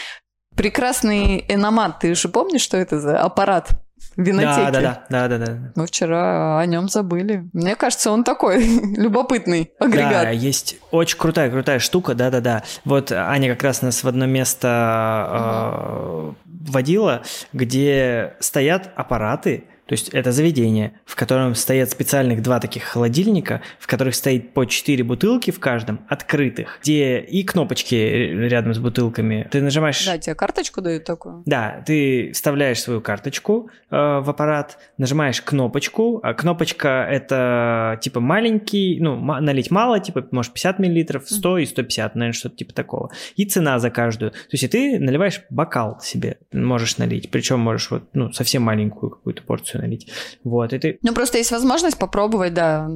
Прекрасный 0.55 1.45
эномат, 1.49 1.99
ты 1.99 2.15
же 2.15 2.29
помнишь, 2.29 2.61
что 2.61 2.77
это 2.77 3.01
за 3.01 3.19
аппарат 3.19 3.71
винотеки? 4.17 4.71
Да, 4.71 4.71
да, 4.71 4.81
да, 5.09 5.29
да, 5.29 5.39
да, 5.39 5.47
да. 5.47 5.73
Мы 5.77 5.87
вчера 5.87 6.59
о 6.61 6.67
нем 6.67 6.89
забыли. 6.89 7.49
Мне 7.53 7.77
кажется, 7.77 8.11
он 8.11 8.25
такой 8.25 8.65
любопытный 8.97 9.73
агрегат. 9.79 10.23
Да, 10.23 10.31
есть 10.31 10.77
очень 10.91 11.19
крутая, 11.19 11.51
крутая 11.51 11.79
штука, 11.79 12.15
да-да-да. 12.15 12.63
Вот 12.85 13.13
Аня 13.13 13.51
как 13.55 13.63
раз 13.63 13.83
нас 13.83 14.03
в 14.03 14.09
одно 14.09 14.27
место 14.27 15.27
э, 15.31 16.33
водила, 16.71 17.23
где 17.53 18.35
стоят 18.41 18.91
аппараты, 18.95 19.65
то 19.91 19.95
есть 19.95 20.11
это 20.11 20.30
заведение, 20.30 20.93
в 21.05 21.16
котором 21.16 21.57
стоят 21.57 21.91
специальных 21.91 22.43
два 22.43 22.61
таких 22.61 22.84
холодильника, 22.84 23.61
в 23.80 23.88
которых 23.88 24.14
стоит 24.14 24.55
по 24.55 24.64
четыре 24.64 25.03
бутылки 25.03 25.51
в 25.51 25.59
каждом, 25.59 26.07
открытых, 26.09 26.78
где 26.80 27.18
и 27.18 27.43
кнопочки 27.43 27.97
рядом 27.97 28.72
с 28.72 28.78
бутылками. 28.78 29.49
Ты 29.51 29.61
нажимаешь... 29.61 30.07
Да, 30.07 30.16
тебе 30.16 30.36
карточку 30.36 30.80
дают 30.80 31.03
такую. 31.03 31.43
Да, 31.45 31.82
ты 31.84 32.30
вставляешь 32.34 32.80
свою 32.80 33.01
карточку 33.01 33.68
э, 33.91 33.97
в 33.97 34.30
аппарат, 34.30 34.78
нажимаешь 34.97 35.43
кнопочку. 35.43 36.20
А 36.22 36.34
кнопочка 36.34 37.05
это 37.11 37.99
типа 38.01 38.20
маленький, 38.20 39.01
ну, 39.01 39.16
налить 39.16 39.72
мало, 39.72 39.99
типа, 39.99 40.24
может, 40.30 40.53
50 40.53 40.78
миллилитров, 40.78 41.28
100 41.28 41.59
и 41.59 41.66
150, 41.66 42.14
наверное, 42.14 42.32
что-то 42.32 42.55
типа 42.55 42.72
такого. 42.74 43.11
И 43.34 43.45
цена 43.45 43.80
за 43.80 43.91
каждую. 43.91 44.30
То 44.30 44.53
есть 44.53 44.62
и 44.62 44.68
ты 44.68 45.01
наливаешь 45.01 45.43
бокал 45.51 45.99
себе, 46.01 46.38
можешь 46.53 46.97
налить. 46.99 47.28
Причем 47.32 47.59
можешь 47.59 47.91
вот, 47.91 48.05
ну, 48.12 48.32
совсем 48.32 48.62
маленькую 48.62 49.11
какую-то 49.11 49.43
порцию 49.43 49.80
налить. 49.81 50.09
Вот, 50.45 50.72
и 50.72 50.78
ты 50.78 50.99
Ну, 51.03 51.12
просто 51.12 51.39
есть 51.39 51.51
возможность 51.51 51.99
попробовать, 51.99 52.55
да. 52.55 52.89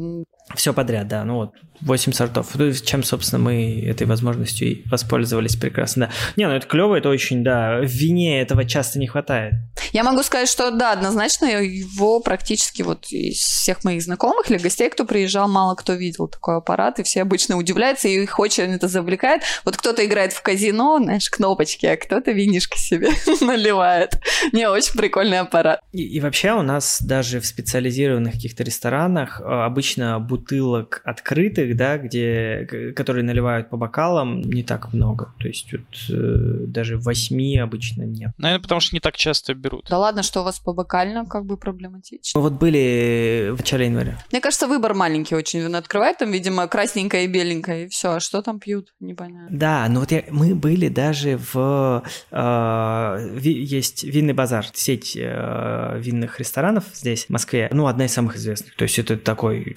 Все 0.55 0.72
подряд, 0.72 1.09
да, 1.09 1.24
ну 1.24 1.36
вот 1.36 1.55
8 1.80 2.12
сортов. 2.12 2.55
Чем, 2.84 3.03
собственно, 3.03 3.42
мы 3.42 3.84
этой 3.86 4.07
возможностью 4.07 4.68
и 4.68 4.88
воспользовались 4.88 5.57
прекрасно. 5.57 6.07
Да. 6.07 6.12
Не, 6.36 6.49
ну 6.49 6.55
это 6.55 6.66
клево, 6.66 6.97
это 6.97 7.09
очень, 7.09 7.42
да. 7.42 7.80
В 7.80 7.86
вине 7.86 8.40
этого 8.40 8.64
часто 8.64 8.99
не 8.99 9.07
хватает. 9.07 9.55
Я 9.92 10.05
могу 10.05 10.22
сказать, 10.22 10.49
что 10.49 10.70
да, 10.70 10.92
однозначно 10.92 11.47
его 11.47 12.20
практически 12.20 12.82
вот 12.82 13.07
из 13.11 13.38
всех 13.38 13.84
моих 13.84 14.03
знакомых 14.03 14.51
или 14.51 14.59
гостей, 14.59 14.88
кто 14.90 15.05
приезжал, 15.05 15.49
мало 15.49 15.74
кто 15.74 15.95
видел 15.95 16.28
такой 16.28 16.57
аппарат, 16.57 16.99
и 17.01 17.03
все 17.03 17.22
обычно 17.22 17.57
удивляются, 17.57 18.09
и 18.09 18.22
их 18.22 18.38
очень 18.38 18.64
это 18.74 18.88
завлекает. 18.88 19.42
Вот 19.64 19.76
кто-то 19.76 20.05
играет 20.05 20.32
в 20.32 20.42
казино, 20.42 20.99
знаешь, 21.03 21.28
кнопочки, 21.28 21.86
а 21.86 21.97
кто-то 21.97 22.32
винишко 22.32 22.78
себе 22.78 23.09
наливает. 23.40 24.20
Не, 24.53 24.68
очень 24.68 24.97
прикольный 24.97 25.40
аппарат. 25.40 25.80
И, 25.92 26.03
и 26.03 26.20
вообще 26.20 26.53
у 26.53 26.62
нас 26.62 27.01
даже 27.01 27.40
в 27.40 27.47
специализированных 27.47 28.34
каких-то 28.34 28.62
ресторанах 28.62 29.40
э, 29.40 29.45
обычно 29.45 30.18
бутылок 30.35 31.01
открытых, 31.05 31.76
да, 31.76 31.99
где, 31.99 32.93
которые 32.97 33.22
наливают 33.22 33.70
по 33.70 33.76
бокалам, 33.76 34.41
не 34.41 34.62
так 34.62 34.93
много. 34.93 35.32
То 35.39 35.49
есть 35.49 35.72
вот 35.72 35.82
э, 36.11 36.66
даже 36.66 36.99
восьми 36.99 37.57
обычно 37.59 38.03
нет. 38.03 38.32
Наверное, 38.39 38.62
потому 38.62 38.80
что 38.80 38.97
не 38.97 39.01
так 39.01 39.16
часто 39.16 39.55
берут. 39.55 39.87
Да 39.89 39.99
ладно, 39.99 40.22
что 40.22 40.41
у 40.41 40.45
вас 40.45 40.59
по 40.59 40.72
бокально 40.72 41.24
как 41.26 41.45
бы 41.47 41.57
проблематично. 41.57 42.41
Мы 42.41 42.49
вот 42.49 42.59
были 42.59 43.51
в 43.53 43.59
начале 43.59 43.87
января. 43.87 44.18
Мне 44.32 44.41
кажется, 44.41 44.66
выбор 44.66 44.95
маленький 44.95 45.37
очень. 45.37 45.61
Вино 45.61 45.78
открывает, 45.78 46.18
там, 46.18 46.32
видимо, 46.32 46.66
красненькое 46.66 47.24
и 47.24 47.28
беленькое, 47.28 47.87
и 47.87 47.89
все. 47.89 48.14
А 48.14 48.20
что 48.20 48.43
там 48.43 48.59
пьют? 48.59 48.93
Непонятно. 49.01 49.57
Да, 49.57 49.87
ну 49.89 50.01
вот 50.01 50.11
я, 50.11 50.24
мы 50.30 50.55
были 50.55 50.89
даже 50.89 51.39
в... 51.53 52.03
э, 52.30 53.39
ви- 53.39 53.62
есть 53.62 54.05
винный 54.05 54.35
базар, 54.35 54.66
сеть 54.72 55.16
э, 55.16 55.99
винных 56.01 56.41
ресторанов 56.41 56.85
здесь, 56.93 57.26
в 57.26 57.30
Москве. 57.30 57.68
Ну, 57.72 57.87
одна 57.87 58.07
из 58.07 58.12
самых 58.12 58.37
известных. 58.37 58.74
То 58.76 58.85
есть 58.85 58.99
это 58.99 59.16
такой 59.16 59.74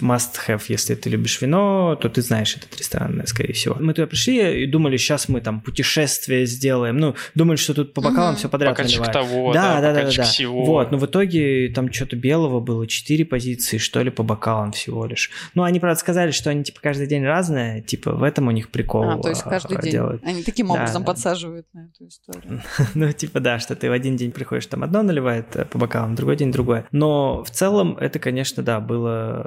must-have, 0.48 0.62
если 0.68 0.94
ты 0.94 1.10
любишь 1.10 1.40
вино, 1.40 1.96
то 2.00 2.08
ты 2.08 2.22
знаешь 2.22 2.56
этот 2.56 2.76
ресторан, 2.78 3.22
скорее 3.26 3.52
всего. 3.52 3.76
Мы 3.78 3.94
туда 3.94 4.06
пришли 4.06 4.62
и 4.62 4.66
думали, 4.66 4.96
сейчас 4.96 5.28
мы 5.28 5.40
там 5.40 5.60
путешествие 5.60 6.46
сделаем. 6.46 6.96
Ну, 6.98 7.14
думали, 7.34 7.56
что 7.56 7.74
тут 7.74 7.94
по 7.94 8.00
бокалам 8.00 8.30
Мгм. 8.30 8.36
все 8.38 8.48
подряд 8.48 8.70
Бокальчик 8.72 9.00
наливают. 9.00 9.12
того, 9.30 9.52
да, 9.52 9.62
да, 9.62 9.74
да, 9.74 9.80
да, 9.80 9.86
да, 9.92 9.94
бокальчик 10.00 10.18
да. 10.18 10.24
сего. 10.24 10.64
Вот, 10.64 10.90
но 10.90 10.98
в 10.98 11.06
итоге 11.06 11.68
там 11.74 11.92
что-то 11.92 12.16
белого 12.16 12.60
было, 12.60 12.86
четыре 12.86 13.24
позиции, 13.24 13.78
что 13.78 14.02
ли, 14.02 14.10
по 14.10 14.22
бокалам 14.22 14.72
всего 14.72 15.06
лишь. 15.06 15.30
Ну, 15.54 15.62
они, 15.62 15.80
правда, 15.80 15.98
сказали, 15.98 16.30
что 16.30 16.50
они, 16.50 16.64
типа, 16.64 16.80
каждый 16.82 17.06
день 17.06 17.24
разные, 17.24 17.82
типа, 17.82 18.12
в 18.12 18.22
этом 18.22 18.48
у 18.48 18.50
них 18.50 18.70
прикол 18.70 19.10
А, 19.10 19.18
то 19.22 19.28
есть 19.28 19.42
а, 19.44 19.50
каждый 19.50 19.80
день. 19.80 19.92
делают. 19.92 20.22
Они 20.24 20.42
таким 20.42 20.68
Да, 20.68 20.74
образом 20.74 21.02
да. 21.02 21.06
подсаживают 21.12 21.66
на 21.72 21.86
эту 21.94 22.08
историю. 22.08 22.62
Ну, 22.94 23.12
типа, 23.12 23.40
да, 23.40 23.58
что 23.58 23.76
ты 23.76 23.88
в 23.88 23.92
один 23.92 24.16
день 24.16 24.32
приходишь, 24.32 24.66
там 24.66 24.82
одно 24.82 25.02
наливает 25.02 25.54
э, 25.56 25.64
по 25.64 25.78
бокалам, 25.78 26.14
другой 26.14 26.36
день 26.36 26.50
другое. 26.50 26.86
Но 26.92 27.44
в 27.44 27.50
целом 27.50 27.96
это, 27.98 28.18
конечно, 28.18 28.62
да, 28.62 28.80
было, 28.80 29.46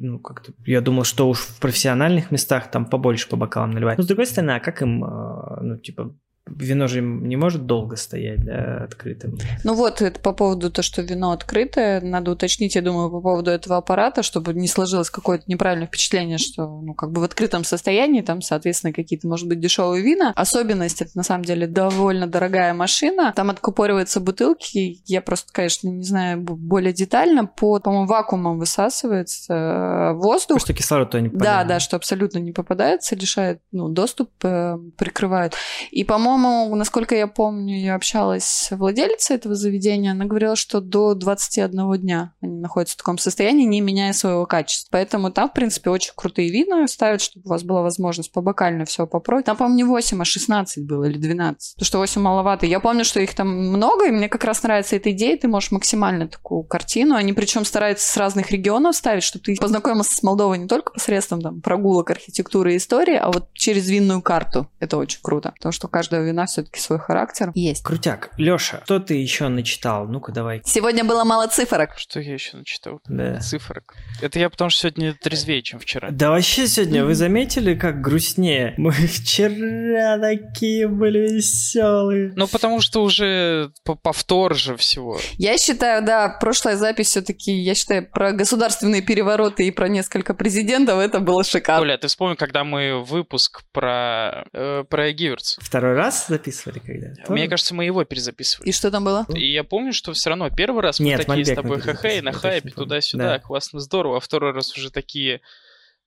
ну, 0.00 0.18
как-то, 0.18 0.52
я 0.64 0.80
думал, 0.80 1.04
что 1.04 1.28
уж 1.28 1.40
в 1.40 1.60
профессиональных 1.60 2.30
местах 2.30 2.70
там 2.70 2.86
побольше 2.86 3.28
по 3.28 3.36
бокалам 3.36 3.70
наливать. 3.70 3.98
Но, 3.98 4.04
с 4.04 4.06
другой 4.06 4.26
стороны, 4.26 4.52
а 4.52 4.60
как 4.60 4.82
им, 4.82 5.04
э, 5.04 5.60
ну, 5.62 5.78
типа, 5.78 6.16
вино 6.46 6.88
же 6.88 7.00
не 7.00 7.36
может 7.36 7.66
долго 7.66 7.96
стоять, 7.96 8.44
да, 8.44 8.84
открытым. 8.84 9.38
Ну 9.62 9.74
вот, 9.74 10.02
это 10.02 10.18
по 10.20 10.32
поводу 10.32 10.70
того, 10.70 10.82
что 10.82 11.02
вино 11.02 11.30
открытое. 11.32 12.00
Надо 12.00 12.32
уточнить, 12.32 12.74
я 12.74 12.82
думаю, 12.82 13.10
по 13.10 13.20
поводу 13.20 13.50
этого 13.50 13.76
аппарата, 13.76 14.22
чтобы 14.22 14.52
не 14.54 14.66
сложилось 14.66 15.10
какое-то 15.10 15.44
неправильное 15.46 15.86
впечатление, 15.86 16.38
что, 16.38 16.66
ну, 16.66 16.94
как 16.94 17.12
бы 17.12 17.20
в 17.20 17.24
открытом 17.24 17.62
состоянии, 17.64 18.20
там, 18.22 18.42
соответственно, 18.42 18.92
какие-то, 18.92 19.28
может 19.28 19.46
быть, 19.48 19.60
дешевые 19.60 20.02
вина. 20.02 20.32
Особенность, 20.34 21.02
это 21.02 21.10
на 21.14 21.22
самом 21.22 21.44
деле 21.44 21.66
довольно 21.66 22.26
дорогая 22.26 22.74
машина. 22.74 23.32
Там 23.36 23.50
откупориваются 23.50 24.18
бутылки. 24.20 25.00
Я 25.06 25.20
просто, 25.22 25.52
конечно, 25.52 25.88
не 25.88 26.02
знаю 26.04 26.40
более 26.40 26.92
детально. 26.92 27.46
По, 27.46 27.78
по-моему, 27.78 28.06
вакуумом 28.06 28.58
высасывается 28.58 29.54
э, 29.54 30.12
воздух. 30.14 30.56
Потому 30.58 30.60
что 30.60 30.74
кислород 30.74 31.10
туда 31.10 31.20
не 31.20 31.28
Да, 31.28 31.34
попадает. 31.34 31.68
да, 31.68 31.80
что 31.80 31.96
абсолютно 31.96 32.38
не 32.38 32.52
попадается, 32.52 33.14
лишает, 33.14 33.60
ну, 33.72 33.88
доступ 33.88 34.30
э, 34.42 34.76
прикрывают. 34.96 35.54
И, 35.90 36.02
по-моему, 36.04 36.39
насколько 36.74 37.14
я 37.14 37.26
помню, 37.26 37.78
я 37.78 37.94
общалась 37.94 38.44
с 38.44 38.76
владелицей 38.76 39.36
этого 39.36 39.54
заведения, 39.54 40.12
она 40.12 40.24
говорила, 40.24 40.56
что 40.56 40.80
до 40.80 41.14
21 41.14 42.00
дня 42.00 42.32
они 42.40 42.56
находятся 42.56 42.94
в 42.94 42.98
таком 42.98 43.18
состоянии, 43.18 43.64
не 43.64 43.80
меняя 43.80 44.12
своего 44.12 44.46
качества. 44.46 44.88
Поэтому 44.92 45.30
там, 45.30 45.50
в 45.50 45.52
принципе, 45.52 45.90
очень 45.90 46.12
крутые 46.14 46.50
вина 46.50 46.86
ставят, 46.88 47.20
чтобы 47.20 47.46
у 47.46 47.50
вас 47.50 47.62
была 47.62 47.82
возможность 47.82 48.32
побокально 48.32 48.84
все 48.84 49.06
попробовать. 49.06 49.46
Там, 49.46 49.56
по-моему, 49.56 49.76
не 49.76 49.84
8, 49.84 50.20
а 50.20 50.24
16 50.24 50.86
было 50.86 51.04
или 51.04 51.18
12. 51.18 51.76
То, 51.76 51.84
что 51.84 51.98
8 51.98 52.20
маловато. 52.20 52.66
Я 52.66 52.80
помню, 52.80 53.04
что 53.04 53.20
их 53.20 53.34
там 53.34 53.48
много, 53.48 54.06
и 54.06 54.10
мне 54.10 54.28
как 54.28 54.44
раз 54.44 54.62
нравится 54.62 54.96
эта 54.96 55.10
идея, 55.12 55.36
ты 55.36 55.48
можешь 55.48 55.70
максимально 55.70 56.28
такую 56.28 56.62
картину. 56.62 57.14
Они 57.14 57.32
причем 57.32 57.64
стараются 57.64 58.06
с 58.06 58.16
разных 58.16 58.50
регионов 58.50 58.96
ставить, 58.96 59.22
чтобы 59.22 59.44
ты 59.44 59.56
познакомился 59.56 60.14
с 60.14 60.22
Молдовой 60.22 60.58
не 60.58 60.68
только 60.68 60.92
посредством 60.92 61.40
там, 61.42 61.60
прогулок, 61.60 62.10
архитектуры 62.10 62.74
и 62.74 62.76
истории, 62.76 63.16
а 63.16 63.30
вот 63.30 63.52
через 63.52 63.88
винную 63.88 64.22
карту. 64.22 64.68
Это 64.78 64.96
очень 64.96 65.20
круто, 65.22 65.52
потому 65.56 65.72
что 65.72 65.86
у 65.86 65.90
каждого 65.90 66.19
вина 66.22 66.46
все-таки 66.46 66.80
свой 66.80 66.98
характер 66.98 67.50
есть. 67.54 67.82
Крутяк. 67.82 68.30
Лёша, 68.36 68.82
что 68.84 69.00
ты 69.00 69.14
еще 69.14 69.48
начитал? 69.48 70.06
Ну-ка, 70.06 70.32
давай. 70.32 70.62
Сегодня 70.64 71.04
было 71.04 71.24
мало 71.24 71.46
цифрок. 71.48 71.90
Что 71.96 72.20
я 72.20 72.34
еще 72.34 72.56
начитал? 72.56 73.00
Да. 73.06 73.38
Цифрок. 73.40 73.94
Это 74.20 74.38
я 74.38 74.50
потому 74.50 74.70
что 74.70 74.82
сегодня 74.82 75.14
трезвее, 75.14 75.62
чем 75.62 75.78
вчера. 75.80 76.08
Да 76.10 76.30
вообще 76.30 76.66
сегодня 76.66 77.04
вы 77.04 77.14
заметили, 77.14 77.74
как 77.74 78.00
грустнее? 78.00 78.74
Мы 78.78 78.92
вчера 78.92 80.18
такие 80.18 80.88
были 80.88 81.34
веселые. 81.34 82.32
Ну, 82.36 82.46
потому 82.48 82.80
что 82.80 83.02
уже 83.02 83.70
по- 83.84 83.94
повтор 83.94 84.54
же 84.54 84.76
всего. 84.76 85.18
Я 85.38 85.56
считаю, 85.58 86.04
да, 86.04 86.36
прошлая 86.40 86.76
запись 86.76 87.08
все-таки, 87.08 87.52
я 87.52 87.74
считаю, 87.74 88.08
про 88.10 88.32
государственные 88.32 89.02
перевороты 89.02 89.66
и 89.66 89.70
про 89.70 89.88
несколько 89.88 90.34
президентов 90.34 90.98
это 90.98 91.20
было 91.20 91.44
шикарно. 91.44 91.82
Оля, 91.82 91.98
ты 91.98 92.08
вспомни, 92.08 92.34
когда 92.34 92.64
мы 92.64 93.02
выпуск 93.04 93.62
про, 93.72 94.44
э, 94.52 94.84
про 94.88 95.12
Гиверц. 95.12 95.56
Второй 95.60 95.94
раз 95.94 96.09
записывали 96.10 96.78
когда? 96.78 97.14
Мне 97.28 97.48
кажется, 97.48 97.74
мы 97.74 97.84
его 97.84 98.04
перезаписывали. 98.04 98.68
И 98.68 98.72
что 98.72 98.90
там 98.90 99.04
было? 99.04 99.26
И 99.34 99.52
я 99.52 99.64
помню, 99.64 99.92
что 99.92 100.12
все 100.12 100.30
равно 100.30 100.50
первый 100.50 100.82
раз 100.82 101.00
мы 101.00 101.06
Нет, 101.06 101.24
такие 101.24 101.44
с 101.44 101.48
Мальбек 101.48 101.64
мы 101.64 101.80
тобой 101.80 101.80
хэ 101.94 102.22
на 102.22 102.32
хайпе, 102.32 102.70
туда-сюда, 102.70 103.24
Да. 103.34 103.38
классно, 103.38 103.80
здорово, 103.80 104.16
а 104.18 104.20
второй 104.20 104.52
раз 104.52 104.76
уже 104.76 104.90
такие 104.90 105.40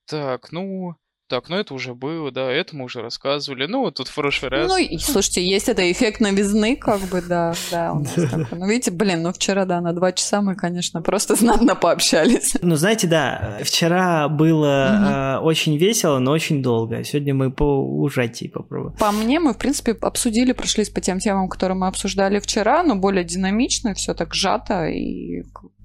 Так, 0.06 0.52
ну, 0.52 0.96
так, 1.28 1.50
ну 1.50 1.56
это 1.56 1.74
уже 1.74 1.94
было, 1.94 2.32
да, 2.32 2.52
это 2.52 2.76
мы 2.76 2.86
уже 2.86 3.02
рассказывали. 3.02 3.66
Ну, 3.66 3.82
вот 3.82 3.96
тут 3.96 4.08
в 4.08 4.16
прошлый 4.16 4.52
раз. 4.52 4.68
Ну, 4.68 4.78
и, 4.78 4.98
слушайте, 4.98 5.46
есть 5.46 5.70
это 5.70 5.90
эффект 5.92 6.20
новизны, 6.20 6.76
как 6.76 7.02
бы, 7.02 7.22
да, 7.22 7.54
да, 7.72 7.94
у 7.94 8.00
нас 8.00 8.14
такой. 8.14 8.48
Ну, 8.52 8.68
видите, 8.68 8.92
блин, 8.92 9.24
ну 9.24 9.32
вчера, 9.32 9.66
да, 9.66 9.82
на 9.82 9.94
два 9.94 10.12
часа 10.12 10.42
мы, 10.42 10.56
конечно, 10.56 11.02
просто 11.02 11.36
знатно 11.40 11.76
пообщались. 11.76 12.56
Ну, 12.62 12.76
знаете, 12.76 13.08
да, 13.08 13.60
вчера 13.64 14.28
было 14.28 15.38
э, 15.38 15.44
очень 15.44 15.78
весело, 15.78 16.20
но 16.20 16.32
очень 16.32 16.62
долго. 16.62 17.04
Сегодня 17.04 17.34
мы 17.34 17.52
по 17.52 17.64
ужатии 17.64 18.48
попробуем. 18.48 18.96
По 18.98 19.12
мне, 19.12 19.40
мы, 19.40 19.54
в 19.54 19.58
принципе, 19.58 19.94
обсудили, 20.02 20.52
прошлись 20.52 20.90
по 20.90 21.02
тем 21.02 21.20
темам, 21.20 21.48
которые 21.48 21.78
мы 21.78 21.88
обсуждали 21.88 22.40
вчера, 22.40 22.84
но 22.84 22.96
более 22.96 23.24
динамично, 23.24 23.94
все 23.94 24.14
так 24.14 24.34
сжато, 24.34 24.88
и 24.88 25.44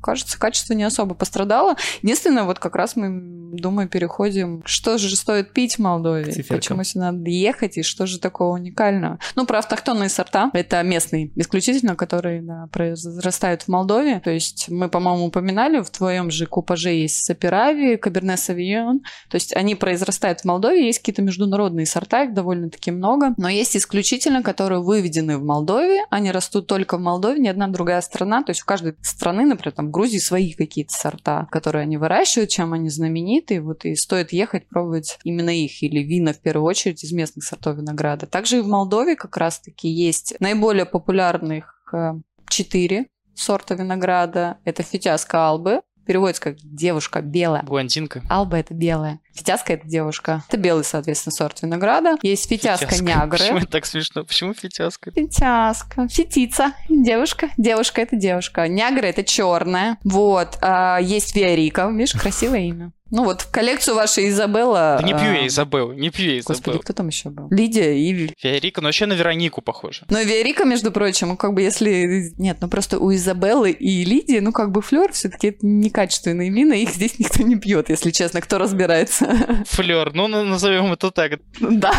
кажется, 0.08 0.38
качество 0.38 0.72
не 0.72 0.84
особо 0.84 1.14
пострадало. 1.14 1.76
Единственное, 2.00 2.44
вот 2.44 2.58
как 2.58 2.76
раз 2.76 2.96
мы, 2.96 3.10
думаю, 3.52 3.88
переходим, 3.88 4.62
что 4.64 4.96
же 4.96 5.14
стоит 5.16 5.52
пить 5.52 5.74
в 5.74 5.80
Молдове, 5.80 6.44
почему 6.48 6.82
сюда 6.82 7.12
надо 7.12 7.28
ехать, 7.28 7.76
и 7.76 7.82
что 7.82 8.06
же 8.06 8.18
такого 8.18 8.54
уникального. 8.54 9.18
Ну, 9.34 9.44
про 9.44 9.58
автохтонные 9.58 10.08
сорта, 10.08 10.50
это 10.54 10.82
местные 10.82 11.30
исключительно, 11.36 11.94
которые 11.94 12.40
да, 12.40 12.68
произрастают 12.72 13.64
в 13.64 13.68
Молдове. 13.68 14.20
То 14.20 14.30
есть 14.30 14.70
мы, 14.70 14.88
по-моему, 14.88 15.26
упоминали, 15.26 15.80
в 15.80 15.90
твоем 15.90 16.30
же 16.30 16.46
купаже 16.46 16.90
есть 16.90 17.26
Саперави, 17.26 17.96
Каберне 17.96 18.38
Савион. 18.38 19.00
То 19.28 19.34
есть 19.34 19.54
они 19.54 19.74
произрастают 19.74 20.40
в 20.40 20.44
Молдове, 20.46 20.86
есть 20.86 21.00
какие-то 21.00 21.20
международные 21.20 21.84
сорта, 21.84 22.24
их 22.24 22.32
довольно-таки 22.32 22.92
много, 22.92 23.34
но 23.36 23.50
есть 23.50 23.76
исключительно, 23.76 24.42
которые 24.42 24.80
выведены 24.80 25.36
в 25.36 25.44
Молдове, 25.44 26.06
они 26.08 26.30
растут 26.30 26.66
только 26.66 26.96
в 26.96 27.00
Молдове, 27.00 27.40
ни 27.40 27.48
одна 27.48 27.68
другая 27.68 28.00
страна, 28.00 28.42
то 28.42 28.50
есть 28.50 28.62
у 28.62 28.64
каждой 28.64 28.94
страны, 29.02 29.44
например, 29.44 29.74
там 29.74 29.90
Грузии 29.98 30.18
свои 30.18 30.52
какие-то 30.52 30.92
сорта, 30.92 31.48
которые 31.50 31.82
они 31.82 31.96
выращивают, 31.96 32.50
чем 32.50 32.72
они 32.72 32.88
знамениты, 32.88 33.60
вот 33.60 33.84
и 33.84 33.96
стоит 33.96 34.32
ехать 34.32 34.68
пробовать 34.68 35.18
именно 35.24 35.50
их, 35.50 35.82
или 35.82 36.04
вина 36.04 36.32
в 36.32 36.38
первую 36.38 36.66
очередь 36.66 37.02
из 37.02 37.10
местных 37.10 37.42
сортов 37.42 37.78
винограда. 37.78 38.28
Также 38.28 38.58
и 38.58 38.60
в 38.60 38.68
Молдове 38.68 39.16
как 39.16 39.36
раз-таки 39.36 39.88
есть 39.88 40.36
наиболее 40.38 40.86
популярных 40.86 41.82
э, 41.92 42.12
четыре 42.48 43.08
сорта 43.34 43.74
винограда. 43.74 44.58
Это 44.64 44.84
фитяска 44.84 45.48
албы, 45.48 45.82
переводится 46.08 46.42
как 46.42 46.56
девушка 46.62 47.20
белая. 47.20 47.62
Блондинка. 47.64 48.22
Алба 48.30 48.56
это 48.56 48.72
белая. 48.72 49.20
Фитяска 49.34 49.74
это 49.74 49.86
девушка. 49.86 50.42
Это 50.48 50.56
белый, 50.56 50.82
соответственно, 50.82 51.34
сорт 51.34 51.60
винограда. 51.60 52.16
Есть 52.22 52.48
фитяска, 52.48 53.00
нягры. 53.04 53.38
Почему 53.38 53.58
это 53.58 53.66
так 53.66 53.84
смешно? 53.84 54.24
Почему 54.24 54.54
фитяска? 54.54 55.12
Фитяска. 55.12 56.08
Фитица. 56.08 56.72
Девушка. 56.88 57.50
Девушка 57.58 58.00
это 58.00 58.16
девушка. 58.16 58.66
Нягра 58.68 59.06
это 59.06 59.22
черная. 59.22 59.98
Вот. 60.02 60.56
А, 60.62 60.98
есть 60.98 61.36
Виарика. 61.36 61.90
Видишь, 61.90 62.14
красивое 62.14 62.60
имя. 62.60 62.92
Ну 63.10 63.24
вот, 63.24 63.42
в 63.42 63.50
коллекцию 63.50 63.96
вашей 63.96 64.28
Изабелла... 64.28 64.98
Да 65.00 65.06
не 65.06 65.12
пью 65.12 65.30
а, 65.30 65.34
я 65.34 65.46
Изабелл, 65.46 65.92
не 65.92 66.10
пью 66.10 66.34
я 66.34 66.36
Господи, 66.42 66.60
Изабелл. 66.60 66.80
кто 66.80 66.92
там 66.92 67.08
еще 67.08 67.30
был? 67.30 67.48
Лидия 67.50 67.96
и... 67.96 68.30
Феорика, 68.38 68.80
но 68.80 68.88
вообще 68.88 69.06
на 69.06 69.14
Веронику 69.14 69.62
похоже. 69.62 70.04
Но 70.10 70.20
Виарика, 70.20 70.64
между 70.64 70.92
прочим, 70.92 71.36
как 71.36 71.54
бы 71.54 71.62
если... 71.62 72.32
Нет, 72.36 72.58
ну 72.60 72.68
просто 72.68 72.98
у 72.98 73.14
Изабеллы 73.14 73.70
и 73.70 74.04
Лидии, 74.04 74.40
ну 74.40 74.52
как 74.52 74.72
бы 74.72 74.82
флер 74.82 75.12
все 75.12 75.28
таки 75.28 75.48
это 75.48 75.66
некачественные 75.66 76.50
вина, 76.50 76.74
их 76.74 76.90
здесь 76.90 77.18
никто 77.18 77.42
не 77.42 77.56
пьет, 77.56 77.88
если 77.88 78.10
честно, 78.10 78.40
кто 78.40 78.58
разбирается. 78.58 79.26
Флер, 79.66 80.12
ну 80.12 80.28
на- 80.28 80.44
назовем 80.44 80.92
это 80.92 81.10
так. 81.10 81.40
Да. 81.60 81.92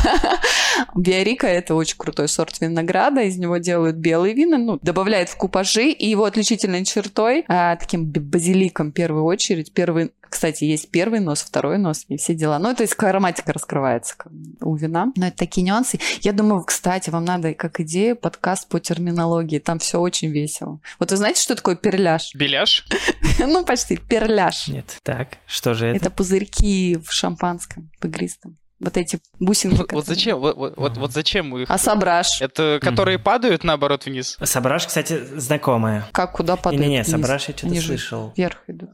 Биорика– 0.96 1.48
это 1.48 1.76
очень 1.76 1.98
крутой 1.98 2.28
сорт 2.28 2.60
винограда, 2.62 3.22
из 3.22 3.38
него 3.38 3.58
делают 3.58 3.98
белые 3.98 4.34
вина, 4.34 4.58
ну, 4.58 4.80
добавляют 4.82 5.30
в 5.30 5.36
купажи, 5.38 5.90
и 5.90 6.08
его 6.08 6.26
отличительной 6.26 6.86
чертой, 6.86 7.46
а, 7.48 7.76
таким 7.76 8.06
базиликом 8.06 8.92
в 8.92 8.94
первую 8.94 9.24
очередь, 9.24 9.74
первый, 9.74 10.12
кстати, 10.30 10.64
есть 10.64 10.90
первый 10.92 11.20
нос, 11.20 11.42
второй 11.42 11.78
нос 11.78 12.06
и 12.08 12.18
все 12.18 12.34
дела. 12.36 12.60
Ну, 12.60 12.74
то 12.76 12.84
есть 12.84 12.96
ароматика 13.02 13.54
раскрывается 13.54 14.16
у 14.62 14.76
вина. 14.76 15.12
Но 15.16 15.28
это 15.28 15.38
такие 15.38 15.64
нюансы. 15.66 16.00
Я 16.22 16.34
думаю, 16.34 16.64
кстати, 16.64 17.10
вам 17.10 17.26
надо 17.26 17.54
как 17.54 17.80
идею 17.80 18.16
подкаст 18.16 18.68
по 18.70 18.80
терминологии, 18.80 19.60
там 19.60 19.80
все 19.80 20.00
очень 20.00 20.30
весело. 20.32 20.80
Вот 21.00 21.12
вы 21.12 21.18
знаете, 21.18 21.42
что 21.42 21.56
такое 21.56 21.76
перляж? 21.76 22.34
Беляш? 22.36 22.86
Ну, 23.40 23.64
почти, 23.64 23.96
перляж. 23.98 24.68
Нет. 24.68 24.98
Так, 25.04 25.38
что 25.48 25.74
же 25.74 25.88
это? 25.88 25.98
Это 25.98 26.10
пузырьки 26.12 26.98
в 27.04 27.12
шампанском, 27.12 27.90
в 28.02 28.06
игристом. 28.06 28.58
Вот 28.80 28.96
эти 28.96 29.20
бусинки. 29.40 29.78
Вот, 29.78 29.92
вот 29.92 30.06
зачем? 30.06 30.40
Вот, 30.40 30.56
вот, 30.56 30.78
вот- 30.78 30.98
вот 30.98 31.12
зачем 31.12 31.56
их? 31.58 31.70
А 31.70 31.78
сабраж? 31.78 32.42
Это 32.42 32.80
которые 32.82 33.20
падают 33.20 33.64
наоборот 33.64 34.06
вниз? 34.06 34.38
Сабраж, 34.44 34.88
кстати, 34.88 35.20
знакомая. 35.38 36.06
Как, 36.12 36.34
куда 36.34 36.56
падает? 36.56 36.82
Не-не-не, 36.82 37.04
вниз? 37.04 37.12
Сабраж 37.12 37.48
я 37.50 37.58
что-то 37.58 37.82
слышал. 37.82 38.34
Вверх 38.38 38.64
идут. 38.68 38.90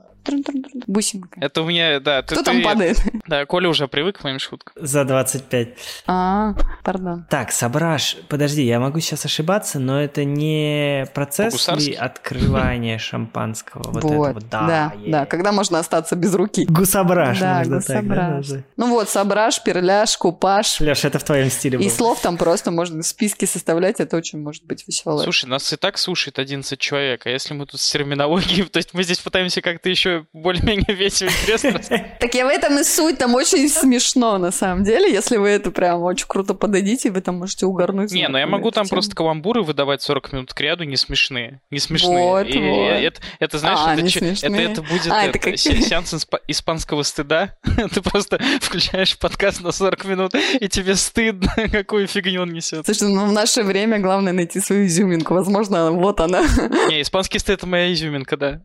Бусинка. 0.87 1.39
Это 1.41 1.61
у 1.61 1.65
меня, 1.65 1.99
да. 1.99 2.21
ты- 2.21 2.35
Кто 2.35 2.43
там 2.43 2.57
ты- 2.57 2.63
падает? 2.63 2.97
Да, 3.27 3.45
Коля 3.45 3.69
уже 3.69 3.87
привык 3.87 4.19
к 4.19 4.23
моим 4.23 4.37
шуткам. 4.39 4.73
За 4.79 5.03
25. 5.03 5.69
А, 6.07 6.53
пардон. 6.83 7.25
Так, 7.29 7.51
Сабраж, 7.51 8.17
подожди, 8.29 8.63
я 8.63 8.79
могу 8.79 8.99
сейчас 8.99 9.25
ошибаться, 9.25 9.79
но 9.79 9.99
это 10.01 10.23
не 10.25 11.05
процесс 11.13 11.67
ли 11.77 11.93
открывания 11.93 12.97
шампанского? 12.97 13.91
Вот, 13.91 14.03
Вот, 14.03 14.33
вот, 14.35 14.49
да, 14.49 14.67
да. 14.67 14.93
да, 15.07 15.21
е. 15.21 15.25
когда 15.25 15.51
можно 15.51 15.79
остаться 15.79 16.15
без 16.15 16.33
руки. 16.35 16.65
Гусабраж, 16.69 17.39
Да, 17.39 17.57
можно 17.59 17.81
так, 17.81 18.07
да. 18.07 18.41
Ну 18.77 18.89
вот, 18.89 19.09
сабраж, 19.09 19.61
перляж, 19.63 20.17
купаж. 20.17 20.79
Леш, 20.79 21.05
это 21.05 21.19
в 21.19 21.23
твоем 21.23 21.49
стиле 21.49 21.77
И 21.79 21.81
было. 21.83 21.89
слов 21.89 22.21
там 22.21 22.37
просто 22.37 22.71
можно 22.71 23.01
списки 23.03 23.45
составлять, 23.45 23.99
это 23.99 24.17
очень 24.17 24.39
может 24.39 24.65
быть 24.65 24.85
весело. 24.87 25.21
Слушай, 25.23 25.49
нас 25.49 25.71
и 25.73 25.77
так 25.77 25.97
слушает 25.97 26.37
11 26.39 26.79
человек, 26.79 27.25
а 27.25 27.29
если 27.29 27.53
мы 27.53 27.65
тут 27.65 27.79
с 27.79 27.91
терминологией, 27.91 28.63
то 28.69 28.77
есть 28.77 28.93
мы 28.93 29.03
здесь 29.03 29.19
пытаемся 29.19 29.61
как-то 29.61 29.89
еще 29.89 30.14
более-менее 30.33 30.95
весело 30.95 31.29
интересно. 31.29 31.81
Так 32.19 32.33
я 32.33 32.45
в 32.45 32.49
этом 32.49 32.79
и 32.79 32.83
суть, 32.83 33.17
там 33.17 33.35
очень 33.35 33.67
смешно 33.69 34.37
на 34.37 34.51
самом 34.51 34.83
деле, 34.83 35.11
если 35.11 35.37
вы 35.37 35.49
это 35.49 35.71
прям 35.71 36.01
очень 36.03 36.25
круто 36.27 36.53
подадите, 36.53 37.11
вы 37.11 37.21
там 37.21 37.37
можете 37.37 37.65
угорнуть. 37.65 38.11
Не, 38.11 38.27
ну 38.27 38.37
я 38.37 38.47
могу 38.47 38.71
там 38.71 38.87
просто 38.87 39.15
каламбуры 39.15 39.63
выдавать 39.63 40.01
40 40.01 40.33
минут 40.33 40.53
к 40.53 40.59
ряду, 40.61 40.83
не 40.83 40.97
смешные. 40.97 41.61
Не 41.69 41.79
смешные. 41.79 42.17
Вот, 42.23 42.47
вот. 42.47 43.21
Это, 43.39 43.57
знаешь, 43.57 43.79
А, 43.81 43.93
это, 43.95 44.81
будет 44.81 45.07
А, 45.11 45.57
се- 45.57 45.81
сеанс 45.81 46.13
испа- 46.13 46.39
испанского 46.47 47.03
стыда. 47.03 47.55
Ты 47.93 48.01
просто 48.01 48.39
включаешь 48.61 49.17
подкаст 49.17 49.61
на 49.61 49.71
40 49.71 50.05
минут, 50.05 50.33
и 50.59 50.67
тебе 50.67 50.95
стыдно, 50.95 51.51
какую 51.71 52.07
фигню 52.07 52.41
он 52.41 52.51
несет. 52.53 52.85
Слушай, 52.85 53.09
ну 53.09 53.25
в 53.25 53.31
наше 53.31 53.63
время 53.63 53.99
главное 53.99 54.33
найти 54.33 54.59
свою 54.59 54.85
изюминку. 54.85 55.33
Возможно, 55.33 55.91
вот 55.91 56.19
она. 56.19 56.41
Не, 56.89 57.01
испанский 57.01 57.39
стыд 57.39 57.55
это 57.59 57.67
моя 57.67 57.93
изюминка, 57.93 58.37
да. 58.37 58.61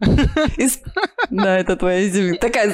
Из- 0.57 0.81
Да, 1.43 1.59
это 1.59 1.77
твоя 1.77 2.07
изюминка. 2.07 2.41
Такая 2.41 2.73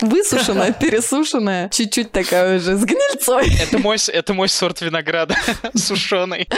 высушенная, 0.00 0.72
пересушенная, 0.72 1.68
чуть-чуть 1.70 2.12
такая 2.12 2.56
уже 2.58 2.76
с 2.76 2.84
гнильцой. 2.84 3.48
Это 3.62 3.78
мой, 3.78 3.96
это 4.12 4.34
мой 4.34 4.48
сорт 4.48 4.80
винограда, 4.80 5.34
сушеный. 5.74 6.48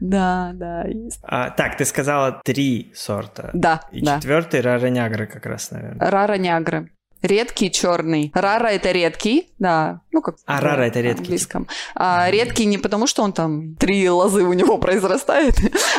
Да, 0.00 0.50
да, 0.54 0.84
есть. 0.84 1.18
А, 1.22 1.50
так, 1.50 1.76
ты 1.76 1.84
сказала 1.84 2.40
три 2.44 2.92
сорта. 2.94 3.50
Да, 3.52 3.82
И 3.92 4.02
да. 4.04 4.16
четвертый 4.16 4.60
Рара-Нягры 4.60 5.26
как 5.26 5.46
раз, 5.46 5.70
наверное. 5.70 6.10
Рара 6.10 6.34
нягры. 6.36 6.90
Редкий 7.26 7.70
черный. 7.70 8.30
Рара 8.34 8.68
это 8.68 8.92
редкий, 8.92 9.48
да. 9.58 10.00
Ну 10.12 10.22
как. 10.22 10.36
А, 10.46 10.60
рара 10.60 10.82
это 10.82 11.00
редкий, 11.00 11.22
английском. 11.22 11.66
А 11.94 12.30
редкий 12.30 12.66
не 12.66 12.78
потому, 12.78 13.06
что 13.06 13.22
он 13.22 13.32
там 13.32 13.74
три 13.76 14.08
лозы 14.08 14.42
у 14.42 14.52
него 14.52 14.78
произрастает, 14.86 15.54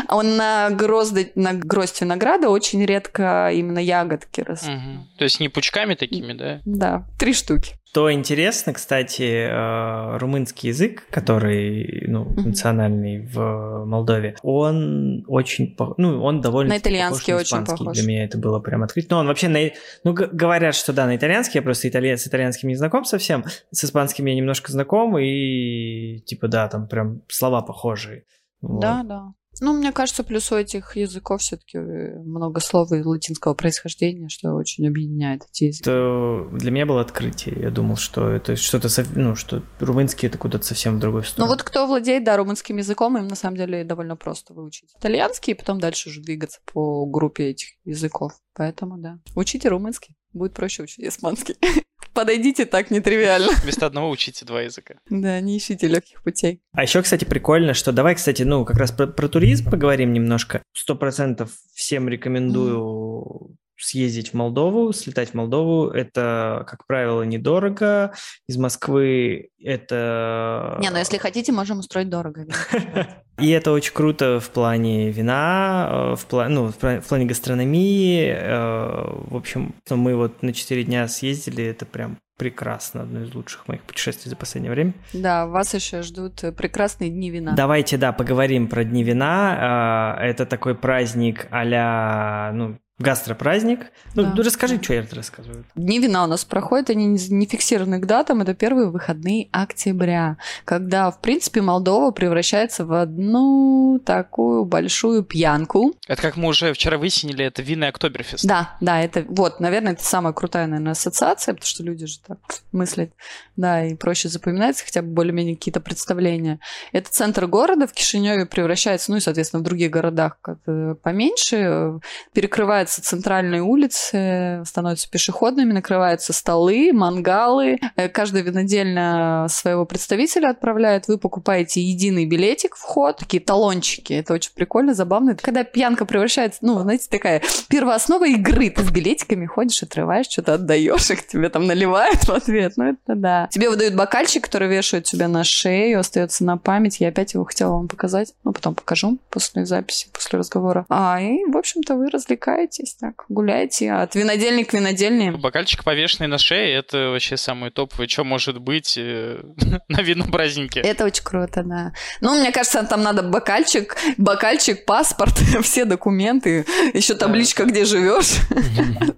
а 0.07 0.15
он 0.15 0.37
на 0.37 0.69
грозды, 0.69 1.31
на 1.35 1.53
гроздь 1.53 2.01
винограда 2.01 2.49
очень 2.49 2.85
редко 2.85 3.51
именно 3.53 3.79
ягодки 3.79 4.41
растут. 4.41 4.69
Мгм. 4.69 5.07
То 5.17 5.23
есть 5.25 5.39
не 5.39 5.49
пучками 5.49 5.95
такими, 5.95 6.33
да? 6.33 6.61
Да, 6.65 7.05
три 7.19 7.33
штуки. 7.33 7.75
Что 7.97 8.13
интересно, 8.13 8.73
кстати, 8.73 9.23
э, 9.23 10.17
румынский 10.19 10.69
язык, 10.69 11.07
который 11.09 12.03
ну, 12.07 12.25
национальный 12.25 13.25
в 13.25 13.85
Молдове, 13.85 14.35
он 14.43 15.25
очень, 15.27 15.75
ну, 15.97 16.23
он 16.23 16.39
довольно 16.39 16.75
На 16.75 16.77
итальянский 16.77 17.33
очень 17.33 17.65
похож. 17.65 17.97
Для 17.97 18.07
меня 18.07 18.25
это 18.25 18.37
было 18.37 18.59
прям 18.59 18.83
открыть. 18.83 19.09
Но 19.09 19.17
он 19.17 19.25
вообще, 19.25 19.47
на... 19.47 19.71
ну, 20.03 20.13
говорят, 20.13 20.75
что 20.75 20.93
да, 20.93 21.07
на 21.07 21.15
итальянский, 21.15 21.57
я 21.57 21.63
просто 21.63 21.89
италья... 21.89 22.17
с 22.17 22.27
итальянским 22.27 22.69
не 22.69 22.75
знаком 22.75 23.03
совсем, 23.03 23.43
с 23.71 23.83
испанским 23.83 24.27
я 24.27 24.35
немножко 24.35 24.71
знаком, 24.71 25.17
и 25.17 26.19
типа 26.19 26.47
да, 26.47 26.67
там 26.67 26.87
прям 26.87 27.23
слова 27.29 27.63
похожие. 27.63 28.25
Вот. 28.61 28.79
Да, 28.79 29.01
да. 29.03 29.33
Ну, 29.61 29.73
мне 29.73 29.91
кажется, 29.91 30.23
плюс 30.23 30.51
у 30.51 30.55
этих 30.55 30.95
языков 30.95 31.41
все-таки 31.41 31.77
много 31.79 32.59
слов 32.59 32.91
и 32.91 33.01
латинского 33.01 33.53
происхождения, 33.53 34.29
что 34.29 34.53
очень 34.53 34.87
объединяет 34.87 35.43
эти 35.49 35.65
языки. 35.65 35.81
Это 35.89 36.47
для 36.57 36.71
меня 36.71 36.85
было 36.85 37.01
открытие. 37.01 37.59
Я 37.59 37.71
думал, 37.71 37.95
что 37.97 38.29
это 38.29 38.55
что-то, 38.55 38.89
ну, 39.15 39.35
что 39.35 39.63
румынский 39.79 40.27
это 40.27 40.37
куда-то 40.37 40.65
совсем 40.65 40.97
в 40.97 40.99
другую 40.99 41.23
Ну 41.23 41.27
сторону. 41.29 41.51
вот 41.51 41.63
кто 41.63 41.87
владеет, 41.87 42.23
да, 42.23 42.37
румынским 42.37 42.77
языком, 42.77 43.17
им 43.17 43.27
на 43.27 43.35
самом 43.35 43.57
деле 43.57 43.83
довольно 43.83 44.15
просто 44.15 44.53
выучить 44.53 44.93
итальянский, 44.97 45.53
и 45.53 45.55
потом 45.55 45.79
дальше 45.79 46.09
уже 46.09 46.21
двигаться 46.21 46.59
по 46.71 47.05
группе 47.05 47.49
этих 47.49 47.69
языков. 47.85 48.33
Поэтому, 48.53 48.97
да. 48.97 49.19
Учите 49.35 49.69
румынский, 49.69 50.15
будет 50.33 50.53
проще 50.53 50.83
учить 50.83 51.05
испанский. 51.05 51.55
Подойдите 52.17 52.65
так 52.65 52.89
нетривиально. 52.89 53.51
Вместо 53.63 53.85
одного 53.85 54.09
учите 54.09 54.43
два 54.43 54.63
языка. 54.63 54.95
Да, 55.07 55.39
не 55.39 55.55
ищите 55.55 55.85
легких 55.85 56.23
путей. 56.23 56.61
А 56.73 56.81
еще, 56.81 57.03
кстати, 57.03 57.25
прикольно, 57.25 57.75
что 57.75 57.91
давай, 57.91 58.15
кстати, 58.15 58.41
ну, 58.41 58.65
как 58.65 58.77
раз 58.77 58.91
про, 58.91 59.05
про 59.05 59.27
туризм 59.27 59.69
поговорим 59.69 60.13
немножко. 60.13 60.63
Сто 60.73 60.95
процентов 60.95 61.51
всем 61.75 62.09
рекомендую 62.09 63.55
съездить 63.77 64.31
в 64.31 64.33
Молдову, 64.33 64.91
слетать 64.93 65.31
в 65.31 65.33
Молдову. 65.33 65.87
Это, 65.87 66.65
как 66.67 66.85
правило, 66.87 67.23
недорого. 67.23 68.13
Из 68.47 68.57
Москвы 68.57 69.49
это... 69.63 70.77
Не, 70.81 70.89
ну 70.89 70.97
если 70.97 71.17
хотите, 71.17 71.51
можем 71.51 71.79
устроить 71.79 72.09
дорого. 72.09 72.45
И 73.39 73.51
это 73.51 73.71
очень 73.71 73.93
круто 73.93 74.39
в 74.39 74.49
плане 74.49 75.11
вина, 75.11 75.89
э, 75.91 76.15
в, 76.15 76.25
плане, 76.25 76.55
ну, 76.55 76.71
в 76.71 77.07
плане 77.07 77.25
гастрономии. 77.25 78.33
Э, 78.35 79.03
в 79.29 79.35
общем, 79.35 79.75
мы 79.89 80.15
вот 80.15 80.41
на 80.41 80.53
4 80.53 80.83
дня 80.83 81.07
съездили, 81.07 81.63
это 81.63 81.85
прям 81.85 82.17
прекрасно, 82.37 83.01
одно 83.01 83.21
из 83.21 83.33
лучших 83.35 83.67
моих 83.67 83.83
путешествий 83.83 84.29
за 84.29 84.35
последнее 84.35 84.71
время. 84.71 84.93
Да, 85.13 85.45
вас 85.45 85.73
еще 85.75 86.01
ждут 86.01 86.43
прекрасные 86.55 87.11
дни 87.11 87.29
вина. 87.29 87.53
Давайте, 87.55 87.97
да, 87.97 88.11
поговорим 88.11 88.67
про 88.67 88.83
дни 88.83 89.03
вина. 89.03 90.17
Э, 90.19 90.23
это 90.25 90.47
такой 90.47 90.73
праздник 90.73 91.47
а 91.51 92.51
ну, 92.53 92.77
Гастропраздник. 92.99 93.91
Ну, 94.15 94.23
да. 94.23 94.43
расскажи, 94.43 94.81
что 94.81 94.95
я 94.95 95.05
рассказываю. 95.11 95.65
Дни 95.75 95.99
вина 95.99 96.23
у 96.23 96.27
нас 96.27 96.43
проходят, 96.43 96.89
они 96.89 97.05
не 97.05 97.45
фиксированы 97.45 97.99
к 97.99 98.07
датам, 98.07 98.41
это 98.41 98.55
первые 98.55 98.89
выходные 98.89 99.49
октября, 99.51 100.37
когда, 100.65 101.11
в 101.11 101.21
принципе, 101.21 101.61
Молдова 101.61 102.09
превращается 102.09 102.85
в 102.85 102.93
одну 102.93 104.01
такую 104.03 104.65
большую 104.65 105.23
пьянку. 105.23 105.93
Это 106.07 106.23
как 106.23 106.37
мы 106.37 106.47
уже 106.47 106.73
вчера 106.73 106.97
выяснили, 106.97 107.45
это 107.45 107.61
винный 107.61 107.89
Октоберфест. 107.89 108.45
Да, 108.45 108.75
да, 108.81 108.99
это 108.99 109.23
вот, 109.27 109.59
наверное, 109.59 109.93
это 109.93 110.03
самая 110.03 110.33
крутая, 110.33 110.65
наверное, 110.65 110.93
ассоциация, 110.93 111.53
потому 111.53 111.67
что 111.67 111.83
люди 111.83 112.07
же 112.07 112.17
так 112.25 112.39
мыслят, 112.71 113.11
да, 113.55 113.85
и 113.85 113.93
проще 113.93 114.27
запоминается 114.27 114.83
хотя 114.83 115.03
бы 115.03 115.09
более-менее 115.09 115.55
какие-то 115.55 115.81
представления. 115.81 116.59
Это 116.93 117.11
центр 117.11 117.45
города 117.45 117.85
в 117.85 117.93
Кишиневе 117.93 118.47
превращается, 118.47 119.11
ну 119.11 119.17
и, 119.17 119.21
соответственно, 119.21 119.61
в 119.61 119.65
других 119.65 119.91
городах 119.91 120.39
как 120.41 120.57
поменьше, 121.03 121.99
перекрывает 122.33 122.86
накрываются 122.87 123.01
центральные 123.01 123.61
улицы, 123.61 124.63
становятся 124.65 125.09
пешеходными, 125.09 125.73
накрываются 125.73 126.33
столы, 126.33 126.91
мангалы. 126.93 127.79
Э, 127.95 128.07
каждый 128.07 128.41
винодельня 128.41 129.47
своего 129.49 129.85
представителя 129.85 130.49
отправляет. 130.49 131.07
Вы 131.07 131.17
покупаете 131.17 131.81
единый 131.81 132.25
билетик 132.25 132.75
вход, 132.75 133.17
такие 133.17 133.43
талончики. 133.43 134.13
Это 134.13 134.33
очень 134.33 134.51
прикольно, 134.53 134.93
забавно. 134.93 135.35
Когда 135.35 135.63
пьянка 135.63 136.05
превращается, 136.05 136.59
ну, 136.61 136.79
знаете, 136.79 137.07
такая 137.09 137.41
первооснова 137.67 138.27
игры. 138.27 138.69
Ты 138.69 138.83
с 138.83 138.91
билетиками 138.91 139.45
ходишь, 139.45 139.83
отрываешь, 139.83 140.27
что-то 140.27 140.53
отдаешь, 140.53 141.09
их 141.11 141.27
тебе 141.27 141.49
там 141.49 141.67
наливают 141.67 142.23
в 142.23 142.29
ответ. 142.29 142.73
Ну, 142.77 142.85
это 142.85 143.15
да. 143.15 143.47
Тебе 143.51 143.69
выдают 143.69 143.95
бокальчик, 143.95 144.43
который 144.43 144.69
вешают 144.69 145.05
тебе 145.05 145.27
на 145.27 145.43
шею, 145.43 145.99
остается 145.99 146.45
на 146.45 146.57
память. 146.57 146.99
Я 146.99 147.09
опять 147.09 147.33
его 147.33 147.43
хотела 147.43 147.73
вам 147.73 147.87
показать. 147.87 148.33
Ну, 148.43 148.53
потом 148.53 148.75
покажу 148.75 149.17
после 149.29 149.65
записи, 149.65 150.07
после 150.13 150.39
разговора. 150.39 150.85
А, 150.89 151.19
и, 151.21 151.43
в 151.51 151.57
общем-то, 151.57 151.95
вы 151.95 152.09
развлекаете 152.09 152.76
развлекайтесь 152.77 152.95
так, 152.95 153.25
гуляйте 153.29 153.91
от 153.91 154.15
винодельни 154.15 154.63
к 154.63 154.73
винодельне. 154.73 155.31
Бокальчик 155.31 155.83
повешенный 155.83 156.27
на 156.27 156.37
шее, 156.37 156.75
это 156.75 157.09
вообще 157.09 157.37
самый 157.37 157.71
топовый, 157.71 158.07
что 158.07 158.23
может 158.23 158.59
быть 158.59 158.97
э, 158.97 159.41
на 159.87 160.01
винном 160.01 160.31
празднике. 160.31 160.81
Это 160.81 161.05
очень 161.05 161.23
круто, 161.23 161.63
да. 161.63 161.93
Ну, 162.21 162.39
мне 162.39 162.51
кажется, 162.51 162.83
там 162.83 163.03
надо 163.03 163.23
бокальчик, 163.23 163.97
бокальчик, 164.17 164.85
паспорт, 164.85 165.33
все 165.61 165.85
документы, 165.85 166.65
еще 166.93 167.15
табличка, 167.15 167.65
где 167.65 167.85
живешь, 167.85 168.35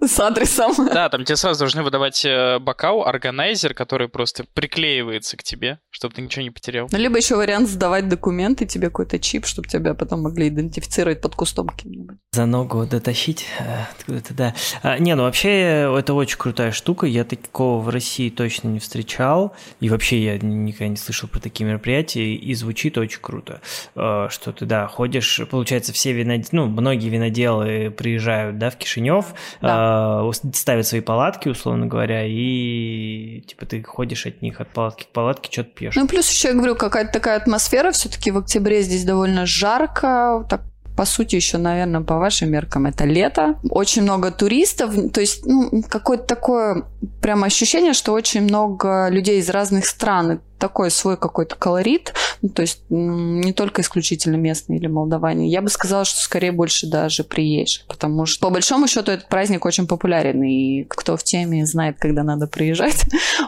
с 0.00 0.20
адресом. 0.20 0.72
Да, 0.92 1.08
там 1.08 1.24
тебе 1.24 1.36
сразу 1.36 1.60
должны 1.60 1.82
выдавать 1.82 2.24
э, 2.24 2.58
бокал, 2.58 3.06
органайзер, 3.06 3.74
который 3.74 4.08
просто 4.08 4.44
приклеивается 4.54 5.36
к 5.36 5.42
тебе, 5.42 5.78
чтобы 5.90 6.14
ты 6.14 6.22
ничего 6.22 6.42
не 6.42 6.50
потерял. 6.50 6.88
Ну, 6.90 6.98
либо 6.98 7.16
еще 7.16 7.36
вариант 7.36 7.68
сдавать 7.68 8.08
документы, 8.08 8.66
тебе 8.66 8.88
какой-то 8.88 9.18
чип, 9.18 9.46
чтобы 9.46 9.68
тебя 9.68 9.94
потом 9.94 10.22
могли 10.22 10.48
идентифицировать 10.48 11.20
под 11.20 11.34
кустом 11.34 11.68
каким-нибудь. 11.68 12.18
За 12.32 12.46
ногу 12.46 12.86
дотащить 12.86 13.46
откуда-то, 13.58 14.34
да. 14.34 14.54
А, 14.82 14.98
не, 14.98 15.14
ну 15.14 15.24
вообще 15.24 15.88
это 15.98 16.14
очень 16.14 16.38
крутая 16.38 16.72
штука. 16.72 17.06
Я 17.06 17.24
такого 17.24 17.80
в 17.82 17.88
России 17.88 18.30
точно 18.30 18.68
не 18.68 18.78
встречал. 18.78 19.54
И 19.80 19.88
вообще 19.88 20.22
я 20.22 20.38
никогда 20.38 20.88
не 20.88 20.96
слышал 20.96 21.28
про 21.28 21.40
такие 21.40 21.66
мероприятия. 21.66 22.34
И 22.34 22.54
звучит 22.54 22.98
очень 22.98 23.20
круто. 23.20 23.60
Э, 23.94 24.28
что 24.30 24.52
ты, 24.52 24.66
да, 24.66 24.86
ходишь, 24.86 25.40
получается, 25.50 25.92
все 25.92 26.12
виноделы, 26.12 26.48
ну, 26.52 26.66
многие 26.66 27.08
виноделы 27.08 27.90
приезжают, 27.90 28.58
да, 28.58 28.70
в 28.70 28.76
Кишинев, 28.76 29.34
да. 29.60 30.22
Э, 30.22 30.50
ставят 30.54 30.86
свои 30.86 31.00
палатки, 31.00 31.48
условно 31.48 31.86
говоря, 31.86 32.24
и 32.26 33.40
типа 33.46 33.66
ты 33.66 33.82
ходишь 33.82 34.26
от 34.26 34.42
них 34.42 34.60
от 34.60 34.68
палатки 34.68 35.04
к 35.04 35.08
палатке, 35.08 35.50
что-то 35.52 35.70
пьешь. 35.70 35.94
Ну, 35.96 36.06
плюс 36.06 36.30
еще, 36.30 36.48
я 36.48 36.54
говорю, 36.54 36.76
какая-то 36.76 37.12
такая 37.12 37.36
атмосфера. 37.36 37.92
Все-таки 37.92 38.30
в 38.30 38.38
октябре 38.38 38.82
здесь 38.82 39.04
довольно 39.04 39.46
жарко, 39.46 40.46
так 40.48 40.62
по 41.00 41.06
сути, 41.06 41.36
еще, 41.36 41.56
наверное, 41.56 42.02
по 42.02 42.18
вашим 42.18 42.50
меркам 42.50 42.84
это 42.84 43.06
лето. 43.06 43.58
Очень 43.70 44.02
много 44.02 44.30
туристов, 44.30 44.94
то 45.14 45.22
есть 45.22 45.46
ну, 45.46 45.82
какое-то 45.88 46.24
такое 46.24 46.84
прямо 47.22 47.46
ощущение, 47.46 47.94
что 47.94 48.12
очень 48.12 48.42
много 48.42 49.08
людей 49.08 49.38
из 49.38 49.48
разных 49.48 49.86
стран 49.86 50.42
такой 50.60 50.90
свой 50.90 51.16
какой-то 51.16 51.56
колорит, 51.56 52.14
ну, 52.42 52.50
то 52.50 52.62
есть 52.62 52.84
не 52.88 53.52
только 53.52 53.82
исключительно 53.82 54.36
местные 54.36 54.78
или 54.78 54.86
молдаване. 54.86 55.48
Я 55.48 55.62
бы 55.62 55.68
сказала, 55.68 56.04
что 56.04 56.20
скорее 56.20 56.52
больше 56.52 56.86
даже 56.86 57.24
приезжих, 57.24 57.86
потому 57.86 58.26
что 58.26 58.46
по 58.46 58.52
большому 58.52 58.86
счету 58.86 59.10
этот 59.10 59.28
праздник 59.28 59.64
очень 59.64 59.86
популярен, 59.86 60.42
и 60.42 60.84
кто 60.84 61.16
в 61.16 61.24
теме 61.24 61.66
знает, 61.66 61.96
когда 61.98 62.22
надо 62.22 62.46
приезжать 62.46 63.04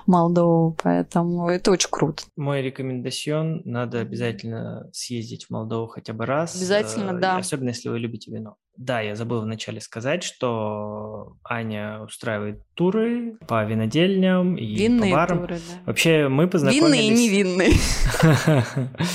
в 0.06 0.10
Молдову, 0.10 0.76
поэтому 0.82 1.48
это 1.48 1.70
очень 1.70 1.90
круто. 1.90 2.24
Мой 2.36 2.62
рекомендацион, 2.62 3.62
надо 3.64 4.00
обязательно 4.00 4.88
съездить 4.92 5.46
в 5.46 5.50
Молдову 5.50 5.86
хотя 5.86 6.12
бы 6.12 6.26
раз. 6.26 6.56
Обязательно, 6.56 7.12
да. 7.12 7.36
Особенно, 7.36 7.68
если 7.68 7.88
вы 7.88 7.98
любите 7.98 8.30
вино. 8.30 8.56
Да, 8.76 9.00
я 9.00 9.14
забыл 9.14 9.42
вначале 9.42 9.80
сказать, 9.80 10.22
что 10.22 11.36
Аня 11.44 12.00
устраивает 12.02 12.62
туры 12.74 13.36
по 13.46 13.64
винодельням 13.64 14.56
и 14.56 14.74
Винные 14.74 15.10
по 15.10 15.16
барам. 15.16 15.40
Туры, 15.40 15.56
да. 15.56 15.82
Вообще 15.86 16.28
мы 16.28 16.48
познакомились... 16.48 16.82
Винные 16.82 17.08
и 17.08 17.10
невинные. 17.10 17.72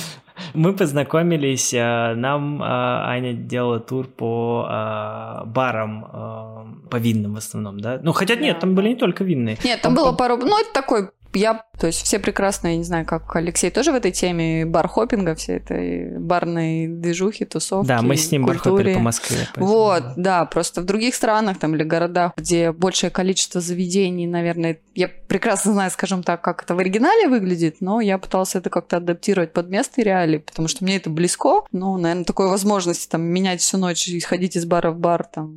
Мы 0.53 0.73
познакомились, 0.73 1.73
а, 1.75 2.13
нам 2.15 2.61
а, 2.63 3.09
Аня 3.09 3.33
делала 3.33 3.79
тур 3.79 4.07
по 4.07 4.65
а, 4.67 5.43
барам, 5.45 6.81
по 6.89 6.97
винным 6.97 7.33
в 7.33 7.37
основном, 7.37 7.79
да? 7.79 7.99
Ну, 8.01 8.13
хотя 8.13 8.35
нет, 8.35 8.59
там 8.59 8.75
были 8.75 8.89
не 8.89 8.95
только 8.95 9.23
винные. 9.23 9.57
Нет, 9.63 9.81
там 9.81 9.95
было 9.95 10.11
пару... 10.13 10.37
Ну, 10.37 10.59
это 10.59 10.71
такой 10.73 11.09
я, 11.37 11.63
то 11.79 11.87
есть 11.87 12.03
все 12.03 12.19
прекрасно, 12.19 12.67
я 12.67 12.77
не 12.77 12.83
знаю, 12.83 13.05
как 13.05 13.35
Алексей 13.35 13.69
тоже 13.69 13.91
в 13.91 13.95
этой 13.95 14.11
теме 14.11 14.65
бар-хоппинга, 14.65 15.35
все 15.35 15.57
этой 15.57 16.17
барной 16.19 16.87
движухи, 16.87 17.45
тусовки, 17.45 17.87
Да, 17.87 18.01
мы 18.01 18.17
с 18.17 18.31
ним 18.31 18.45
бар-хоппили 18.45 18.93
по 18.93 18.99
Москве. 18.99 19.47
Поэтому... 19.53 19.65
Вот, 19.67 20.03
да, 20.15 20.45
просто 20.45 20.81
в 20.81 20.85
других 20.85 21.15
странах 21.15 21.59
там 21.59 21.75
или 21.75 21.83
городах, 21.83 22.33
где 22.35 22.71
большее 22.71 23.09
количество 23.09 23.61
заведений, 23.61 24.27
наверное, 24.27 24.79
я 24.95 25.07
прекрасно 25.07 25.73
знаю, 25.73 25.91
скажем 25.91 26.23
так, 26.23 26.41
как 26.41 26.63
это 26.63 26.75
в 26.75 26.79
оригинале 26.79 27.27
выглядит, 27.27 27.77
но 27.79 28.01
я 28.01 28.17
пыталась 28.17 28.55
это 28.55 28.69
как-то 28.69 28.97
адаптировать 28.97 29.53
под 29.53 29.69
местные 29.69 30.05
реалии, 30.05 30.39
потому 30.39 30.67
что 30.67 30.83
мне 30.83 30.97
это 30.97 31.09
близко, 31.09 31.63
ну, 31.71 31.97
наверное, 31.97 32.25
такой 32.25 32.47
возможности 32.47 33.07
там 33.07 33.21
менять 33.21 33.61
всю 33.61 33.77
ночь 33.77 34.07
и 34.07 34.19
ходить 34.19 34.55
из 34.55 34.65
бара 34.65 34.91
в 34.91 34.99
бар, 34.99 35.23
там, 35.23 35.53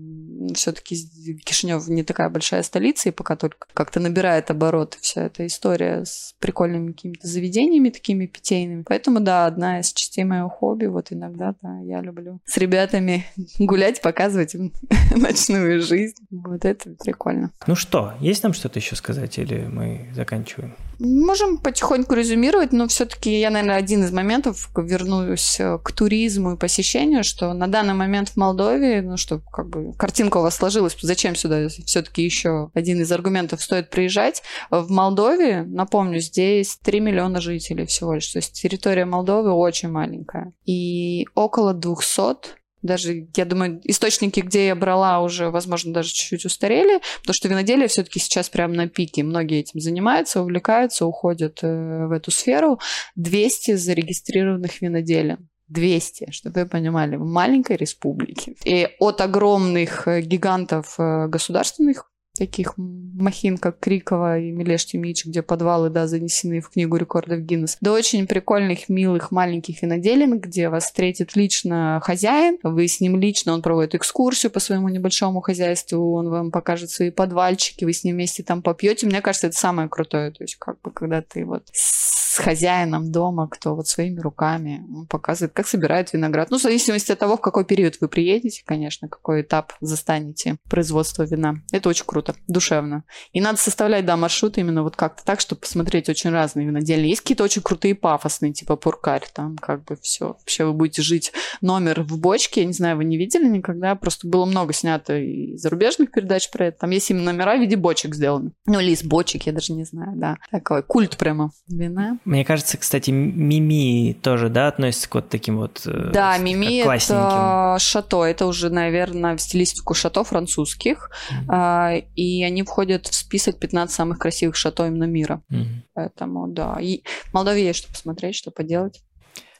все-таки 0.54 0.96
Кишинев 1.44 1.86
не 1.88 2.02
такая 2.02 2.28
большая 2.28 2.62
столица, 2.62 3.08
и 3.08 3.12
пока 3.12 3.36
только 3.36 3.66
как-то 3.72 4.00
набирает 4.00 4.50
обороты 4.50 4.98
вся 5.00 5.22
эта 5.22 5.46
история 5.46 5.69
история 5.70 6.04
с 6.04 6.34
прикольными 6.40 6.92
какими-то 6.92 7.26
заведениями 7.26 7.90
такими 7.90 8.26
питейными. 8.26 8.82
Поэтому, 8.86 9.20
да, 9.20 9.46
одна 9.46 9.80
из 9.80 9.92
частей 9.92 10.24
моего 10.24 10.48
хобби. 10.48 10.86
Вот 10.86 11.08
иногда, 11.10 11.54
да, 11.62 11.78
я 11.80 12.00
люблю 12.00 12.40
с 12.44 12.56
ребятами 12.56 13.26
гулять, 13.58 14.00
показывать 14.02 14.54
им 14.54 14.72
ночную 15.16 15.80
жизнь. 15.80 16.16
Вот 16.30 16.64
это 16.64 16.90
прикольно. 17.02 17.52
Ну 17.66 17.74
что, 17.74 18.14
есть 18.20 18.42
нам 18.42 18.52
что-то 18.52 18.78
еще 18.78 18.96
сказать 18.96 19.38
или 19.38 19.66
мы 19.66 20.10
заканчиваем? 20.14 20.74
Можем 20.98 21.56
потихоньку 21.56 22.12
резюмировать, 22.12 22.72
но 22.72 22.86
все-таки 22.86 23.40
я, 23.40 23.48
наверное, 23.48 23.76
один 23.76 24.04
из 24.04 24.12
моментов 24.12 24.68
вернусь 24.76 25.58
э, 25.58 25.78
к 25.82 25.92
туризму 25.92 26.52
и 26.52 26.56
посещению, 26.58 27.24
что 27.24 27.54
на 27.54 27.68
данный 27.68 27.94
момент 27.94 28.28
в 28.28 28.36
Молдове, 28.36 29.00
ну 29.00 29.16
что, 29.16 29.38
как 29.50 29.70
бы 29.70 29.94
картинка 29.94 30.36
у 30.36 30.42
вас 30.42 30.56
сложилась, 30.56 30.94
зачем 31.00 31.36
сюда 31.36 31.68
все-таки 31.68 32.22
еще 32.22 32.70
один 32.74 33.00
из 33.00 33.10
аргументов 33.12 33.62
стоит 33.62 33.88
приезжать. 33.88 34.42
В 34.70 34.90
Молдове 34.90 35.49
напомню, 35.66 36.20
здесь 36.20 36.78
3 36.82 37.00
миллиона 37.00 37.40
жителей 37.40 37.86
всего 37.86 38.14
лишь. 38.14 38.28
То 38.28 38.38
есть 38.38 38.60
территория 38.60 39.04
Молдовы 39.04 39.52
очень 39.52 39.90
маленькая. 39.90 40.52
И 40.66 41.26
около 41.34 41.74
200 41.74 42.60
даже, 42.82 43.28
я 43.36 43.44
думаю, 43.44 43.80
источники, 43.84 44.40
где 44.40 44.68
я 44.68 44.74
брала, 44.74 45.20
уже, 45.20 45.50
возможно, 45.50 45.92
даже 45.92 46.10
чуть-чуть 46.10 46.46
устарели, 46.46 47.00
потому 47.20 47.34
что 47.34 47.48
виноделие 47.48 47.88
все-таки 47.88 48.18
сейчас 48.18 48.48
прямо 48.48 48.74
на 48.74 48.88
пике. 48.88 49.22
Многие 49.22 49.60
этим 49.60 49.80
занимаются, 49.80 50.40
увлекаются, 50.40 51.04
уходят 51.04 51.58
э, 51.62 52.06
в 52.06 52.12
эту 52.12 52.30
сферу. 52.30 52.80
200 53.16 53.74
зарегистрированных 53.74 54.80
виноделин. 54.80 55.48
200, 55.68 56.32
чтобы 56.32 56.62
вы 56.62 56.66
понимали, 56.66 57.16
в 57.16 57.24
маленькой 57.24 57.76
республике. 57.76 58.54
И 58.64 58.88
от 58.98 59.20
огромных 59.20 60.08
э, 60.08 60.20
гигантов 60.22 60.94
э, 60.98 61.28
государственных 61.28 62.09
таких 62.36 62.74
махин, 62.76 63.58
как 63.58 63.78
Крикова 63.80 64.38
и 64.38 64.50
Милеш 64.50 64.86
Тимич, 64.86 65.26
где 65.26 65.42
подвалы, 65.42 65.90
да, 65.90 66.06
занесены 66.06 66.60
в 66.60 66.70
книгу 66.70 66.96
рекордов 66.96 67.40
Гиннес, 67.40 67.76
до 67.80 67.92
очень 67.92 68.26
прикольных, 68.26 68.88
милых, 68.88 69.30
маленьких 69.30 69.82
виноделин, 69.82 70.40
где 70.40 70.68
вас 70.68 70.84
встретит 70.84 71.36
лично 71.36 72.00
хозяин, 72.02 72.58
вы 72.62 72.88
с 72.88 73.00
ним 73.00 73.18
лично, 73.18 73.52
он 73.52 73.62
проводит 73.62 73.94
экскурсию 73.94 74.50
по 74.50 74.60
своему 74.60 74.88
небольшому 74.88 75.40
хозяйству, 75.40 76.12
он 76.14 76.28
вам 76.30 76.50
покажет 76.50 76.90
свои 76.90 77.10
подвальчики, 77.10 77.84
вы 77.84 77.92
с 77.92 78.04
ним 78.04 78.16
вместе 78.16 78.42
там 78.42 78.62
попьете. 78.62 79.06
Мне 79.06 79.20
кажется, 79.20 79.48
это 79.48 79.56
самое 79.56 79.88
крутое, 79.88 80.30
то 80.30 80.44
есть 80.44 80.56
как 80.56 80.80
бы 80.80 80.90
когда 80.90 81.22
ты 81.22 81.44
вот 81.44 81.64
с 81.72 82.38
хозяином 82.38 83.10
дома, 83.10 83.48
кто 83.48 83.74
вот 83.74 83.88
своими 83.88 84.20
руками 84.20 84.84
показывает, 85.08 85.52
как 85.52 85.66
собирает 85.66 86.12
виноград. 86.12 86.50
Ну, 86.50 86.58
в 86.58 86.62
зависимости 86.62 87.12
от 87.12 87.18
того, 87.18 87.36
в 87.36 87.40
какой 87.40 87.64
период 87.64 87.96
вы 88.00 88.08
приедете, 88.08 88.62
конечно, 88.64 89.08
какой 89.08 89.42
этап 89.42 89.72
застанете 89.80 90.56
производства 90.68 91.24
вина. 91.24 91.56
Это 91.72 91.88
очень 91.88 92.04
круто, 92.06 92.19
душевно. 92.46 93.04
И 93.32 93.40
надо 93.40 93.58
составлять, 93.58 94.06
да, 94.06 94.16
маршрут 94.16 94.58
именно 94.58 94.82
вот 94.82 94.96
как-то 94.96 95.24
так, 95.24 95.40
чтобы 95.40 95.62
посмотреть 95.62 96.08
очень 96.08 96.30
разные 96.30 96.66
винодельни. 96.66 97.08
Есть 97.08 97.22
какие-то 97.22 97.44
очень 97.44 97.62
крутые 97.62 97.94
пафосные, 97.94 98.52
типа 98.52 98.76
Пуркарь, 98.76 99.24
там 99.32 99.56
как 99.56 99.84
бы 99.84 99.96
все. 100.00 100.28
Вообще 100.28 100.64
вы 100.64 100.72
будете 100.72 101.02
жить 101.02 101.32
номер 101.60 102.02
в 102.02 102.18
бочке, 102.18 102.60
я 102.60 102.66
не 102.66 102.72
знаю, 102.72 102.96
вы 102.96 103.04
не 103.04 103.16
видели 103.16 103.46
никогда, 103.46 103.94
просто 103.94 104.26
было 104.28 104.44
много 104.44 104.72
снято 104.72 105.16
и 105.16 105.56
зарубежных 105.56 106.10
передач 106.10 106.50
про 106.50 106.66
это. 106.66 106.80
Там 106.80 106.90
есть 106.90 107.10
именно 107.10 107.32
номера 107.32 107.56
в 107.56 107.60
виде 107.60 107.76
бочек 107.76 108.14
сделаны. 108.14 108.52
Ну, 108.66 108.80
или 108.80 108.92
из 108.92 109.02
бочек, 109.02 109.44
я 109.44 109.52
даже 109.52 109.72
не 109.72 109.84
знаю, 109.84 110.12
да. 110.16 110.38
Такой 110.50 110.82
культ 110.82 111.16
прямо 111.16 111.50
вина. 111.68 112.18
Мне 112.24 112.44
кажется, 112.44 112.76
кстати, 112.76 113.10
Мими 113.10 114.12
тоже, 114.14 114.48
да, 114.48 114.68
относится 114.68 115.08
к 115.08 115.14
вот 115.14 115.28
таким 115.28 115.58
вот 115.58 115.82
э, 115.86 116.10
Да, 116.12 116.36
Мими 116.38 116.80
это 116.80 117.76
шато, 117.78 118.24
это 118.24 118.46
уже, 118.46 118.70
наверное, 118.70 119.36
в 119.36 119.40
стилистику 119.40 119.94
шато 119.94 120.24
французских, 120.24 121.10
mm-hmm. 121.48 122.04
И 122.20 122.44
они 122.44 122.62
входят 122.62 123.06
в 123.06 123.14
список 123.14 123.58
15 123.58 123.94
самых 123.94 124.18
красивых 124.18 124.54
шато 124.54 124.86
именно 124.86 125.04
мира. 125.04 125.42
Mm-hmm. 125.50 125.66
Поэтому, 125.94 126.48
да. 126.48 126.76
И 126.78 127.02
в 127.30 127.32
Молдове 127.32 127.64
есть 127.64 127.78
что 127.78 127.88
посмотреть, 127.88 128.34
что 128.34 128.50
поделать 128.50 129.00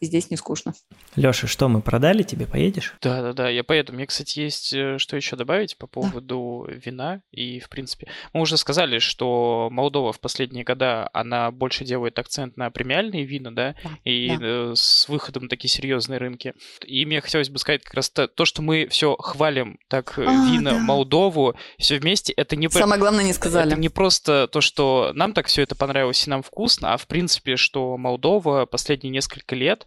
здесь 0.06 0.30
не 0.30 0.36
скучно. 0.36 0.74
Леша, 1.16 1.46
что 1.46 1.68
мы 1.68 1.82
продали 1.82 2.22
тебе? 2.22 2.46
Поедешь? 2.46 2.94
Да, 3.02 3.22
да, 3.22 3.32
да, 3.32 3.48
я 3.48 3.64
поеду. 3.64 3.92
Мне, 3.92 4.06
кстати, 4.06 4.40
есть 4.40 4.72
э, 4.72 4.98
что 4.98 5.16
еще 5.16 5.36
добавить 5.36 5.76
по 5.76 5.86
поводу 5.86 6.66
да. 6.66 6.74
вина. 6.74 7.22
И, 7.30 7.60
в 7.60 7.68
принципе, 7.68 8.08
мы 8.32 8.42
уже 8.42 8.56
сказали, 8.56 8.98
что 8.98 9.68
Молдова 9.70 10.12
в 10.12 10.20
последние 10.20 10.64
года, 10.64 11.10
она 11.12 11.50
больше 11.50 11.84
делает 11.84 12.18
акцент 12.18 12.56
на 12.56 12.70
премиальные 12.70 13.24
вина, 13.24 13.50
да, 13.50 13.74
да 13.82 13.90
и 14.04 14.28
да. 14.36 14.36
Э, 14.40 14.72
с 14.74 15.08
выходом 15.08 15.44
на 15.44 15.48
такие 15.48 15.70
серьезные 15.70 16.18
рынки. 16.18 16.54
И 16.84 17.04
мне 17.04 17.20
хотелось 17.20 17.50
бы 17.50 17.58
сказать 17.58 17.82
как 17.82 17.94
раз 17.94 18.10
то, 18.10 18.28
то 18.28 18.44
что 18.44 18.62
мы 18.62 18.88
все 18.88 19.16
хвалим 19.16 19.78
так 19.88 20.18
э, 20.18 20.24
а, 20.26 20.50
вина 20.50 20.72
да. 20.72 20.78
Молдову, 20.78 21.54
все 21.78 21.98
вместе, 21.98 22.32
это 22.32 22.56
не... 22.56 22.68
Самое 22.68 23.00
главное 23.00 23.24
не 23.24 23.32
сказали. 23.32 23.72
Это 23.72 23.80
не 23.80 23.88
просто 23.88 24.48
то, 24.48 24.60
что 24.60 25.12
нам 25.14 25.32
так 25.32 25.46
все 25.46 25.62
это 25.62 25.74
понравилось 25.74 26.26
и 26.26 26.30
нам 26.30 26.42
вкусно, 26.42 26.94
а 26.94 26.96
в 26.96 27.06
принципе, 27.06 27.56
что 27.56 27.96
Молдова 27.96 28.66
последние 28.66 29.10
несколько 29.10 29.54
лет 29.54 29.86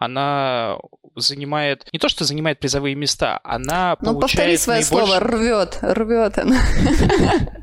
она 0.00 0.78
занимает, 1.14 1.86
не 1.92 1.98
то 1.98 2.08
что 2.08 2.24
занимает 2.24 2.58
призовые 2.58 2.94
места, 2.94 3.40
она 3.44 3.96
ну, 4.00 4.18
повтори 4.18 4.56
свое 4.56 4.80
наибольш... 4.80 5.06
слово, 5.06 5.20
рвет, 5.20 5.78
рвет 5.82 6.38
она. 6.38 6.60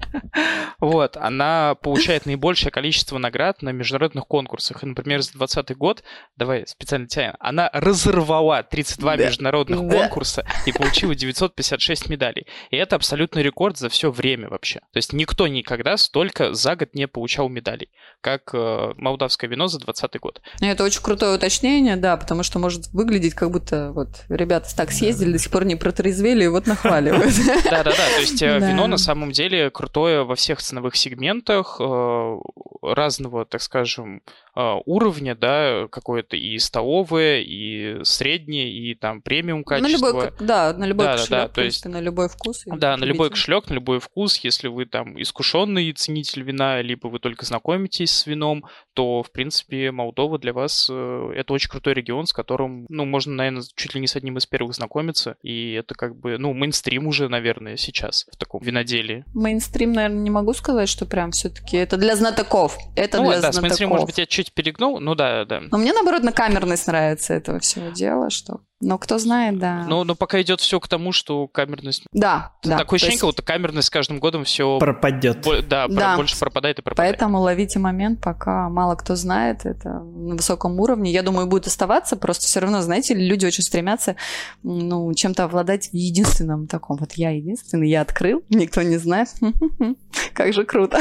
Вот, 0.79 1.17
она 1.17 1.75
получает 1.75 2.25
наибольшее 2.25 2.71
количество 2.71 3.17
наград 3.17 3.61
на 3.61 3.69
международных 3.69 4.27
конкурсах. 4.27 4.83
И, 4.83 4.85
например, 4.85 5.21
за 5.21 5.31
2020 5.33 5.77
год, 5.77 6.03
давай 6.35 6.67
специально 6.67 7.07
тянем, 7.07 7.33
она 7.39 7.69
разорвала 7.73 8.61
32 8.61 9.15
международных 9.17 9.79
конкурса 9.79 10.45
и 10.65 10.71
получила 10.71 11.15
956 11.15 12.09
медалей. 12.09 12.45
И 12.69 12.77
это 12.77 12.95
абсолютный 12.95 13.41
рекорд 13.41 13.77
за 13.77 13.89
все 13.89 14.11
время 14.11 14.49
вообще. 14.49 14.79
То 14.91 14.97
есть 14.97 15.13
никто 15.13 15.47
никогда 15.47 15.97
столько 15.97 16.53
за 16.53 16.75
год 16.75 16.93
не 16.93 17.07
получал 17.07 17.49
медалей, 17.49 17.89
как 18.21 18.53
э, 18.53 18.93
молдавское 18.97 19.49
вино 19.49 19.67
за 19.67 19.79
2020 19.79 20.21
год. 20.21 20.41
Это 20.61 20.83
очень 20.83 21.01
крутое 21.01 21.35
уточнение, 21.35 21.95
да, 21.95 22.17
потому 22.28 22.43
что 22.43 22.59
может 22.59 22.88
выглядеть, 22.88 23.36
как 23.36 23.51
будто 23.51 23.93
вот 23.93 24.09
ребята 24.28 24.67
так 24.75 24.91
съездили, 24.91 25.32
до 25.32 25.39
сих 25.39 25.49
пор 25.49 25.63
не 25.63 25.78
протрезвели, 25.78 26.43
и 26.43 26.47
вот 26.49 26.67
нахваливают. 26.67 27.34
Да-да-да, 27.63 27.91
то 27.91 28.19
есть 28.19 28.41
э, 28.41 28.59
вино 28.59 28.88
на 28.88 28.97
самом 28.97 29.32
деле 29.32 29.69
крутое 29.69 30.25
во 30.25 30.36
всех 30.36 30.61
ценовых 30.61 30.97
сегментах, 30.97 31.78
э, 31.80 32.38
разного, 32.82 33.45
так 33.45 33.61
скажем, 33.61 34.21
а, 34.59 34.80
уровня, 34.88 35.36
да, 35.36 35.88
какое-то 35.91 36.36
и 36.36 36.57
столовое, 36.57 37.41
и 37.41 38.03
среднее, 38.03 38.71
и 38.71 38.95
там 38.95 39.21
премиум 39.21 39.63
качество. 39.63 39.88
На 39.88 40.11
любой, 40.11 40.32
да, 40.39 40.73
на 40.73 40.86
любой 40.86 41.05
да, 41.05 41.11
кошелек, 41.11 41.30
да, 41.30 41.41
да, 41.43 41.47
то 41.47 41.61
есть, 41.61 41.86
на 41.86 42.01
любой 42.01 42.28
вкус. 42.28 42.63
Да, 42.65 42.97
на 42.97 43.03
любой 43.03 43.30
кошелек, 43.30 43.69
на 43.69 43.75
любой 43.75 43.99
вкус. 43.99 44.38
Если 44.38 44.67
вы 44.67 44.86
там 44.88 45.21
искушенный 45.21 45.91
ценитель 45.91 46.41
вина, 46.41 46.82
либо 46.82 47.05
вы 47.05 47.19
только 47.19 47.45
знакомитесь 47.45 48.11
с 48.11 48.25
вином, 48.25 48.65
то, 48.93 49.21
в 49.21 49.32
принципе, 49.32 49.91
Молдова 49.91 50.39
для 50.39 50.53
вас 50.53 50.88
э, 50.89 51.34
это 51.36 51.53
очень 51.53 51.69
крутой 51.69 51.93
регион, 51.93 52.16
с 52.26 52.34
которым, 52.34 52.86
ну, 52.89 53.05
можно, 53.05 53.34
наверное, 53.34 53.63
чуть 53.76 53.93
ли 53.93 54.01
не 54.01 54.07
с 54.07 54.15
одним 54.15 54.38
из 54.38 54.47
первых 54.47 54.74
знакомиться. 54.74 55.38
И 55.43 55.74
это 55.74 55.93
как 55.93 56.15
бы, 56.15 56.38
ну, 56.38 56.53
мейнстрим 56.53 57.07
уже, 57.07 57.30
наверное, 57.30 57.78
сейчас 57.78 58.26
в 58.32 58.38
таком 58.38 58.63
виноделии. 58.63 59.24
Мейнстрим, 59.36 59.93
наверное, 59.93 60.22
не 60.24 60.32
могу 60.32 60.53
сказать, 60.53 60.89
что 60.89 61.05
прям 61.05 61.32
все-таки 61.32 61.78
это 61.78 61.97
для 61.97 62.15
знатоков. 62.15 62.78
Это 62.95 63.18
ну, 63.18 63.26
для 63.26 63.34
да, 63.34 63.39
знатоков. 63.39 63.59
с 63.59 63.61
мейнстрим, 63.61 63.89
может 63.89 64.05
быть, 64.07 64.18
я 64.18 64.26
чуть 64.26 64.47
чуть 64.47 64.53
перегнул, 64.53 64.99
ну 64.99 65.15
да, 65.15 65.45
да. 65.45 65.61
Но 65.72 65.78
мне, 65.78 65.93
наоборот, 65.93 66.24
на 66.24 66.32
камерность 66.32 66.88
нравится 66.88 67.34
этого 67.34 67.59
всего 67.59 67.89
дела, 67.89 68.30
что 68.30 68.61
но 68.80 68.97
кто 68.99 69.17
знает, 69.17 69.57
да. 69.57 69.86
Но, 69.88 70.03
но 70.03 70.15
пока 70.15 70.39
идет 70.41 70.61
все 70.61 70.80
к 70.80 70.88
тому, 70.88 71.11
что 71.11 71.47
камерность... 71.47 72.05
Да, 72.11 72.53
да. 72.63 72.78
Такое 72.78 72.97
ощущение, 72.97 73.13
есть... 73.13 73.21
как 73.21 73.30
будто 73.30 73.41
камерность 73.41 73.88
с 73.88 73.89
каждым 73.89 74.19
годом 74.19 74.43
все... 74.43 74.78
Пропадет. 74.78 75.43
Бо... 75.43 75.61
Да, 75.63 75.88
да, 75.88 76.15
больше 76.15 76.38
пропадает 76.38 76.78
и 76.78 76.82
пропадает. 76.84 77.17
Поэтому 77.17 77.39
ловите 77.39 77.80
момент, 77.80 78.21
пока 78.21 78.69
мало 78.69 78.95
кто 78.95 79.15
знает, 79.15 79.65
это 79.65 79.89
на 79.89 80.36
высоком 80.36 80.80
уровне. 80.80 81.11
Я 81.11 81.23
думаю, 81.23 81.47
будет 81.47 81.65
оставаться, 81.65 82.17
просто 82.17 82.45
все 82.45 82.59
равно, 82.59 82.82
знаете, 82.82 83.15
люди 83.15 83.45
очень 83.47 83.63
стремятся 83.63 84.15
ну, 84.61 85.11
чем-то 85.13 85.43
обладать 85.43 85.89
в 85.89 85.95
единственном 85.95 86.67
таком. 86.67 86.97
Вот 86.97 87.13
я 87.13 87.32
единственный, 87.32 87.89
я 87.89 88.01
открыл, 88.01 88.43
никто 88.49 88.84
не 88.84 88.97
знает. 88.97 89.30
Как 90.34 90.53
же 90.53 90.65
круто. 90.65 90.99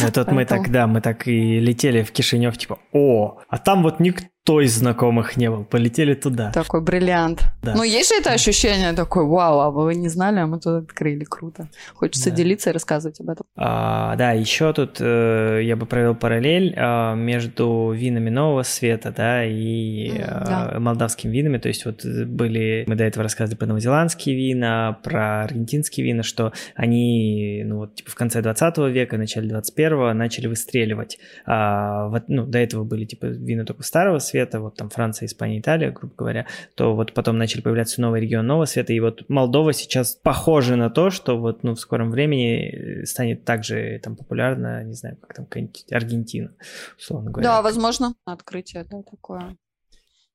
Это 0.00 0.28
мы 0.32 0.44
так, 0.44 0.72
да, 0.72 0.88
мы 0.88 1.00
так 1.00 1.28
и 1.28 1.60
летели 1.60 2.02
в 2.02 2.10
Кишинев, 2.10 2.58
типа, 2.58 2.80
о, 2.92 3.38
а 3.48 3.58
там 3.58 3.84
вот 3.84 4.00
никто 4.00 4.26
никто 4.42 4.60
из 4.60 4.76
знакомых 4.76 5.36
не 5.36 5.48
был. 5.50 5.64
Полетели 5.64 6.14
туда. 6.14 6.50
Такой 6.50 6.80
бриллиант. 6.80 7.44
Да. 7.62 7.74
Ну, 7.76 7.84
есть 7.84 8.08
же 8.08 8.16
это 8.20 8.32
ощущение 8.32 8.92
такое, 8.92 9.24
вау, 9.24 9.60
а 9.60 9.70
вы 9.70 9.94
не 9.94 10.08
знали, 10.08 10.40
а 10.40 10.46
мы 10.46 10.58
тут 10.58 10.82
открыли, 10.82 11.24
круто. 11.24 11.68
Хочется 11.94 12.30
да. 12.30 12.36
делиться 12.36 12.70
и 12.70 12.72
рассказывать 12.72 13.20
об 13.20 13.30
этом. 13.30 13.46
А, 13.56 14.16
да, 14.16 14.32
еще 14.32 14.72
тут 14.72 14.96
э, 15.00 15.60
я 15.62 15.76
бы 15.76 15.86
провел 15.86 16.16
параллель 16.16 16.74
э, 16.76 17.14
между 17.14 17.92
винами 17.94 18.30
нового 18.30 18.64
света, 18.64 19.14
да, 19.16 19.44
и 19.44 20.10
э, 20.10 20.24
да. 20.24 20.74
молдавскими 20.80 21.30
винами. 21.30 21.58
То 21.58 21.68
есть 21.68 21.84
вот 21.84 22.04
были, 22.04 22.84
мы 22.88 22.96
до 22.96 23.04
этого 23.04 23.22
рассказывали 23.22 23.58
про 23.58 23.66
новозеландские 23.66 24.34
вина, 24.34 24.98
про 25.04 25.44
аргентинские 25.44 26.04
вина, 26.04 26.24
что 26.24 26.52
они, 26.74 27.62
ну 27.64 27.76
вот, 27.76 27.94
типа 27.94 28.10
в 28.10 28.14
конце 28.16 28.42
20 28.42 28.78
века, 28.78 29.16
начале 29.16 29.48
21 29.48 30.16
начали 30.18 30.48
выстреливать. 30.48 31.18
А, 31.46 32.08
вот, 32.08 32.24
ну, 32.26 32.44
до 32.44 32.58
этого 32.58 32.82
были, 32.82 33.04
типа, 33.04 33.26
вина 33.26 33.64
только 33.64 33.84
старого 33.84 34.18
света, 34.18 34.31
вот 34.60 34.76
там 34.76 34.90
Франция, 34.90 35.26
Испания, 35.26 35.60
Италия, 35.60 35.90
грубо 35.90 36.14
говоря, 36.16 36.46
то 36.74 36.94
вот 36.94 37.12
потом 37.12 37.38
начали 37.38 37.60
появляться 37.60 38.00
новые 38.00 38.22
регионы 38.22 38.48
нового 38.48 38.64
света, 38.66 38.92
и 38.92 39.00
вот 39.00 39.28
Молдова 39.28 39.72
сейчас 39.72 40.14
похожа 40.14 40.76
на 40.76 40.90
то, 40.90 41.10
что 41.10 41.38
вот 41.38 41.62
ну, 41.62 41.74
в 41.74 41.80
скором 41.80 42.10
времени 42.10 43.04
станет 43.04 43.44
также 43.44 44.00
там 44.02 44.16
популярна, 44.16 44.82
не 44.84 44.94
знаю, 44.94 45.16
как 45.16 45.34
там 45.34 45.46
какая-нибудь 45.46 45.92
Аргентина, 45.92 46.52
условно 46.98 47.30
говоря. 47.30 47.48
Да, 47.48 47.62
возможно, 47.62 48.14
открытие, 48.24 48.84
да, 48.84 49.02
такое 49.02 49.56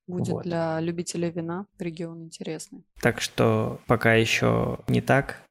будет 0.07 0.29
вот. 0.29 0.43
для 0.43 0.79
любителей 0.79 1.29
вина. 1.29 1.65
Регион 1.79 2.23
интересный. 2.23 2.83
Так 3.01 3.21
что 3.21 3.79
пока 3.87 4.13
еще 4.13 4.79
не 4.87 5.01
так, 5.01 5.41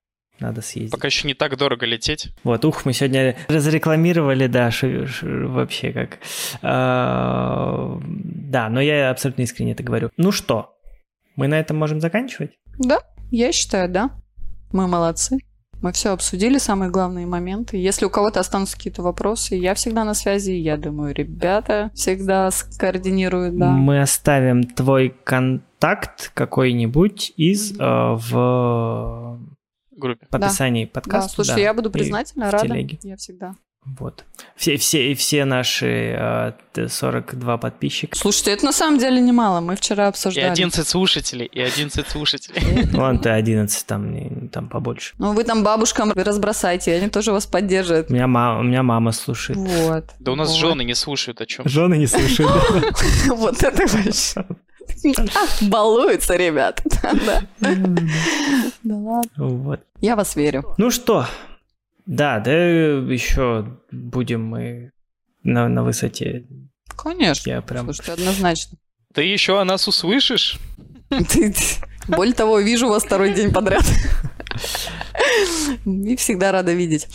надо 0.40 0.60
съездить. 0.60 0.92
Пока 0.92 1.08
еще 1.08 1.26
не 1.26 1.34
так 1.34 1.56
дорого 1.56 1.86
лететь. 1.86 2.28
Вот, 2.44 2.64
ух, 2.64 2.84
мы 2.84 2.92
сегодня 2.92 3.36
разрекламировали, 3.48 4.46
да, 4.46 4.70
ш, 4.70 5.06
ш, 5.06 5.26
вообще 5.26 5.92
как. 5.92 6.18
А, 6.62 7.98
да, 8.02 8.68
но 8.68 8.80
я 8.80 9.10
абсолютно 9.10 9.42
искренне 9.42 9.72
это 9.72 9.82
говорю. 9.82 10.10
Ну 10.16 10.32
что, 10.32 10.76
мы 11.36 11.48
на 11.48 11.58
этом 11.58 11.76
можем 11.76 12.00
заканчивать? 12.00 12.52
Да, 12.78 13.00
я 13.30 13.52
считаю, 13.52 13.88
да. 13.88 14.10
Мы 14.72 14.88
молодцы. 14.88 15.38
Мы 15.82 15.92
все 15.92 16.12
обсудили, 16.12 16.56
самые 16.58 16.90
главные 16.90 17.26
моменты. 17.26 17.76
Если 17.76 18.06
у 18.06 18.10
кого-то 18.10 18.40
останутся 18.40 18.76
какие-то 18.76 19.02
вопросы, 19.02 19.56
я 19.56 19.74
всегда 19.74 20.04
на 20.04 20.14
связи. 20.14 20.52
Я 20.52 20.78
думаю, 20.78 21.14
ребята 21.14 21.90
всегда 21.94 22.50
скоординируют, 22.50 23.58
да. 23.58 23.70
Мы 23.70 24.00
оставим 24.00 24.64
твой 24.64 25.14
контакт 25.24 26.30
какой-нибудь 26.34 27.34
из 27.36 27.72
э, 27.72 27.76
в 27.78 29.38
группе. 29.98 30.26
В 30.30 30.34
описании 30.34 30.84
да. 30.84 30.90
подкаста. 30.92 31.28
Да, 31.28 31.34
слушай, 31.34 31.56
да. 31.56 31.60
я 31.60 31.74
буду 31.74 31.90
признательна, 31.90 32.50
рада. 32.50 32.68
Телеге. 32.68 32.98
Я 33.02 33.16
всегда. 33.16 33.54
Вот. 33.98 34.24
Все, 34.56 34.76
все, 34.78 35.14
все 35.14 35.44
наши 35.44 36.16
э, 36.18 36.88
42 36.88 37.58
подписчика. 37.58 38.18
Слушайте, 38.18 38.50
это 38.50 38.64
на 38.64 38.72
самом 38.72 38.98
деле 38.98 39.20
немало. 39.20 39.60
Мы 39.60 39.76
вчера 39.76 40.08
обсуждали. 40.08 40.46
И 40.46 40.48
11 40.48 40.86
слушателей, 40.86 41.46
и 41.46 41.60
11 41.60 42.08
слушателей. 42.08 42.88
Ладно, 42.92 43.20
ты 43.20 43.28
11, 43.30 43.86
там, 43.86 44.48
там 44.48 44.68
побольше. 44.68 45.14
Ну, 45.18 45.32
вы 45.34 45.44
там 45.44 45.62
бабушкам 45.62 46.10
разбросайте, 46.12 46.94
они 46.94 47.08
тоже 47.08 47.32
вас 47.32 47.46
поддержат. 47.46 48.10
У 48.10 48.14
меня, 48.14 48.26
мама, 48.26 48.60
у 48.60 48.62
меня 48.64 48.82
мама 48.82 49.12
слушает. 49.12 49.58
Вот. 49.58 50.04
Да 50.18 50.32
у 50.32 50.34
нас 50.34 50.50
вот. 50.50 50.58
жены 50.58 50.82
не 50.82 50.94
слушают 50.94 51.40
о 51.40 51.46
чем. 51.46 51.68
Жены 51.68 51.96
не 51.96 52.06
слушают. 52.06 52.50
Вот 53.36 53.62
это 53.62 53.86
вообще. 53.86 54.44
Балуются, 55.62 56.36
ребят. 56.36 56.82
Да 57.60 58.94
ладно. 58.94 59.30
Вот. 59.36 59.80
Я 60.00 60.14
вас 60.14 60.36
верю. 60.36 60.74
Ну 60.78 60.90
что, 60.90 61.26
да, 62.06 62.38
да 62.38 62.52
еще 62.52 63.66
будем 63.90 64.44
мы 64.44 64.92
на, 65.42 65.68
на 65.68 65.82
высоте. 65.82 66.44
Конечно. 66.96 67.50
Я 67.50 67.60
прям... 67.62 67.86
Слушайте, 67.86 68.12
однозначно. 68.12 68.78
Ты 69.12 69.22
еще 69.22 69.60
о 69.60 69.64
нас 69.64 69.88
услышишь? 69.88 70.58
Более 72.08 72.34
того, 72.34 72.60
вижу 72.60 72.88
вас 72.88 73.04
второй 73.04 73.34
день 73.34 73.52
подряд. 73.52 73.84
И 75.84 76.16
всегда 76.16 76.52
рада 76.52 76.72
видеть. 76.72 77.08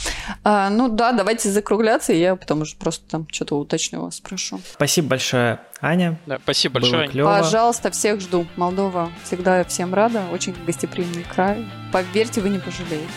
А, 0.43 0.69
ну 0.69 0.89
да, 0.89 1.11
давайте 1.11 1.49
закругляться, 1.49 2.13
и 2.13 2.19
я 2.19 2.35
потом 2.35 2.61
уже 2.61 2.75
просто 2.75 3.09
там 3.09 3.27
что-то 3.31 3.57
уточню 3.57 4.01
вас, 4.01 4.15
спрошу. 4.17 4.59
Спасибо 4.73 5.09
большое, 5.09 5.59
Аня. 5.81 6.19
Да, 6.25 6.39
спасибо 6.43 6.79
Было 6.79 6.89
большое. 6.89 7.09
клево. 7.09 7.37
Пожалуйста, 7.39 7.91
всех 7.91 8.19
жду. 8.21 8.45
Молдова 8.55 9.11
всегда 9.23 9.63
всем 9.63 9.93
рада, 9.93 10.23
очень 10.31 10.55
гостеприимный 10.65 11.23
край. 11.23 11.65
Поверьте, 11.91 12.41
вы 12.41 12.49
не 12.49 12.59
пожалеете. 12.59 13.07